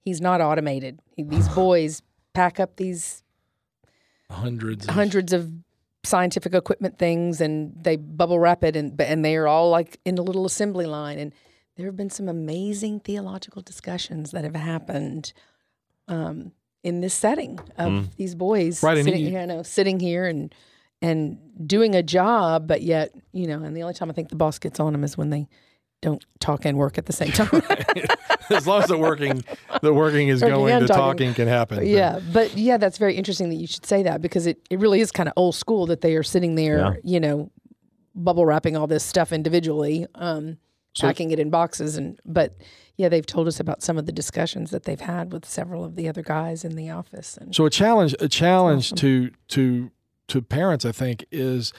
he's 0.00 0.20
not 0.20 0.40
automated. 0.40 1.00
He, 1.16 1.22
these 1.22 1.48
boys 1.48 2.02
pack 2.34 2.60
up 2.60 2.76
these 2.76 3.22
Hundreds. 4.30 4.86
Of, 4.86 4.94
hundreds 4.94 5.32
of 5.32 5.50
scientific 6.04 6.54
equipment 6.54 6.98
things, 6.98 7.40
and 7.40 7.72
they 7.82 7.96
bubble 7.96 8.38
wrap 8.38 8.62
it, 8.62 8.76
and 8.76 9.00
and 9.00 9.24
they 9.24 9.36
are 9.36 9.48
all 9.48 9.70
like 9.70 9.98
in 10.04 10.18
a 10.18 10.22
little 10.22 10.44
assembly 10.44 10.86
line. 10.86 11.18
And 11.18 11.32
there 11.76 11.86
have 11.86 11.96
been 11.96 12.10
some 12.10 12.28
amazing 12.28 13.00
theological 13.00 13.62
discussions 13.62 14.32
that 14.32 14.44
have 14.44 14.54
happened 14.54 15.32
um, 16.08 16.52
in 16.82 17.00
this 17.00 17.14
setting 17.14 17.58
of 17.78 18.14
these 18.16 18.34
boys 18.34 18.82
Right, 18.82 19.02
sitting, 19.02 19.24
you 19.26 19.46
know, 19.46 19.62
sitting 19.62 19.98
here 19.98 20.26
and 20.26 20.54
and 21.00 21.38
doing 21.66 21.94
a 21.94 22.02
job, 22.02 22.66
but 22.66 22.82
yet 22.82 23.14
you 23.32 23.46
know, 23.46 23.62
and 23.62 23.76
the 23.76 23.82
only 23.82 23.94
time 23.94 24.10
I 24.10 24.12
think 24.12 24.28
the 24.28 24.36
boss 24.36 24.58
gets 24.58 24.78
on 24.80 24.92
them 24.92 25.04
is 25.04 25.16
when 25.16 25.30
they 25.30 25.48
don't 26.00 26.24
talk 26.38 26.64
and 26.64 26.78
work 26.78 26.96
at 26.98 27.06
the 27.06 27.12
same 27.12 27.32
time. 27.32 27.48
as 28.50 28.66
long 28.66 28.82
as 28.82 28.88
the 28.88 28.96
working 28.98 29.44
the 29.82 29.92
working 29.92 30.28
is 30.28 30.42
Working 30.42 30.56
going, 30.56 30.80
the 30.80 30.86
talking. 30.86 31.02
talking 31.02 31.34
can 31.34 31.48
happen. 31.48 31.86
yeah, 31.86 32.20
but 32.32 32.56
yeah, 32.56 32.76
that's 32.76 32.98
very 32.98 33.14
interesting 33.16 33.48
that 33.50 33.56
you 33.56 33.66
should 33.66 33.84
say 33.84 34.02
that 34.04 34.22
because 34.22 34.46
it, 34.46 34.58
it 34.70 34.78
really 34.78 35.00
is 35.00 35.10
kind 35.10 35.28
of 35.28 35.32
old 35.36 35.54
school 35.54 35.86
that 35.86 36.00
they 36.00 36.14
are 36.14 36.22
sitting 36.22 36.54
there, 36.54 36.78
Yeah. 36.78 36.94
you 37.04 37.20
know, 37.20 37.50
bubble 38.14 38.46
wrapping 38.46 38.76
all 38.76 38.86
this 38.86 39.04
stuff 39.04 39.32
individually, 39.32 40.06
um, 40.14 40.58
packing 40.98 41.30
it 41.30 41.38
in 41.38 41.50
boxes, 41.50 41.96
and 41.96 42.18
but 42.24 42.56
yeah, 42.96 43.08
they've 43.08 43.26
told 43.26 43.46
us 43.46 43.60
about 43.60 43.82
some 43.82 43.98
of 43.98 44.06
the 44.06 44.12
discussions 44.12 44.70
that 44.70 44.84
they've 44.84 45.00
had 45.00 45.32
with 45.32 45.44
several 45.44 45.84
of 45.84 45.94
the 45.94 46.08
other 46.08 46.22
guys 46.22 46.64
in 46.64 46.74
the 46.76 46.90
office, 46.90 47.36
and 47.36 47.54
So 47.54 47.66
a 47.66 47.70
challenge, 47.70 48.14
a 48.20 48.28
challenge 48.28 48.86
awesome. 48.92 48.96
to 48.98 49.30
to 49.48 49.90
to 50.28 50.42
parents, 50.42 50.84
I 50.84 50.92
think, 50.92 51.24
is 51.30 51.72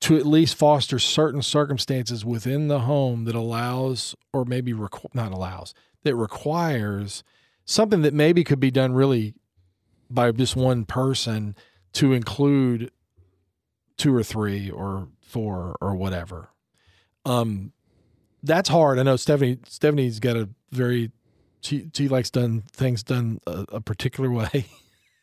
to 0.00 0.16
at 0.16 0.26
least 0.26 0.54
foster 0.54 0.98
certain 0.98 1.42
circumstances 1.42 2.24
within 2.24 2.68
the 2.68 2.80
home 2.80 3.24
that 3.24 3.34
allows, 3.34 4.14
or 4.32 4.44
maybe 4.44 4.72
requ- 4.72 5.14
not 5.14 5.32
allows, 5.32 5.74
that 6.04 6.14
requires 6.14 7.24
something 7.64 8.02
that 8.02 8.14
maybe 8.14 8.44
could 8.44 8.60
be 8.60 8.70
done 8.70 8.92
really 8.92 9.34
by 10.10 10.30
just 10.32 10.56
one 10.56 10.84
person 10.84 11.54
to 11.92 12.12
include 12.12 12.90
two 13.96 14.14
or 14.14 14.22
three 14.22 14.70
or 14.70 15.08
four 15.20 15.76
or 15.80 15.94
whatever. 15.94 16.50
Um, 17.24 17.72
that's 18.42 18.68
hard. 18.68 18.98
I 18.98 19.02
know 19.02 19.16
Stephanie. 19.16 19.58
Stephanie's 19.66 20.20
got 20.20 20.36
a 20.36 20.48
very 20.70 21.10
she 21.60 21.90
she 21.92 22.08
likes 22.08 22.30
done 22.30 22.62
things 22.72 23.02
done 23.02 23.40
a, 23.46 23.64
a 23.72 23.80
particular 23.80 24.30
way. 24.32 24.66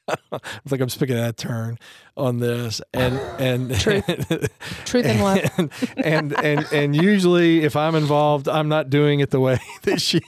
I 0.32 0.40
think 0.68 0.82
I'm 0.82 0.90
speaking 0.90 1.18
out 1.18 1.30
of 1.30 1.36
turn 1.36 1.78
on 2.16 2.40
this, 2.40 2.82
and 2.94 3.18
and 3.40 3.80
Truth. 3.80 4.06
Truth 4.86 5.06
and 5.06 5.22
love. 5.22 5.40
and, 5.58 5.72
and 5.98 6.34
and 6.46 6.66
and 6.72 6.96
usually, 6.96 7.64
if 7.64 7.76
I'm 7.76 7.96
involved, 7.96 8.48
I'm 8.48 8.70
not 8.70 8.90
doing 8.90 9.20
it 9.20 9.32
the 9.32 9.40
way 9.40 9.58
that 9.84 10.02
she 10.02 10.20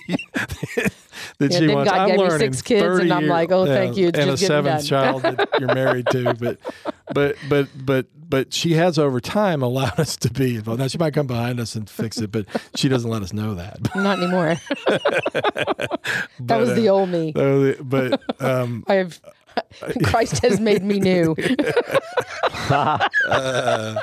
that 1.38 1.52
Yeah, 1.52 1.60
she 1.60 1.68
wants. 1.68 1.92
God 1.92 2.00
I'm 2.00 2.10
gave 2.10 2.18
learning 2.20 2.54
six 2.54 2.62
kids, 2.64 3.00
and 3.00 3.14
I'm 3.14 3.28
like, 3.28 3.52
oh, 3.52 3.66
thank 3.66 3.98
you, 3.98 4.08
it's 4.08 4.20
and 4.20 4.32
just 4.32 4.44
a 4.44 4.46
seventh 4.48 4.86
child 4.88 5.22
that 5.24 5.50
you're 5.60 5.74
married 5.74 6.08
to, 6.12 6.34
but 6.34 6.58
but 7.14 7.36
but 7.48 7.68
but 7.86 8.06
but 8.30 8.54
she 8.54 8.74
has 8.74 9.00
over 9.00 9.22
time 9.22 9.62
allowed 9.62 10.00
us 10.00 10.18
to 10.18 10.30
be 10.32 10.56
involved. 10.56 10.82
Now 10.82 10.88
she 10.88 10.98
might 10.98 11.14
come 11.14 11.28
behind 11.28 11.60
us 11.60 11.76
and 11.76 11.90
fix 11.90 12.18
it, 12.18 12.32
but 12.32 12.46
she 12.76 12.90
doesn't 12.90 13.10
let 13.10 13.22
us 13.22 13.32
know 13.32 13.56
that. 13.56 13.80
not 13.96 14.18
anymore. 14.20 14.56
that 14.88 15.90
But, 16.40 16.60
was 16.60 16.76
the 16.76 16.90
uh, 16.90 16.94
old 16.94 17.10
me. 17.10 17.32
uh, 17.36 17.74
but 17.82 18.22
um, 18.42 18.84
I 18.88 18.96
have 18.96 19.22
Christ 20.04 20.44
has 20.44 20.60
made 20.60 20.84
me 20.84 21.00
new. 21.00 21.36
but 22.70 24.00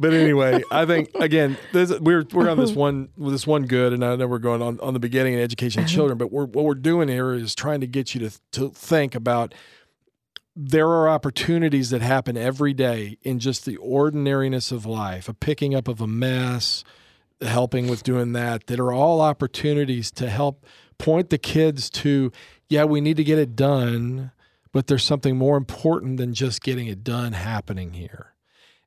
anyway, 0.00 0.62
I 0.70 0.86
think 0.86 1.10
again, 1.14 1.56
this, 1.72 1.98
we're 2.00 2.24
we're 2.32 2.48
on 2.50 2.58
this 2.58 2.72
one 2.72 3.08
this 3.16 3.46
one 3.46 3.66
good, 3.66 3.92
and 3.92 4.04
I 4.04 4.16
know 4.16 4.26
we're 4.26 4.38
going 4.38 4.62
on 4.62 4.80
on 4.80 4.94
the 4.94 5.00
begetting 5.00 5.34
and 5.34 5.42
education 5.42 5.82
of 5.82 5.88
children, 5.88 6.18
but 6.18 6.32
we're 6.32 6.46
what 6.46 6.64
we're 6.64 6.74
doing 6.74 7.08
here 7.08 7.32
is 7.32 7.54
trying 7.54 7.80
to 7.80 7.86
get 7.86 8.14
you 8.14 8.28
to 8.28 8.40
to 8.52 8.70
think 8.70 9.14
about 9.14 9.54
there 10.54 10.88
are 10.88 11.08
opportunities 11.08 11.90
that 11.90 12.02
happen 12.02 12.36
every 12.36 12.74
day 12.74 13.16
in 13.22 13.38
just 13.38 13.64
the 13.64 13.76
ordinariness 13.78 14.70
of 14.70 14.84
life, 14.84 15.28
a 15.28 15.32
picking 15.32 15.74
up 15.74 15.88
of 15.88 16.00
a 16.02 16.06
mess, 16.06 16.84
helping 17.40 17.88
with 17.88 18.02
doing 18.02 18.32
that 18.32 18.66
that 18.66 18.78
are 18.78 18.92
all 18.92 19.20
opportunities 19.20 20.10
to 20.10 20.28
help 20.28 20.66
point 20.98 21.30
the 21.30 21.38
kids 21.38 21.90
to 21.90 22.30
yeah 22.68 22.84
we 22.84 23.00
need 23.00 23.16
to 23.16 23.24
get 23.24 23.38
it 23.38 23.56
done 23.56 24.30
but 24.72 24.86
there's 24.86 25.04
something 25.04 25.36
more 25.36 25.56
important 25.56 26.16
than 26.16 26.34
just 26.34 26.62
getting 26.62 26.86
it 26.86 27.04
done 27.04 27.32
happening 27.32 27.92
here. 27.92 28.34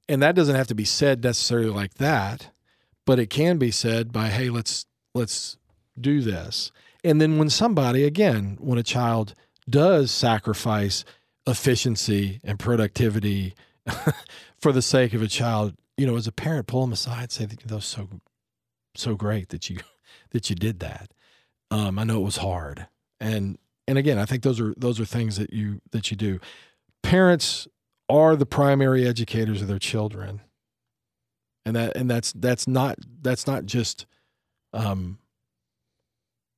And 0.08 0.22
that 0.22 0.36
doesn't 0.36 0.56
have 0.56 0.68
to 0.68 0.76
be 0.76 0.86
said 0.86 1.24
necessarily 1.24 1.70
like 1.70 1.96
that 1.96 2.50
but 3.06 3.20
it 3.20 3.30
can 3.30 3.58
be 3.58 3.72
said 3.72 4.12
by 4.12 4.28
hey 4.28 4.50
let's 4.50 4.86
let's 5.14 5.58
do 6.00 6.22
this. 6.22 6.72
And 7.04 7.22
then 7.22 7.38
when 7.38 7.50
somebody 7.50 8.04
again 8.04 8.58
when 8.60 8.80
a 8.80 8.84
child 8.84 9.34
does 9.70 10.12
sacrifice 10.12 11.06
efficiency 11.48 12.40
and 12.44 12.60
productivity 12.60 13.54
for 14.60 14.72
the 14.72 14.82
sake 14.82 15.14
of 15.14 15.22
a 15.22 15.28
child 15.28 15.76
you 15.98 16.06
know 16.06 16.16
as 16.16 16.28
a 16.28 16.32
parent 16.32 16.68
pull 16.68 16.82
them 16.82 16.94
aside 16.94 17.24
and 17.24 17.32
say 17.32 17.46
that 17.46 17.72
was 17.72 17.86
so 17.86 18.10
so 18.96 19.16
great 19.16 19.50
that 19.50 19.70
you 19.70 19.78
that 20.32 20.50
you 20.50 20.56
did 20.56 20.80
that. 20.80 21.12
Um, 21.72 21.98
i 22.00 22.04
know 22.04 22.20
it 22.20 22.26
was 22.26 22.38
hard. 22.38 22.88
And 23.20 23.58
and 23.88 23.98
again 23.98 24.18
i 24.18 24.26
think 24.26 24.44
those 24.44 24.60
are 24.60 24.74
those 24.78 25.00
are 25.00 25.06
things 25.06 25.38
that 25.38 25.54
you 25.54 25.82
that 25.92 26.12
you 26.12 26.18
do 26.18 26.40
parents 27.04 27.68
are 28.10 28.36
the 28.36 28.46
primary 28.46 29.08
educators 29.08 29.62
of 29.62 29.68
their 29.68 29.80
children 29.80 30.42
and 31.66 31.76
that 31.76 31.96
and 31.96 32.10
that's 32.10 32.32
that's 32.34 32.68
not 32.68 32.98
that's 33.22 33.48
not 33.48 33.66
just 33.66 34.06
um, 34.74 35.18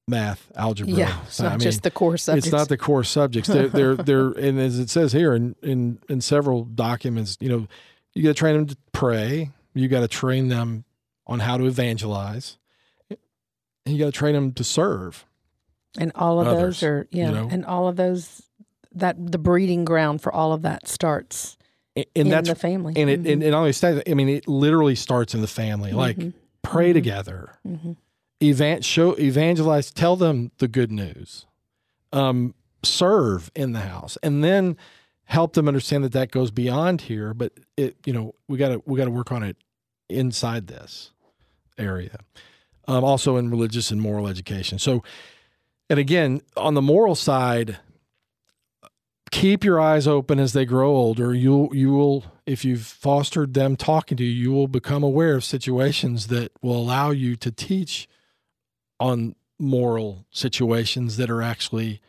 math, 0.07 0.51
algebra. 0.55 0.93
Yeah, 0.93 1.21
it's 1.23 1.39
not 1.39 1.47
I 1.47 1.51
mean, 1.51 1.59
just 1.59 1.84
the 1.84 1.91
core 1.91 2.17
subjects. 2.17 2.47
It's 2.47 2.53
not 2.53 2.69
the 2.69 2.78
core 2.78 3.03
subjects. 3.03 3.47
They're 3.47 3.69
they're, 3.69 3.95
they're 3.95 4.32
and 4.32 4.59
as 4.59 4.80
it 4.80 4.89
says 4.89 5.13
here 5.13 5.34
in 5.34 5.55
in 5.61 5.99
in 6.09 6.21
several 6.21 6.63
documents, 6.65 7.38
you 7.39 7.49
know, 7.49 7.67
you 8.13 8.23
got 8.23 8.30
to 8.30 8.34
train 8.34 8.55
them 8.55 8.67
to 8.67 8.78
pray. 8.91 9.51
You 9.73 9.88
got 9.88 10.01
to 10.01 10.07
train 10.07 10.47
them 10.47 10.86
on 11.28 11.39
how 11.39 11.57
to 11.57 11.65
evangelize, 11.65 12.57
and 13.09 13.19
you 13.95 13.99
got 13.99 14.05
to 14.05 14.11
train 14.11 14.34
them 14.34 14.51
to 14.53 14.63
serve. 14.63 15.25
And 15.97 16.11
all 16.15 16.39
of 16.39 16.47
others, 16.47 16.81
those 16.81 16.83
are 16.83 17.07
yeah, 17.11 17.27
you 17.27 17.33
know? 17.33 17.47
and 17.51 17.65
all 17.65 17.87
of 17.87 17.95
those 17.95 18.43
that 18.93 19.15
the 19.31 19.37
breeding 19.37 19.85
ground 19.85 20.21
for 20.21 20.33
all 20.33 20.53
of 20.53 20.63
that 20.63 20.87
starts 20.87 21.57
and, 21.95 22.05
and 22.15 22.27
in 22.27 22.29
that's 22.29 22.49
the 22.49 22.55
family. 22.55 22.93
And 22.95 23.09
it 23.09 23.23
mm-hmm. 23.23 23.31
and, 23.43 23.43
and 23.43 24.03
I 24.07 24.13
mean, 24.13 24.29
it 24.29 24.47
literally 24.47 24.95
starts 24.95 25.33
in 25.33 25.41
the 25.41 25.47
family. 25.47 25.89
Mm-hmm. 25.89 25.97
Like 25.97 26.17
pray 26.61 26.87
mm-hmm. 26.87 26.93
together. 26.93 27.51
Mm-hmm 27.67 27.93
evan- 28.41 28.81
show 28.81 29.17
evangelize 29.17 29.91
tell 29.91 30.15
them 30.15 30.51
the 30.57 30.67
good 30.67 30.91
news 30.91 31.45
um, 32.13 32.53
serve 32.83 33.51
in 33.55 33.73
the 33.73 33.81
house 33.81 34.17
and 34.23 34.43
then 34.43 34.77
help 35.25 35.53
them 35.53 35.67
understand 35.67 36.03
that 36.03 36.13
that 36.13 36.31
goes 36.31 36.51
beyond 36.51 37.01
here 37.01 37.33
but 37.33 37.51
it 37.75 37.95
you 38.05 38.13
know 38.13 38.33
we 38.47 38.57
got 38.57 38.69
to 38.69 38.81
we 38.85 38.97
got 38.97 39.05
to 39.05 39.11
work 39.11 39.31
on 39.31 39.43
it 39.43 39.57
inside 40.09 40.67
this 40.67 41.11
area 41.77 42.17
um, 42.87 43.03
also 43.03 43.35
in 43.35 43.49
religious 43.49 43.91
and 43.91 43.99
moral 43.99 44.27
education 44.27 44.79
so 44.79 45.03
and 45.89 45.99
again 45.99 46.41
on 46.55 46.73
the 46.73 46.81
moral 46.81 47.15
side 47.15 47.77
keep 49.31 49.63
your 49.63 49.79
eyes 49.79 50.07
open 50.07 50.39
as 50.39 50.53
they 50.53 50.65
grow 50.65 50.89
older 50.89 51.33
you'll 51.33 51.73
you 51.75 51.91
will 51.91 52.25
if 52.45 52.63
you've 52.63 52.85
fostered 52.85 53.53
them 53.53 53.75
talking 53.75 54.17
to 54.17 54.23
you 54.23 54.29
you 54.29 54.51
will 54.51 54.67
become 54.67 55.03
aware 55.03 55.35
of 55.35 55.43
situations 55.43 56.27
that 56.27 56.51
will 56.61 56.77
allow 56.77 57.11
you 57.11 57.35
to 57.35 57.51
teach 57.51 58.07
on 58.99 59.35
moral 59.59 60.25
situations 60.31 61.17
that 61.17 61.29
are 61.29 61.41
actually 61.41 62.01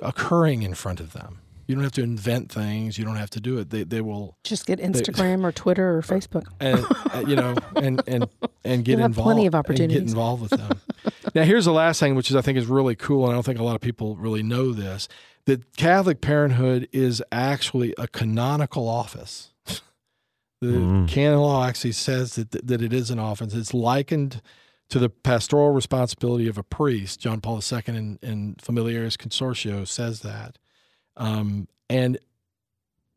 occurring 0.00 0.62
in 0.62 0.74
front 0.74 1.00
of 1.00 1.12
them. 1.12 1.40
You 1.68 1.74
don't 1.74 1.84
have 1.84 1.92
to 1.92 2.02
invent 2.02 2.50
things. 2.50 2.96
You 2.96 3.04
don't 3.04 3.16
have 3.16 3.28
to 3.30 3.40
do 3.40 3.58
it. 3.58 3.68
They 3.68 3.84
they 3.84 4.00
will 4.00 4.38
just 4.42 4.64
get 4.64 4.80
Instagram 4.80 5.42
they, 5.42 5.48
or 5.48 5.52
Twitter 5.52 5.98
or 5.98 6.02
Facebook, 6.02 6.46
and 6.58 6.84
uh, 7.14 7.28
you 7.28 7.36
know, 7.36 7.54
and 7.76 8.02
and 8.08 8.26
and 8.64 8.84
get 8.86 8.96
You'll 8.96 9.04
involved. 9.06 9.26
Plenty 9.26 9.46
of 9.46 9.54
opportunities. 9.54 9.98
get 9.98 10.08
involved 10.08 10.42
with 10.42 10.52
them. 10.52 10.80
now, 11.34 11.42
here's 11.42 11.66
the 11.66 11.72
last 11.72 12.00
thing, 12.00 12.14
which 12.14 12.30
is 12.30 12.36
I 12.36 12.40
think 12.40 12.56
is 12.56 12.66
really 12.66 12.96
cool, 12.96 13.24
and 13.24 13.32
I 13.32 13.36
don't 13.36 13.44
think 13.44 13.58
a 13.58 13.64
lot 13.64 13.74
of 13.74 13.82
people 13.82 14.16
really 14.16 14.42
know 14.42 14.72
this: 14.72 15.08
that 15.44 15.76
Catholic 15.76 16.22
Parenthood 16.22 16.88
is 16.90 17.22
actually 17.30 17.94
a 17.98 18.08
canonical 18.08 18.88
office. 18.88 19.52
the 19.66 20.68
mm. 20.68 21.06
canon 21.06 21.40
law 21.40 21.66
actually 21.66 21.92
says 21.92 22.36
that 22.36 22.66
that 22.66 22.80
it 22.80 22.94
is 22.94 23.10
an 23.10 23.18
office. 23.18 23.52
It's 23.52 23.74
likened 23.74 24.40
to 24.88 24.98
the 24.98 25.10
pastoral 25.10 25.72
responsibility 25.72 26.48
of 26.48 26.56
a 26.56 26.62
priest. 26.62 27.20
John 27.20 27.42
Paul 27.42 27.60
II 27.60 27.82
in, 27.88 28.18
in 28.22 28.56
Familiaris 28.58 29.18
Consortio 29.18 29.86
says 29.86 30.20
that. 30.20 30.56
Um, 31.18 31.68
and 31.90 32.18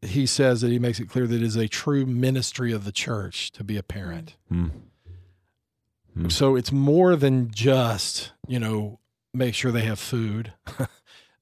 he 0.02 0.26
says 0.26 0.62
that 0.62 0.72
he 0.72 0.80
makes 0.80 1.00
it 1.00 1.10
clear 1.10 1.28
that 1.28 1.36
it 1.36 1.44
is 1.44 1.56
a 1.56 1.68
true 1.68 2.06
ministry 2.06 2.72
of 2.72 2.86
the 2.86 2.92
church 2.92 3.52
to 3.54 3.64
be 3.64 3.78
a 3.78 3.84
parent. 3.84 4.36
Mm. 4.52 4.72
Mm. 6.18 6.32
So 6.32 6.56
it's 6.56 6.72
more 6.72 7.16
than 7.16 7.52
just, 7.52 8.32
you 8.48 8.60
know, 8.60 9.00
make 9.34 9.56
sure 9.56 9.72
they 9.72 9.82
have 9.82 10.00
food, 10.00 10.54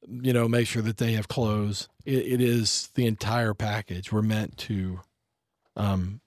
you 0.07 0.34
know, 0.34 0.47
make 0.47 0.68
sure 0.68 0.82
that 0.82 0.97
they 0.97 1.14
have 1.14 1.28
clothes. 1.28 1.88
it, 2.05 2.26
it 2.26 2.41
is 2.41 2.89
the 2.95 3.05
entire 3.05 3.53
package. 3.53 4.12
We're 4.12 4.22
meant 4.22 4.57
to 4.60 4.99
um, 5.76 6.22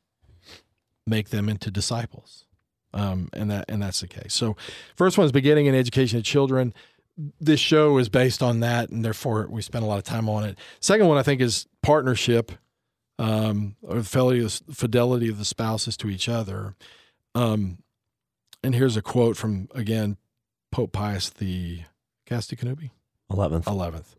make 1.06 1.28
them 1.28 1.48
into 1.48 1.70
disciples. 1.70 2.46
Um, 2.94 3.30
and 3.32 3.50
that 3.50 3.64
and 3.68 3.82
that's 3.82 4.00
the 4.00 4.06
case. 4.06 4.34
So, 4.34 4.54
first 4.96 5.16
one 5.16 5.24
is 5.24 5.32
begetting 5.32 5.66
and 5.66 5.74
education 5.74 6.18
of 6.18 6.24
children. 6.24 6.74
This 7.40 7.60
show 7.60 7.98
is 7.98 8.08
based 8.08 8.42
on 8.42 8.60
that, 8.60 8.90
and 8.90 9.04
therefore 9.04 9.46
we 9.50 9.62
spend 9.62 9.84
a 9.84 9.86
lot 9.86 9.98
of 9.98 10.04
time 10.04 10.28
on 10.28 10.44
it. 10.44 10.58
Second 10.80 11.08
one, 11.08 11.18
I 11.18 11.22
think, 11.22 11.40
is 11.40 11.66
partnership, 11.82 12.52
um, 13.18 13.76
or 13.82 14.02
fidelity 14.02 15.28
of 15.28 15.38
the 15.38 15.44
spouses 15.44 15.96
to 15.98 16.08
each 16.08 16.28
other. 16.28 16.74
Um, 17.34 17.78
and 18.62 18.74
here's 18.74 18.96
a 18.96 19.02
quote 19.02 19.36
from 19.36 19.68
again 19.74 20.16
Pope 20.70 20.92
Pius 20.92 21.30
the 21.30 21.82
Casti 22.26 22.56
Connubii, 22.56 22.90
eleventh, 23.30 23.66
eleventh. 23.66 24.16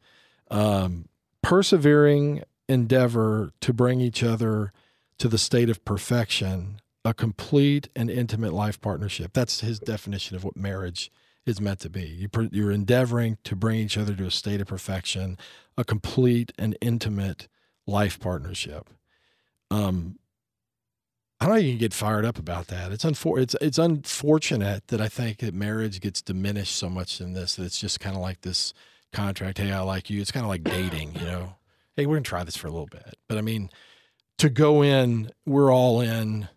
Um, 0.52 1.10
persevering 1.42 2.44
endeavor 2.70 3.52
to 3.62 3.74
bring 3.74 4.00
each 4.02 4.24
other 4.24 4.72
to 5.18 5.28
the 5.28 5.38
state 5.38 5.70
of 5.70 5.84
perfection 5.84 6.80
a 7.06 7.14
complete 7.14 7.90
and 7.96 8.10
intimate 8.10 8.54
life 8.54 8.80
partnership. 8.80 9.34
That's 9.34 9.60
his 9.60 9.80
definition 9.80 10.36
of 10.38 10.44
what 10.44 10.56
marriage 10.56 11.12
is 11.46 11.60
meant 11.60 11.80
to 11.82 11.90
be. 11.90 12.28
You, 12.52 12.68
are 12.68 12.72
endeavoring 12.72 13.38
to 13.44 13.56
bring 13.56 13.80
each 13.80 13.98
other 13.98 14.16
to 14.16 14.26
a 14.26 14.32
state 14.32 14.62
of 14.62 14.68
perfection, 14.68 15.38
a 15.78 15.84
complete 15.84 16.52
and 16.58 16.78
intimate 16.82 17.48
life 17.86 18.20
partnership. 18.20 18.90
Um, 19.70 20.20
I 21.40 21.46
don't 21.46 21.56
know 21.56 21.62
you 21.62 21.72
can 21.72 21.80
get 21.80 21.94
fired 21.94 22.24
up 22.24 22.40
about 22.40 22.68
that. 22.68 22.94
It's 22.94 23.04
unfor- 23.04 23.42
it's 23.42 23.56
it's 23.60 23.78
unfortunate 23.78 24.88
that 24.88 25.02
I 25.02 25.10
think 25.10 25.40
that 25.40 25.54
marriage 25.54 26.00
gets 26.00 26.22
diminished 26.22 26.76
so 26.76 26.90
much 26.90 27.20
in 27.20 27.34
this 27.34 27.56
that 27.56 27.66
it's 27.66 27.82
just 27.82 28.00
kind 28.00 28.16
of 28.16 28.22
like 28.22 28.42
this 28.42 28.74
contract. 29.12 29.58
Hey, 29.58 29.72
I 29.72 29.82
like 29.82 30.10
you. 30.10 30.22
It's 30.22 30.32
kind 30.32 30.46
of 30.46 30.50
like 30.50 30.64
dating, 30.64 31.16
you 31.16 31.26
know. 31.26 31.56
Hey, 31.98 32.06
we're 32.06 32.16
gonna 32.16 32.24
try 32.24 32.46
this 32.46 32.56
for 32.56 32.68
a 32.68 32.72
little 32.72 32.88
bit, 32.88 33.18
but 33.28 33.38
I 33.38 33.42
mean, 33.42 33.70
to 34.38 34.50
go 34.50 34.84
in, 34.84 35.32
we're 35.46 35.74
all 35.74 36.00
in 36.00 36.48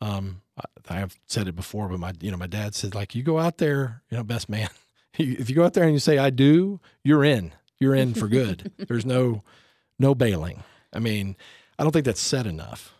um, 0.00 0.42
I, 0.88 0.94
have 0.94 1.16
said 1.26 1.48
it 1.48 1.56
before, 1.56 1.88
but 1.88 2.00
my, 2.00 2.12
you 2.20 2.30
know, 2.30 2.36
my 2.36 2.46
dad 2.46 2.74
said, 2.74 2.94
like, 2.94 3.14
you 3.14 3.22
go 3.22 3.38
out 3.38 3.58
there, 3.58 4.02
you 4.10 4.16
know, 4.16 4.24
best 4.24 4.48
man, 4.48 4.68
if 5.18 5.48
you 5.48 5.56
go 5.56 5.64
out 5.64 5.74
there 5.74 5.84
and 5.84 5.92
you 5.92 5.98
say, 5.98 6.18
I 6.18 6.30
do, 6.30 6.80
you're 7.04 7.24
in, 7.24 7.52
you're 7.78 7.94
in 7.94 8.14
for 8.14 8.28
good. 8.28 8.72
There's 8.88 9.06
no, 9.06 9.42
no 9.98 10.14
bailing. 10.14 10.62
I 10.92 10.98
mean, 10.98 11.36
I 11.78 11.82
don't 11.82 11.92
think 11.92 12.04
that's 12.04 12.20
said 12.20 12.46
enough, 12.46 12.94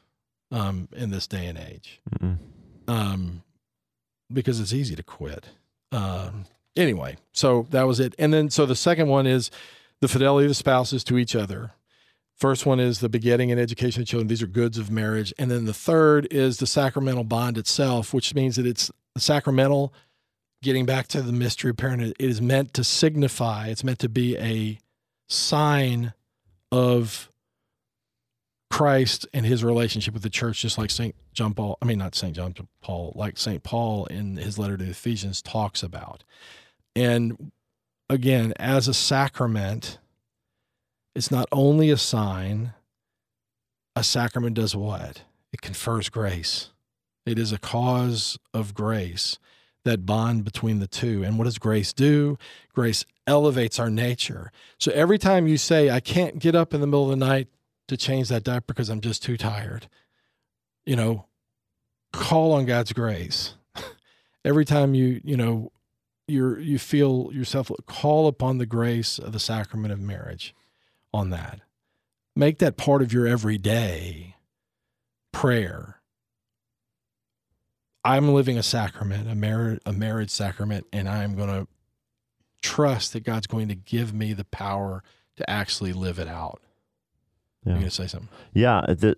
um, 0.51 0.89
in 0.95 1.11
this 1.11 1.27
day 1.27 1.47
and 1.47 1.59
age. 1.59 2.01
Um, 2.89 3.43
because 4.33 4.61
it's 4.61 4.73
easy 4.73 4.97
to 4.97 5.03
quit. 5.03 5.49
Um, 5.93 6.47
anyway, 6.77 7.17
so 7.33 7.67
that 7.71 7.87
was 7.87 8.01
it. 8.01 8.15
And 8.19 8.33
then, 8.33 8.51
so 8.51 8.67
the 8.67 8.77
second 8.77 9.09
one 9.09 9.27
is 9.27 9.51
the 10.01 10.09
fidelity 10.09 10.47
of 10.47 10.51
the 10.51 10.55
spouses 10.55 11.05
to 11.05 11.19
each 11.19 11.37
other. 11.37 11.73
First 12.43 12.67
one 12.67 12.81
is 12.81 12.99
the 12.99 13.09
begetting 13.09 13.53
and 13.53 13.61
education 13.61 14.03
of 14.03 14.09
children. 14.09 14.27
These 14.27 14.43
are 14.43 14.49
goods 14.49 14.77
of 14.77 14.91
marriage. 14.91 15.33
And 15.39 15.49
then 15.49 15.65
the 15.65 15.73
third 15.73 16.27
is 16.33 16.59
the 16.59 16.67
sacramental 16.67 17.23
bond 17.23 17.57
itself, 17.57 18.13
which 18.13 18.35
means 18.35 18.57
that 18.57 18.67
it's 18.67 18.91
sacramental, 19.17 19.95
getting 20.61 20.85
back 20.85 21.07
to 21.07 21.23
the 21.23 21.31
mystery 21.33 21.71
of 21.71 21.77
parenthood, 21.77 22.17
it 22.19 22.29
is 22.29 22.43
meant 22.43 22.75
to 22.75 22.83
signify, 22.83 23.69
it's 23.69 23.85
meant 23.85 24.01
to 24.01 24.09
be 24.09 24.37
a 24.39 24.81
sign 25.29 26.15
of 26.73 27.31
Christ 28.73 29.25
and 29.33 29.47
his 29.47 29.63
relationship 29.63 30.13
with 30.13 30.25
the 30.25 30.29
church, 30.29 30.63
just 30.63 30.79
like 30.79 30.91
St. 30.91 31.15
John 31.33 31.55
Paul, 31.55 31.79
I 31.81 31.85
mean, 31.85 31.99
not 31.99 32.17
St. 32.17 32.35
John 32.35 32.57
Paul, 32.81 33.13
like 33.15 33.39
St. 33.39 33.63
Paul 33.63 34.07
in 34.07 34.37
his 34.37 34.59
letter 34.59 34.77
to 34.77 34.91
Ephesians 34.91 35.43
talks 35.43 35.81
about. 35.81 36.25
And 36.97 37.53
again, 38.11 38.53
as 38.57 38.89
a 38.89 38.95
sacrament, 38.95 40.01
it's 41.15 41.31
not 41.31 41.49
only 41.53 41.91
a 41.91 41.97
sign, 41.97 42.73
a 43.95 44.03
sacrament 44.03 44.55
does 44.57 44.75
what? 44.75 45.23
It 45.53 45.61
confers 45.61 46.09
grace. 46.09 46.71
It 47.27 47.39
is 47.39 47.53
a 47.53 47.59
cause 47.59 48.39
of 48.53 48.75
grace, 48.75 49.39
that 49.85 50.07
bond 50.07 50.45
between 50.45 50.79
the 50.81 50.87
two. 50.87 51.23
And 51.23 51.39
what 51.39 51.45
does 51.45 51.59
grace 51.59 51.93
do? 51.93 52.39
Grace 52.73 53.05
elevates 53.27 53.79
our 53.79 53.91
nature. 53.91 54.51
So 54.79 54.91
every 54.93 55.19
time 55.19 55.47
you 55.47 55.59
say, 55.59 55.91
I 55.91 56.01
can't 56.01 56.39
get 56.39 56.55
up 56.55 56.75
in 56.75 56.81
the 56.81 56.87
middle 56.87 57.05
of 57.05 57.11
the 57.11 57.25
night 57.25 57.49
to 57.89 57.97
change 57.97 58.29
that 58.29 58.45
diaper 58.45 58.67
because 58.69 58.89
I'm 58.89 59.01
just 59.01 59.23
too 59.23 59.37
tired, 59.37 59.89
you 60.85 60.97
know, 60.97 61.27
call 62.13 62.53
on 62.53 62.67
God's 62.67 62.93
grace 62.93 63.55
every 64.45 64.65
time 64.65 64.95
you 64.95 65.21
you 65.25 65.37
know 65.37 65.73
you're 66.29 66.61
you 66.61 66.79
feel 66.79 67.31
yourself 67.33 67.71
call 67.87 68.29
upon 68.29 68.59
the 68.59 68.67
grace 68.67 69.19
of 69.19 69.33
the 69.33 69.41
sacrament 69.41 69.93
of 69.93 70.01
marriage 70.01 70.55
on 71.15 71.31
that 71.31 71.61
make 72.35 72.59
that 72.59 72.77
part 72.77 73.03
of 73.03 73.13
your 73.13 73.27
everyday 73.27 74.35
prayer 75.33 76.01
i'm 78.05 78.33
living 78.33 78.59
a 78.59 78.63
sacrament 78.63 79.29
a 79.31 79.35
marriage 79.35 79.81
a 79.87 79.93
marriage 79.93 80.31
sacrament 80.31 80.87
and 80.93 81.09
i'm 81.09 81.35
going 81.37 81.49
to 81.49 81.67
trust 82.63 83.13
that 83.13 83.25
god's 83.25 83.47
going 83.47 83.69
to 83.69 83.75
give 83.75 84.13
me 84.15 84.33
the 84.33 84.45
power 84.45 85.03
to 85.37 85.49
actually 85.49 85.93
live 85.93 86.19
it 86.19 86.29
out 86.29 86.61
Yeah. 87.65 87.73
you're 87.73 87.79
going 87.81 87.91
to 87.91 87.95
say 87.95 88.07
something 88.07 88.29
Yeah, 88.55 88.83
the, 88.89 89.17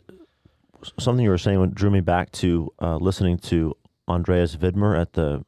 something 0.98 1.24
you 1.24 1.30
were 1.30 1.38
saying 1.38 1.70
drew 1.70 1.90
me 1.90 2.00
back 2.00 2.30
to 2.32 2.72
uh, 2.80 2.96
listening 2.96 3.38
to 3.38 3.74
Andreas 4.08 4.56
Widmer 4.56 4.98
at 4.98 5.14
the 5.14 5.44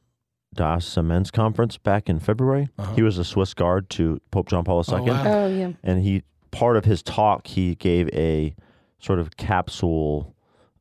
Diocese 0.55 1.03
Men's 1.03 1.29
Conference 1.29 1.77
back 1.77 2.09
in 2.09 2.19
February. 2.19 2.69
Uh-huh. 2.79 2.93
He 2.95 3.03
was 3.03 3.19
a 3.19 3.23
Swiss 3.23 3.53
guard 3.53 3.87
to 3.91 4.19
Pope 4.31 4.49
John 4.49 4.63
Paul 4.63 4.83
II, 4.87 4.95
Oh, 4.97 5.03
wow. 5.03 5.23
Oh 5.25 5.47
yeah. 5.47 5.71
and 5.83 6.01
he 6.01 6.23
part 6.57 6.75
of 6.75 6.85
his 6.85 7.03
talk 7.03 7.45
he 7.45 7.75
gave 7.75 8.09
a 8.13 8.55
sort 8.97 9.19
of 9.19 9.37
capsule 9.37 10.35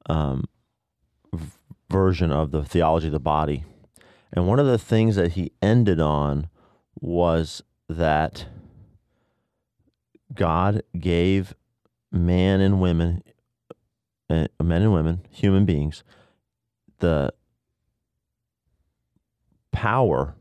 um, 0.09 0.45
v- 1.35 1.51
version 1.91 2.33
of 2.33 2.51
the 2.51 2.65
theology 2.65 3.09
of 3.09 3.13
the 3.13 3.21
body, 3.21 3.63
and 4.33 4.49
one 4.49 4.59
of 4.59 4.67
the 4.67 4.79
things 4.79 5.17
that 5.17 5.33
he 5.33 5.53
ended 5.61 6.01
on 6.01 6.49
was 6.99 7.63
that 7.91 8.47
God 10.33 10.83
gave 10.99 11.55
man 12.11 12.63
and 12.63 12.81
women, 12.81 13.23
uh, 14.31 14.47
men 14.63 14.81
and 14.81 14.95
women, 14.95 15.27
human 15.31 15.67
beings, 15.67 16.03
the 17.01 17.35
power, 19.73 20.37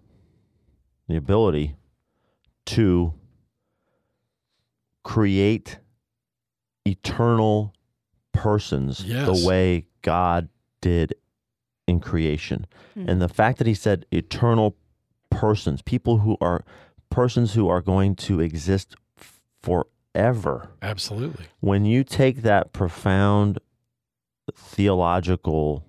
the 1.09 1.17
ability 1.17 1.75
to 2.67 3.13
create 5.05 5.77
eternal 6.85 7.73
persons 8.33 9.05
Yes. 9.05 9.25
the 9.27 9.47
way 9.47 9.85
God 10.01 10.49
did 10.81 11.13
in 11.87 11.99
creation. 12.01 12.65
Mhm. 12.97 13.07
And 13.09 13.21
the 13.21 13.29
fact 13.29 13.59
that 13.59 13.67
he 13.67 13.73
said 13.75 14.05
eternal 14.11 14.75
persons, 15.29 15.81
people 15.83 16.17
who 16.19 16.35
are 16.41 16.65
persons 17.09 17.53
who 17.53 17.69
are 17.69 17.81
going 17.81 18.15
to 18.15 18.39
exist 18.41 18.95
forever. 19.61 20.71
absolutely 20.81 21.45
When 21.59 21.85
you 21.85 22.03
take 22.03 22.41
that 22.41 22.73
profound 22.73 23.59
theological 24.53 25.85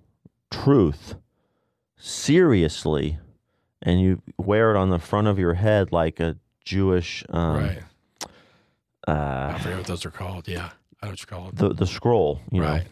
truth 0.50 1.14
seriously 1.96 3.18
and 3.82 4.00
you 4.00 4.20
wear 4.38 4.74
it 4.74 4.76
on 4.78 4.90
the 4.90 4.98
front 4.98 5.26
of 5.28 5.38
your 5.38 5.54
head 5.54 5.92
like 5.92 6.20
a 6.20 6.36
Jewish 6.64 7.24
um, 7.30 7.56
right 7.62 7.82
i 9.06 9.12
uh, 9.12 9.58
forget 9.58 9.78
what 9.78 9.86
those 9.86 10.04
are 10.04 10.10
called 10.10 10.48
yeah 10.48 10.70
i 11.02 11.06
know 11.06 11.12
what 11.12 11.20
you're 11.20 11.26
called 11.26 11.56
the 11.56 11.72
the 11.72 11.86
scroll, 11.86 12.40
you 12.50 12.60
know, 12.60 12.66
right 12.66 12.86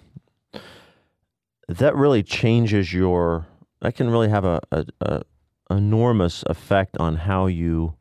that 1.68 1.94
really 1.96 2.22
changes 2.22 2.92
your 2.92 3.46
that 3.80 3.94
can 3.94 4.10
really 4.10 4.28
have 4.28 4.44
a, 4.44 4.60
a, 4.70 4.84
a 5.00 5.22
enormous 5.70 6.42
effect 6.46 6.96
on 6.98 7.16
how 7.16 7.46
you 7.46 7.94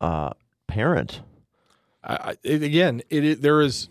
uh, 0.00 0.30
parent 0.66 1.20
I, 2.04 2.14
I, 2.14 2.36
it, 2.42 2.62
again, 2.62 3.02
it, 3.10 3.24
it 3.24 3.42
there 3.42 3.60
is. 3.60 3.88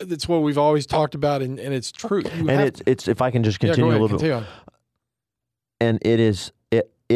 It's 0.00 0.26
what 0.26 0.42
we've 0.42 0.58
always 0.58 0.84
talked 0.84 1.14
about, 1.14 1.42
and, 1.42 1.60
and 1.60 1.72
it's 1.72 1.92
true. 1.92 2.22
You 2.36 2.48
and 2.48 2.60
it's 2.62 2.82
it's 2.86 3.06
if 3.06 3.22
i 3.22 3.30
can 3.30 3.44
just 3.44 3.62
yeah, 3.62 3.68
continue 3.68 3.90
ahead, 3.90 4.00
a 4.00 4.02
little 4.02 4.18
bit 4.18 4.28
continue 4.28 4.36
on. 4.36 4.46
and 5.80 5.98
it 6.02 6.18
is 6.18 6.50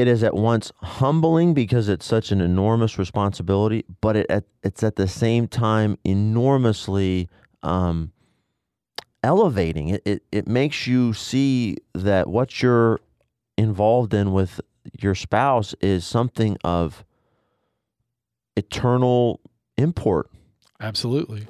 it 0.01 0.09
is 0.09 0.23
at 0.23 0.35
once 0.35 0.73
humbling 0.83 1.55
because 1.55 1.89
it's 1.89 2.07
such 2.07 2.31
an 2.31 2.41
enormous 2.41 2.99
responsibility 2.99 3.85
but 4.01 4.17
it 4.17 4.27
at, 4.31 4.45
it's 4.63 4.83
at 4.83 4.97
the 4.97 5.09
same 5.09 5.49
time 5.49 5.99
enormously 6.05 7.29
um, 7.63 8.13
elevating. 9.27 9.89
It, 9.89 10.03
it 10.05 10.23
it 10.31 10.49
makes 10.49 10.87
you 10.87 11.13
see 11.13 11.77
that 11.95 12.29
what 12.29 12.63
you're 12.63 13.01
involved 13.59 14.15
in 14.15 14.33
with 14.33 14.61
your 15.01 15.15
spouse 15.15 15.75
is 15.81 16.07
something 16.07 16.57
of 16.63 17.05
eternal 18.57 19.41
import. 19.77 20.31
Absolutely, 20.81 21.47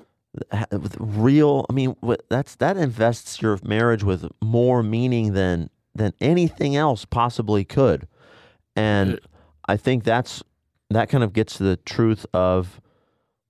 with 0.70 0.96
real 0.98 1.64
i 1.70 1.72
mean 1.72 1.96
that's 2.28 2.56
that 2.56 2.76
invests 2.76 3.40
your 3.40 3.58
marriage 3.64 4.04
with 4.04 4.30
more 4.42 4.82
meaning 4.82 5.32
than 5.32 5.70
than 5.94 6.12
anything 6.20 6.76
else 6.76 7.06
possibly 7.06 7.64
could 7.64 8.06
and 8.76 9.18
i 9.68 9.76
think 9.76 10.04
that's 10.04 10.42
that 10.90 11.08
kind 11.08 11.24
of 11.24 11.32
gets 11.32 11.56
to 11.56 11.64
the 11.64 11.76
truth 11.78 12.26
of 12.32 12.80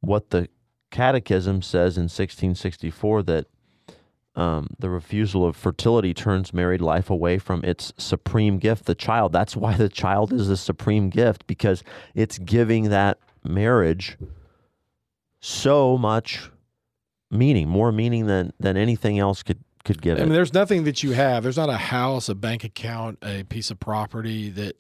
what 0.01 0.31
the 0.31 0.49
catechism 0.91 1.61
says 1.61 1.97
in 1.99 2.05
1664 2.05 3.23
that 3.25 3.47
um, 4.37 4.69
the 4.79 4.91
refusal 4.91 5.47
of 5.47 5.57
fertility 5.57 6.13
turns 6.13 6.53
married 6.53 6.81
life 6.83 7.09
away 7.09 7.39
from 7.39 7.65
its 7.65 7.93
supreme 7.97 8.59
gift, 8.59 8.85
the 8.85 8.95
child. 8.95 9.33
That's 9.33 9.57
why 9.57 9.75
the 9.75 9.89
child 9.89 10.33
is 10.33 10.49
the 10.49 10.59
supreme 10.59 11.09
gift 11.09 11.47
because 11.47 11.83
it's 12.15 12.39
giving 12.39 12.91
that 12.91 13.19
marriage 13.43 14.19
so 15.41 15.97
much 15.97 16.51
meaning, 17.31 17.69
more 17.69 17.93
meaning 17.93 18.27
than 18.27 18.53
than 18.61 18.77
anything 18.77 19.19
else 19.19 19.43
could 19.43 19.65
could 19.85 20.03
give 20.03 20.19
I 20.19 20.23
it. 20.23 20.25
mean, 20.25 20.35
there's 20.35 20.53
nothing 20.53 20.85
that 20.85 21.03
you 21.03 21.13
have. 21.13 21.43
There's 21.43 21.57
not 21.57 21.71
a 21.71 21.77
house, 21.77 22.29
a 22.29 22.35
bank 22.35 22.65
account, 22.65 23.19
a 23.23 23.45
piece 23.45 23.71
of 23.71 23.81
property 23.81 24.51
that 24.51 24.77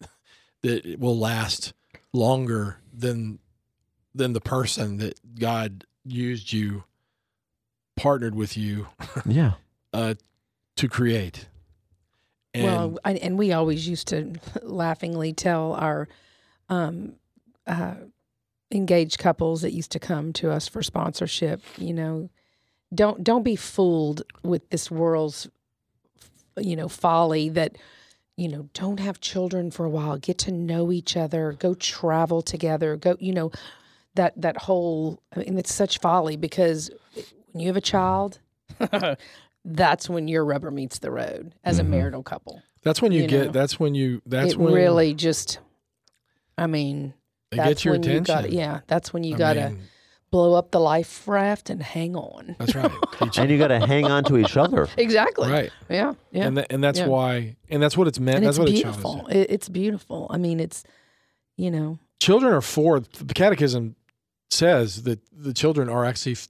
that 0.62 0.98
will 0.98 1.18
last 1.18 1.72
longer 2.12 2.78
than 2.92 3.38
than 4.14 4.32
the 4.32 4.40
person 4.40 4.96
that 4.96 5.20
God 5.38 5.84
used 6.04 6.52
you, 6.52 6.84
partnered 7.96 8.34
with 8.34 8.56
you 8.56 8.88
yeah, 9.26 9.52
uh, 9.92 10.14
to 10.76 10.88
create. 10.88 11.48
And 12.54 12.64
well, 12.64 12.98
and, 13.04 13.18
and 13.18 13.38
we 13.38 13.52
always 13.52 13.86
used 13.86 14.08
to 14.08 14.34
laughingly 14.62 15.32
tell 15.32 15.74
our 15.74 16.08
um, 16.68 17.14
uh, 17.66 17.94
engaged 18.70 19.18
couples 19.18 19.62
that 19.62 19.72
used 19.72 19.92
to 19.92 19.98
come 19.98 20.32
to 20.34 20.50
us 20.50 20.66
for 20.68 20.82
sponsorship, 20.82 21.62
you 21.76 21.92
know, 21.92 22.30
don't 22.94 23.22
don't 23.24 23.42
be 23.42 23.56
fooled 23.56 24.22
with 24.42 24.68
this 24.70 24.90
world's, 24.90 25.48
you 26.56 26.76
know, 26.76 26.88
folly 26.88 27.48
that, 27.50 27.76
you 28.36 28.48
know, 28.48 28.68
don't 28.74 29.00
have 29.00 29.20
children 29.20 29.70
for 29.70 29.84
a 29.86 29.90
while, 29.90 30.18
get 30.18 30.38
to 30.38 30.52
know 30.52 30.92
each 30.92 31.16
other, 31.16 31.52
go 31.58 31.74
travel 31.74 32.42
together, 32.42 32.96
go, 32.96 33.16
you 33.18 33.32
know, 33.32 33.50
that 34.14 34.32
that 34.40 34.56
whole. 34.58 35.20
I 35.34 35.40
mean, 35.40 35.58
it's 35.58 35.72
such 35.72 35.98
folly 36.00 36.36
because 36.36 36.90
when 37.52 37.60
you 37.60 37.66
have 37.68 37.76
a 37.76 37.80
child. 37.80 38.38
That's 39.64 40.08
when 40.08 40.28
your 40.28 40.44
rubber 40.44 40.70
meets 40.70 41.00
the 41.00 41.10
road 41.10 41.52
as 41.64 41.78
Mhm. 41.78 41.80
a 41.80 41.84
marital 41.84 42.22
couple 42.22 42.62
that's 42.84 43.02
when 43.02 43.10
you, 43.10 43.22
you 43.22 43.26
get. 43.28 43.46
know, 43.46 43.52
that's 43.52 43.80
when 43.80 43.96
you. 43.96 44.22
That's 44.24 44.52
it 44.52 44.58
when 44.58 44.72
really 44.72 45.12
just 45.12 45.58
i 46.56 46.66
mean 46.68 47.14
it 47.50 47.56
that's 47.56 47.68
gets 47.68 47.84
your 47.84 47.94
when 47.94 48.00
attention. 48.02 48.36
you 48.36 48.42
got 48.42 48.52
yeah 48.52 48.80
that's 48.86 49.12
when 49.12 49.24
you 49.24 49.36
got 49.36 49.54
to 49.54 49.74
blow 50.30 50.54
up 50.54 50.70
the 50.72 50.80
life 50.80 51.26
raft 51.28 51.70
and 51.70 51.82
hang 51.82 52.16
on 52.16 52.56
That's 52.58 52.74
right. 52.74 52.90
And 53.38 53.50
you 53.50 53.58
got 53.58 53.68
to 53.68 53.84
hang 53.86 54.06
on 54.06 54.24
to 54.24 54.36
each 54.38 54.56
other. 54.56 54.88
exactly 54.96 55.50
right. 55.50 55.70
yeah 55.88 56.14
yeah 56.32 56.46
And, 56.46 56.56
tha- 56.58 56.72
and 56.72 56.82
that's 56.84 56.98
Yeah. 56.98 57.06
why. 57.06 57.56
And 57.70 57.82
that's 57.82 57.96
what 57.96 58.08
it's 58.08 58.18
meant. 58.20 58.38
and 58.38 58.46
that's 58.46 58.56
it's 58.56 58.60
what 58.60 58.68
a 58.68 58.72
beautiful 58.72 59.26
it, 59.28 59.46
it's 59.50 59.68
beautiful 59.68 60.26
i 60.30 60.36
mean 60.36 60.60
it's 60.60 60.84
you 61.56 61.70
know 61.70 61.98
children 62.20 62.52
are 62.52 62.60
for 62.60 63.00
the 63.00 63.34
catechism 63.34 63.94
says 64.50 65.02
that 65.04 65.20
the 65.32 65.52
children 65.54 65.88
are 65.88 66.04
actually 66.04 66.32
f- 66.32 66.48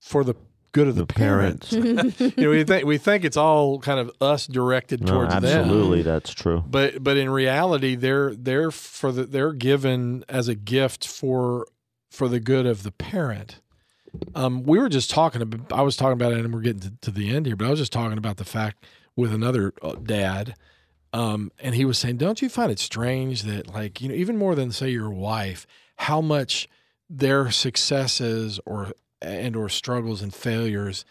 for 0.00 0.24
the 0.24 0.34
good 0.72 0.86
of 0.88 0.94
the, 0.94 1.02
The 1.02 1.06
parents. 1.12 1.70
parents. 1.70 2.20
you 2.20 2.32
know, 2.44 2.50
we 2.50 2.62
think 2.64 2.84
we 2.86 2.96
think 2.96 3.24
it's 3.24 3.36
all 3.36 3.78
kind 3.80 3.98
of 3.98 4.10
us 4.20 4.46
directed 4.46 5.00
No, 5.04 5.12
towards 5.12 5.34
them, 5.34 5.44
absolutely, 5.44 6.02
that's 6.02 6.32
true. 6.32 6.62
but 6.66 7.02
but 7.02 7.16
in 7.16 7.28
reality, 7.28 7.96
they're 7.96 8.34
they're 8.36 8.70
for 8.70 9.10
the 9.12 9.24
they're 9.24 9.52
given 9.52 10.24
as 10.28 10.46
a 10.48 10.54
gift 10.54 11.06
for 11.06 11.66
for 12.10 12.28
the 12.28 12.40
good 12.40 12.66
of 12.66 12.82
the 12.82 12.92
parent. 12.92 13.60
Um, 14.34 14.64
we 14.64 14.78
were 14.78 14.88
just 14.88 15.10
talking 15.10 15.40
about. 15.40 15.72
I 15.72 15.82
was 15.82 15.96
talking 15.96 16.14
about 16.14 16.32
it, 16.32 16.44
and 16.44 16.52
we're 16.52 16.60
getting 16.60 16.80
to, 16.80 16.92
to 17.02 17.10
the 17.10 17.34
end 17.34 17.46
here. 17.46 17.56
But 17.56 17.66
I 17.66 17.70
was 17.70 17.78
just 17.78 17.92
talking 17.92 18.18
about 18.18 18.36
the 18.38 18.44
fact 18.44 18.84
with 19.16 19.32
another 19.32 19.72
uh, 19.82 19.94
dad, 19.94 20.56
um, 21.12 21.52
and 21.60 21.74
he 21.74 21.84
was 21.84 21.98
saying, 21.98 22.16
"Don't 22.16 22.42
you 22.42 22.48
find 22.48 22.72
it 22.72 22.80
strange 22.80 23.42
that, 23.44 23.72
like, 23.72 24.00
you 24.00 24.08
know, 24.08 24.14
even 24.14 24.36
more 24.36 24.54
than 24.54 24.72
say 24.72 24.90
your 24.90 25.10
wife, 25.10 25.66
how 25.96 26.20
much 26.20 26.68
their 27.08 27.50
successes 27.50 28.58
or 28.66 28.92
and 29.22 29.54
or 29.54 29.68
struggles 29.68 30.22
and 30.22 30.34
failures." 30.34 31.04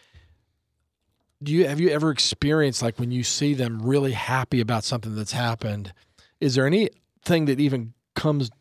Do 1.41 1.53
you 1.53 1.67
have 1.67 1.79
you 1.79 1.89
ever 1.89 2.11
experienced 2.11 2.81
like 2.81 2.99
when 2.99 3.11
you 3.11 3.23
see 3.23 3.53
them 3.53 3.81
really 3.81 4.11
happy 4.11 4.59
about 4.59 4.83
something 4.83 5.15
that's 5.15 5.31
happened? 5.31 5.93
Is 6.41 6.55
there 6.55 6.67
anything 6.67 7.45
that 7.45 7.61
even 7.61 7.93
comes 8.13 8.51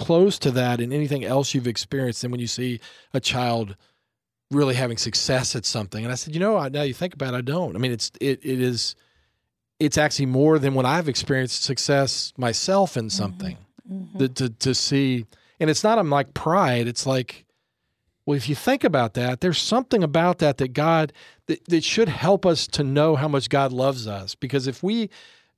close 0.00 0.38
to 0.38 0.50
that 0.52 0.80
in 0.80 0.92
anything 0.92 1.24
else 1.24 1.54
you've 1.54 1.66
experienced 1.66 2.22
than 2.22 2.30
when 2.30 2.40
you 2.40 2.46
see 2.46 2.80
a 3.12 3.20
child 3.20 3.76
really 4.50 4.74
having 4.74 4.96
success 4.96 5.54
at 5.54 5.66
something? 5.66 6.02
And 6.04 6.10
I 6.10 6.16
said, 6.16 6.34
you 6.34 6.40
know, 6.40 6.66
now 6.68 6.82
you 6.82 6.94
think 6.94 7.14
about 7.14 7.34
it, 7.34 7.36
I 7.36 7.40
don't. 7.42 7.76
I 7.76 7.78
mean, 7.78 7.92
it's 7.92 8.10
it 8.20 8.40
it 8.42 8.60
is 8.60 8.96
it's 9.78 9.98
actually 9.98 10.26
more 10.26 10.58
than 10.58 10.74
when 10.74 10.86
I've 10.86 11.08
experienced 11.08 11.62
success 11.62 12.32
myself 12.36 12.96
in 12.96 13.10
something. 13.10 13.56
Mm-hmm. 13.90 14.26
To 14.26 14.48
to 14.48 14.74
see, 14.74 15.26
and 15.58 15.68
it's 15.68 15.84
not 15.84 15.98
I'm 15.98 16.10
like 16.10 16.32
pride. 16.32 16.86
It's 16.86 17.06
like, 17.06 17.44
well, 18.24 18.36
if 18.36 18.48
you 18.48 18.54
think 18.54 18.84
about 18.84 19.14
that, 19.14 19.40
there's 19.40 19.58
something 19.58 20.02
about 20.02 20.38
that 20.38 20.58
that 20.58 20.72
God 20.72 21.12
that, 21.46 21.64
that 21.66 21.84
should 21.84 22.08
help 22.08 22.46
us 22.46 22.66
to 22.68 22.84
know 22.84 23.16
how 23.16 23.28
much 23.28 23.48
God 23.48 23.72
loves 23.72 24.06
us. 24.06 24.34
Because 24.36 24.68
if 24.68 24.82
we, 24.82 25.10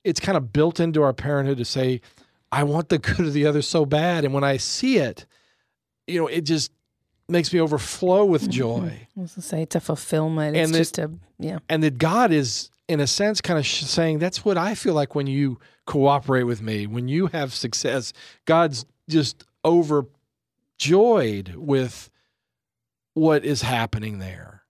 it's 0.03 0.21
kind 0.21 0.39
of 0.39 0.53
built 0.53 0.81
into 0.81 1.03
our 1.03 1.13
parenthood 1.13 1.59
to 1.59 1.65
say, 1.67 2.01
I 2.53 2.65
want 2.65 2.91
the 2.91 2.99
good 2.99 3.21
of 3.21 3.33
the 3.33 3.47
other 3.47 3.63
so 3.63 3.87
bad, 3.87 4.25
and 4.25 4.35
when 4.35 4.45
I 4.45 4.59
see 4.59 4.99
it, 4.99 5.27
you 6.07 6.21
know, 6.21 6.27
it 6.27 6.43
just 6.43 6.71
makes 7.29 7.53
me 7.53 7.61
overflow 7.61 8.25
with 8.27 8.43
mm-hmm. 8.43 8.51
joy. 8.51 9.09
I 9.17 9.21
was 9.21 9.33
gonna 9.33 9.43
say 9.43 9.63
it's 9.63 9.75
a 9.75 9.81
fulfillment. 9.81 10.57
It's 10.57 10.69
and 10.69 10.77
just 10.77 10.99
a 10.99 11.11
yeah. 11.39 11.59
And 11.69 11.83
that 11.83 11.99
God 11.99 12.31
is, 12.31 12.71
in 12.89 13.01
a 13.01 13.07
sense, 13.07 13.41
kind 13.41 13.59
of 13.59 13.67
saying 13.67 14.19
that's 14.19 14.45
what 14.45 14.59
I 14.59 14.75
feel 14.75 14.95
like 14.95 15.15
when 15.15 15.27
you 15.27 15.59
cooperate 15.87 16.45
with 16.45 16.61
me, 16.63 16.87
when 16.87 17.09
you 17.09 17.29
have 17.29 17.55
success. 17.55 18.13
God's 18.45 18.85
just 19.09 19.45
overjoyed 19.65 21.55
with 21.57 22.11
what 23.15 23.45
is 23.45 23.63
happening 23.63 24.19
there. 24.19 24.63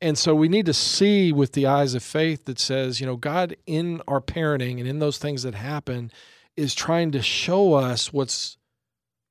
And 0.00 0.18
so 0.18 0.34
we 0.34 0.48
need 0.48 0.66
to 0.66 0.74
see 0.74 1.32
with 1.32 1.52
the 1.52 1.66
eyes 1.66 1.94
of 1.94 2.02
faith 2.02 2.46
that 2.46 2.58
says, 2.58 3.00
you 3.00 3.06
know, 3.06 3.16
God 3.16 3.56
in 3.66 4.02
our 4.08 4.20
parenting 4.20 4.78
and 4.80 4.88
in 4.88 4.98
those 4.98 5.18
things 5.18 5.44
that 5.44 5.54
happen 5.54 6.10
is 6.56 6.74
trying 6.74 7.12
to 7.12 7.22
show 7.22 7.74
us 7.74 8.12
what's 8.12 8.56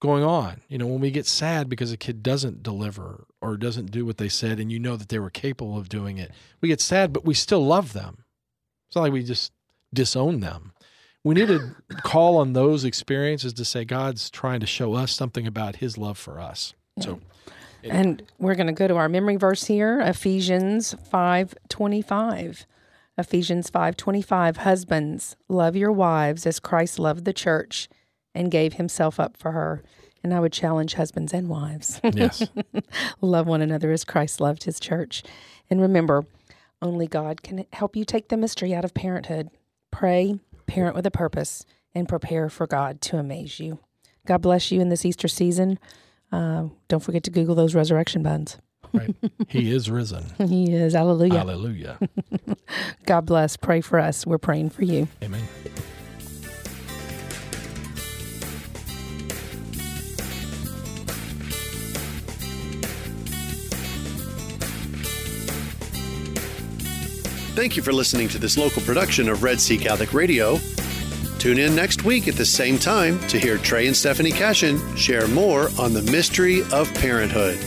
going 0.02 0.24
on. 0.24 0.62
You 0.68 0.78
know, 0.78 0.88
when 0.88 1.02
we 1.02 1.12
get 1.12 1.28
sad 1.28 1.70
because 1.70 1.92
a 1.92 1.98
kid 1.98 2.24
doesn't 2.24 2.64
deliver 2.64 3.26
or 3.42 3.58
doesn't 3.58 3.92
do 3.92 4.06
what 4.06 4.18
they 4.18 4.30
said 4.30 4.60
and 4.60 4.72
you 4.72 4.80
know 4.80 4.96
that 4.96 5.10
they 5.10 5.20
were 5.20 5.30
capable 5.30 5.78
of 5.78 5.90
doing 5.90 6.18
it, 6.18 6.32
we 6.60 6.70
get 6.70 6.82
sad, 6.82 7.14
but 7.14 7.26
we 7.26 7.34
still 7.34 7.66
love 7.66 7.94
them. 7.94 8.24
It's 8.88 8.96
not 8.96 9.04
like 9.04 9.14
we 9.14 9.24
just 9.24 9.52
disown 9.94 10.40
them. 10.40 10.74
We 11.24 11.36
need 11.36 11.50
to 11.50 11.76
call 12.04 12.38
on 12.38 12.54
those 12.54 12.84
experiences 12.84 13.54
to 13.54 13.66
say 13.66 13.86
God's 13.86 14.30
trying 14.30 14.60
to 14.60 14.66
show 14.66 14.96
us 14.96 15.12
something 15.12 15.46
about 15.46 15.78
his 15.78 15.98
love 15.98 16.18
for 16.18 16.40
us. 16.40 16.74
So 17.00 17.20
and 17.84 18.22
we're 18.38 18.56
going 18.56 18.68
to 18.68 18.74
go 18.74 18.88
to 18.88 18.96
our 18.96 19.10
memory 19.10 19.38
verse 19.38 19.66
here, 19.66 20.00
Ephesians 20.02 20.96
5:25. 21.12 22.66
Ephesians 23.18 23.70
5:25 23.70 24.58
Husbands, 24.58 25.36
love 25.50 25.76
your 25.76 25.92
wives 25.92 26.46
as 26.46 26.60
Christ 26.60 27.00
loved 27.00 27.26
the 27.26 27.34
church 27.34 27.90
and 28.34 28.52
gave 28.52 28.74
himself 28.74 29.20
up 29.20 29.38
for 29.38 29.52
her. 29.52 29.84
And 30.24 30.34
I 30.34 30.40
would 30.40 30.54
challenge 30.54 30.94
husbands 30.94 31.34
and 31.34 31.50
wives. 31.50 32.00
Yes. 32.14 32.48
Love 33.22 33.48
one 33.48 33.62
another 33.62 33.92
as 33.92 34.04
Christ 34.04 34.40
loved 34.40 34.64
his 34.64 34.80
church. 34.80 35.24
And 35.70 35.82
remember, 35.82 36.26
only 36.82 37.08
God 37.08 37.42
can 37.42 37.66
help 37.74 37.96
you 37.96 38.06
take 38.06 38.30
the 38.30 38.38
mystery 38.38 38.74
out 38.74 38.86
of 38.86 38.94
parenthood. 38.94 39.50
Pray, 39.92 40.40
parent 40.68 40.96
with 40.96 41.06
a 41.06 41.12
purpose, 41.12 41.66
and 41.94 42.08
prepare 42.08 42.50
for 42.50 42.68
God 42.68 43.02
to 43.02 43.18
amaze 43.18 43.60
you. 43.60 43.80
God 44.26 44.42
bless 44.42 44.72
you 44.72 44.80
in 44.80 44.90
this 44.90 45.06
Easter 45.06 45.28
season. 45.28 45.80
Uh, 46.32 46.68
don't 46.88 47.04
forget 47.04 47.24
to 47.24 47.32
Google 47.32 47.56
those 47.56 47.76
resurrection 47.76 48.24
buns. 48.24 48.58
Right. 48.94 49.16
He 49.48 49.72
is 49.72 49.90
risen. 49.90 50.26
he 50.48 50.74
is. 50.74 50.94
Hallelujah. 50.94 51.38
Hallelujah. 51.38 52.00
God 53.06 53.26
bless. 53.26 53.58
Pray 53.58 53.82
for 53.82 54.00
us. 54.00 54.26
We're 54.26 54.38
praying 54.38 54.72
for 54.72 54.84
you. 54.84 55.08
Amen. 55.24 55.44
Thank 67.54 67.76
you 67.76 67.84
for 67.84 67.92
listening 67.92 68.28
to 68.30 68.40
this 68.40 68.58
local 68.58 68.82
production 68.82 69.30
of 69.30 69.44
Red 69.44 69.60
Sea 69.60 69.78
Catholic 69.78 70.14
Radio. 70.14 70.58
Tune 71.38 71.60
in 71.60 71.76
next 71.76 72.04
week 72.04 72.28
at 72.28 72.36
the 72.36 72.46
same 72.46 72.78
time 72.78 73.20
to 73.28 73.40
hear 73.40 73.58
Trey 73.58 73.88
and 73.88 73.96
Stephanie 73.96 74.32
Cashin 74.32 74.80
share 74.96 75.28
more 75.28 75.70
on 75.80 75.92
the 75.92 76.02
mystery 76.04 76.62
of 76.72 76.92
parenthood. 76.94 77.60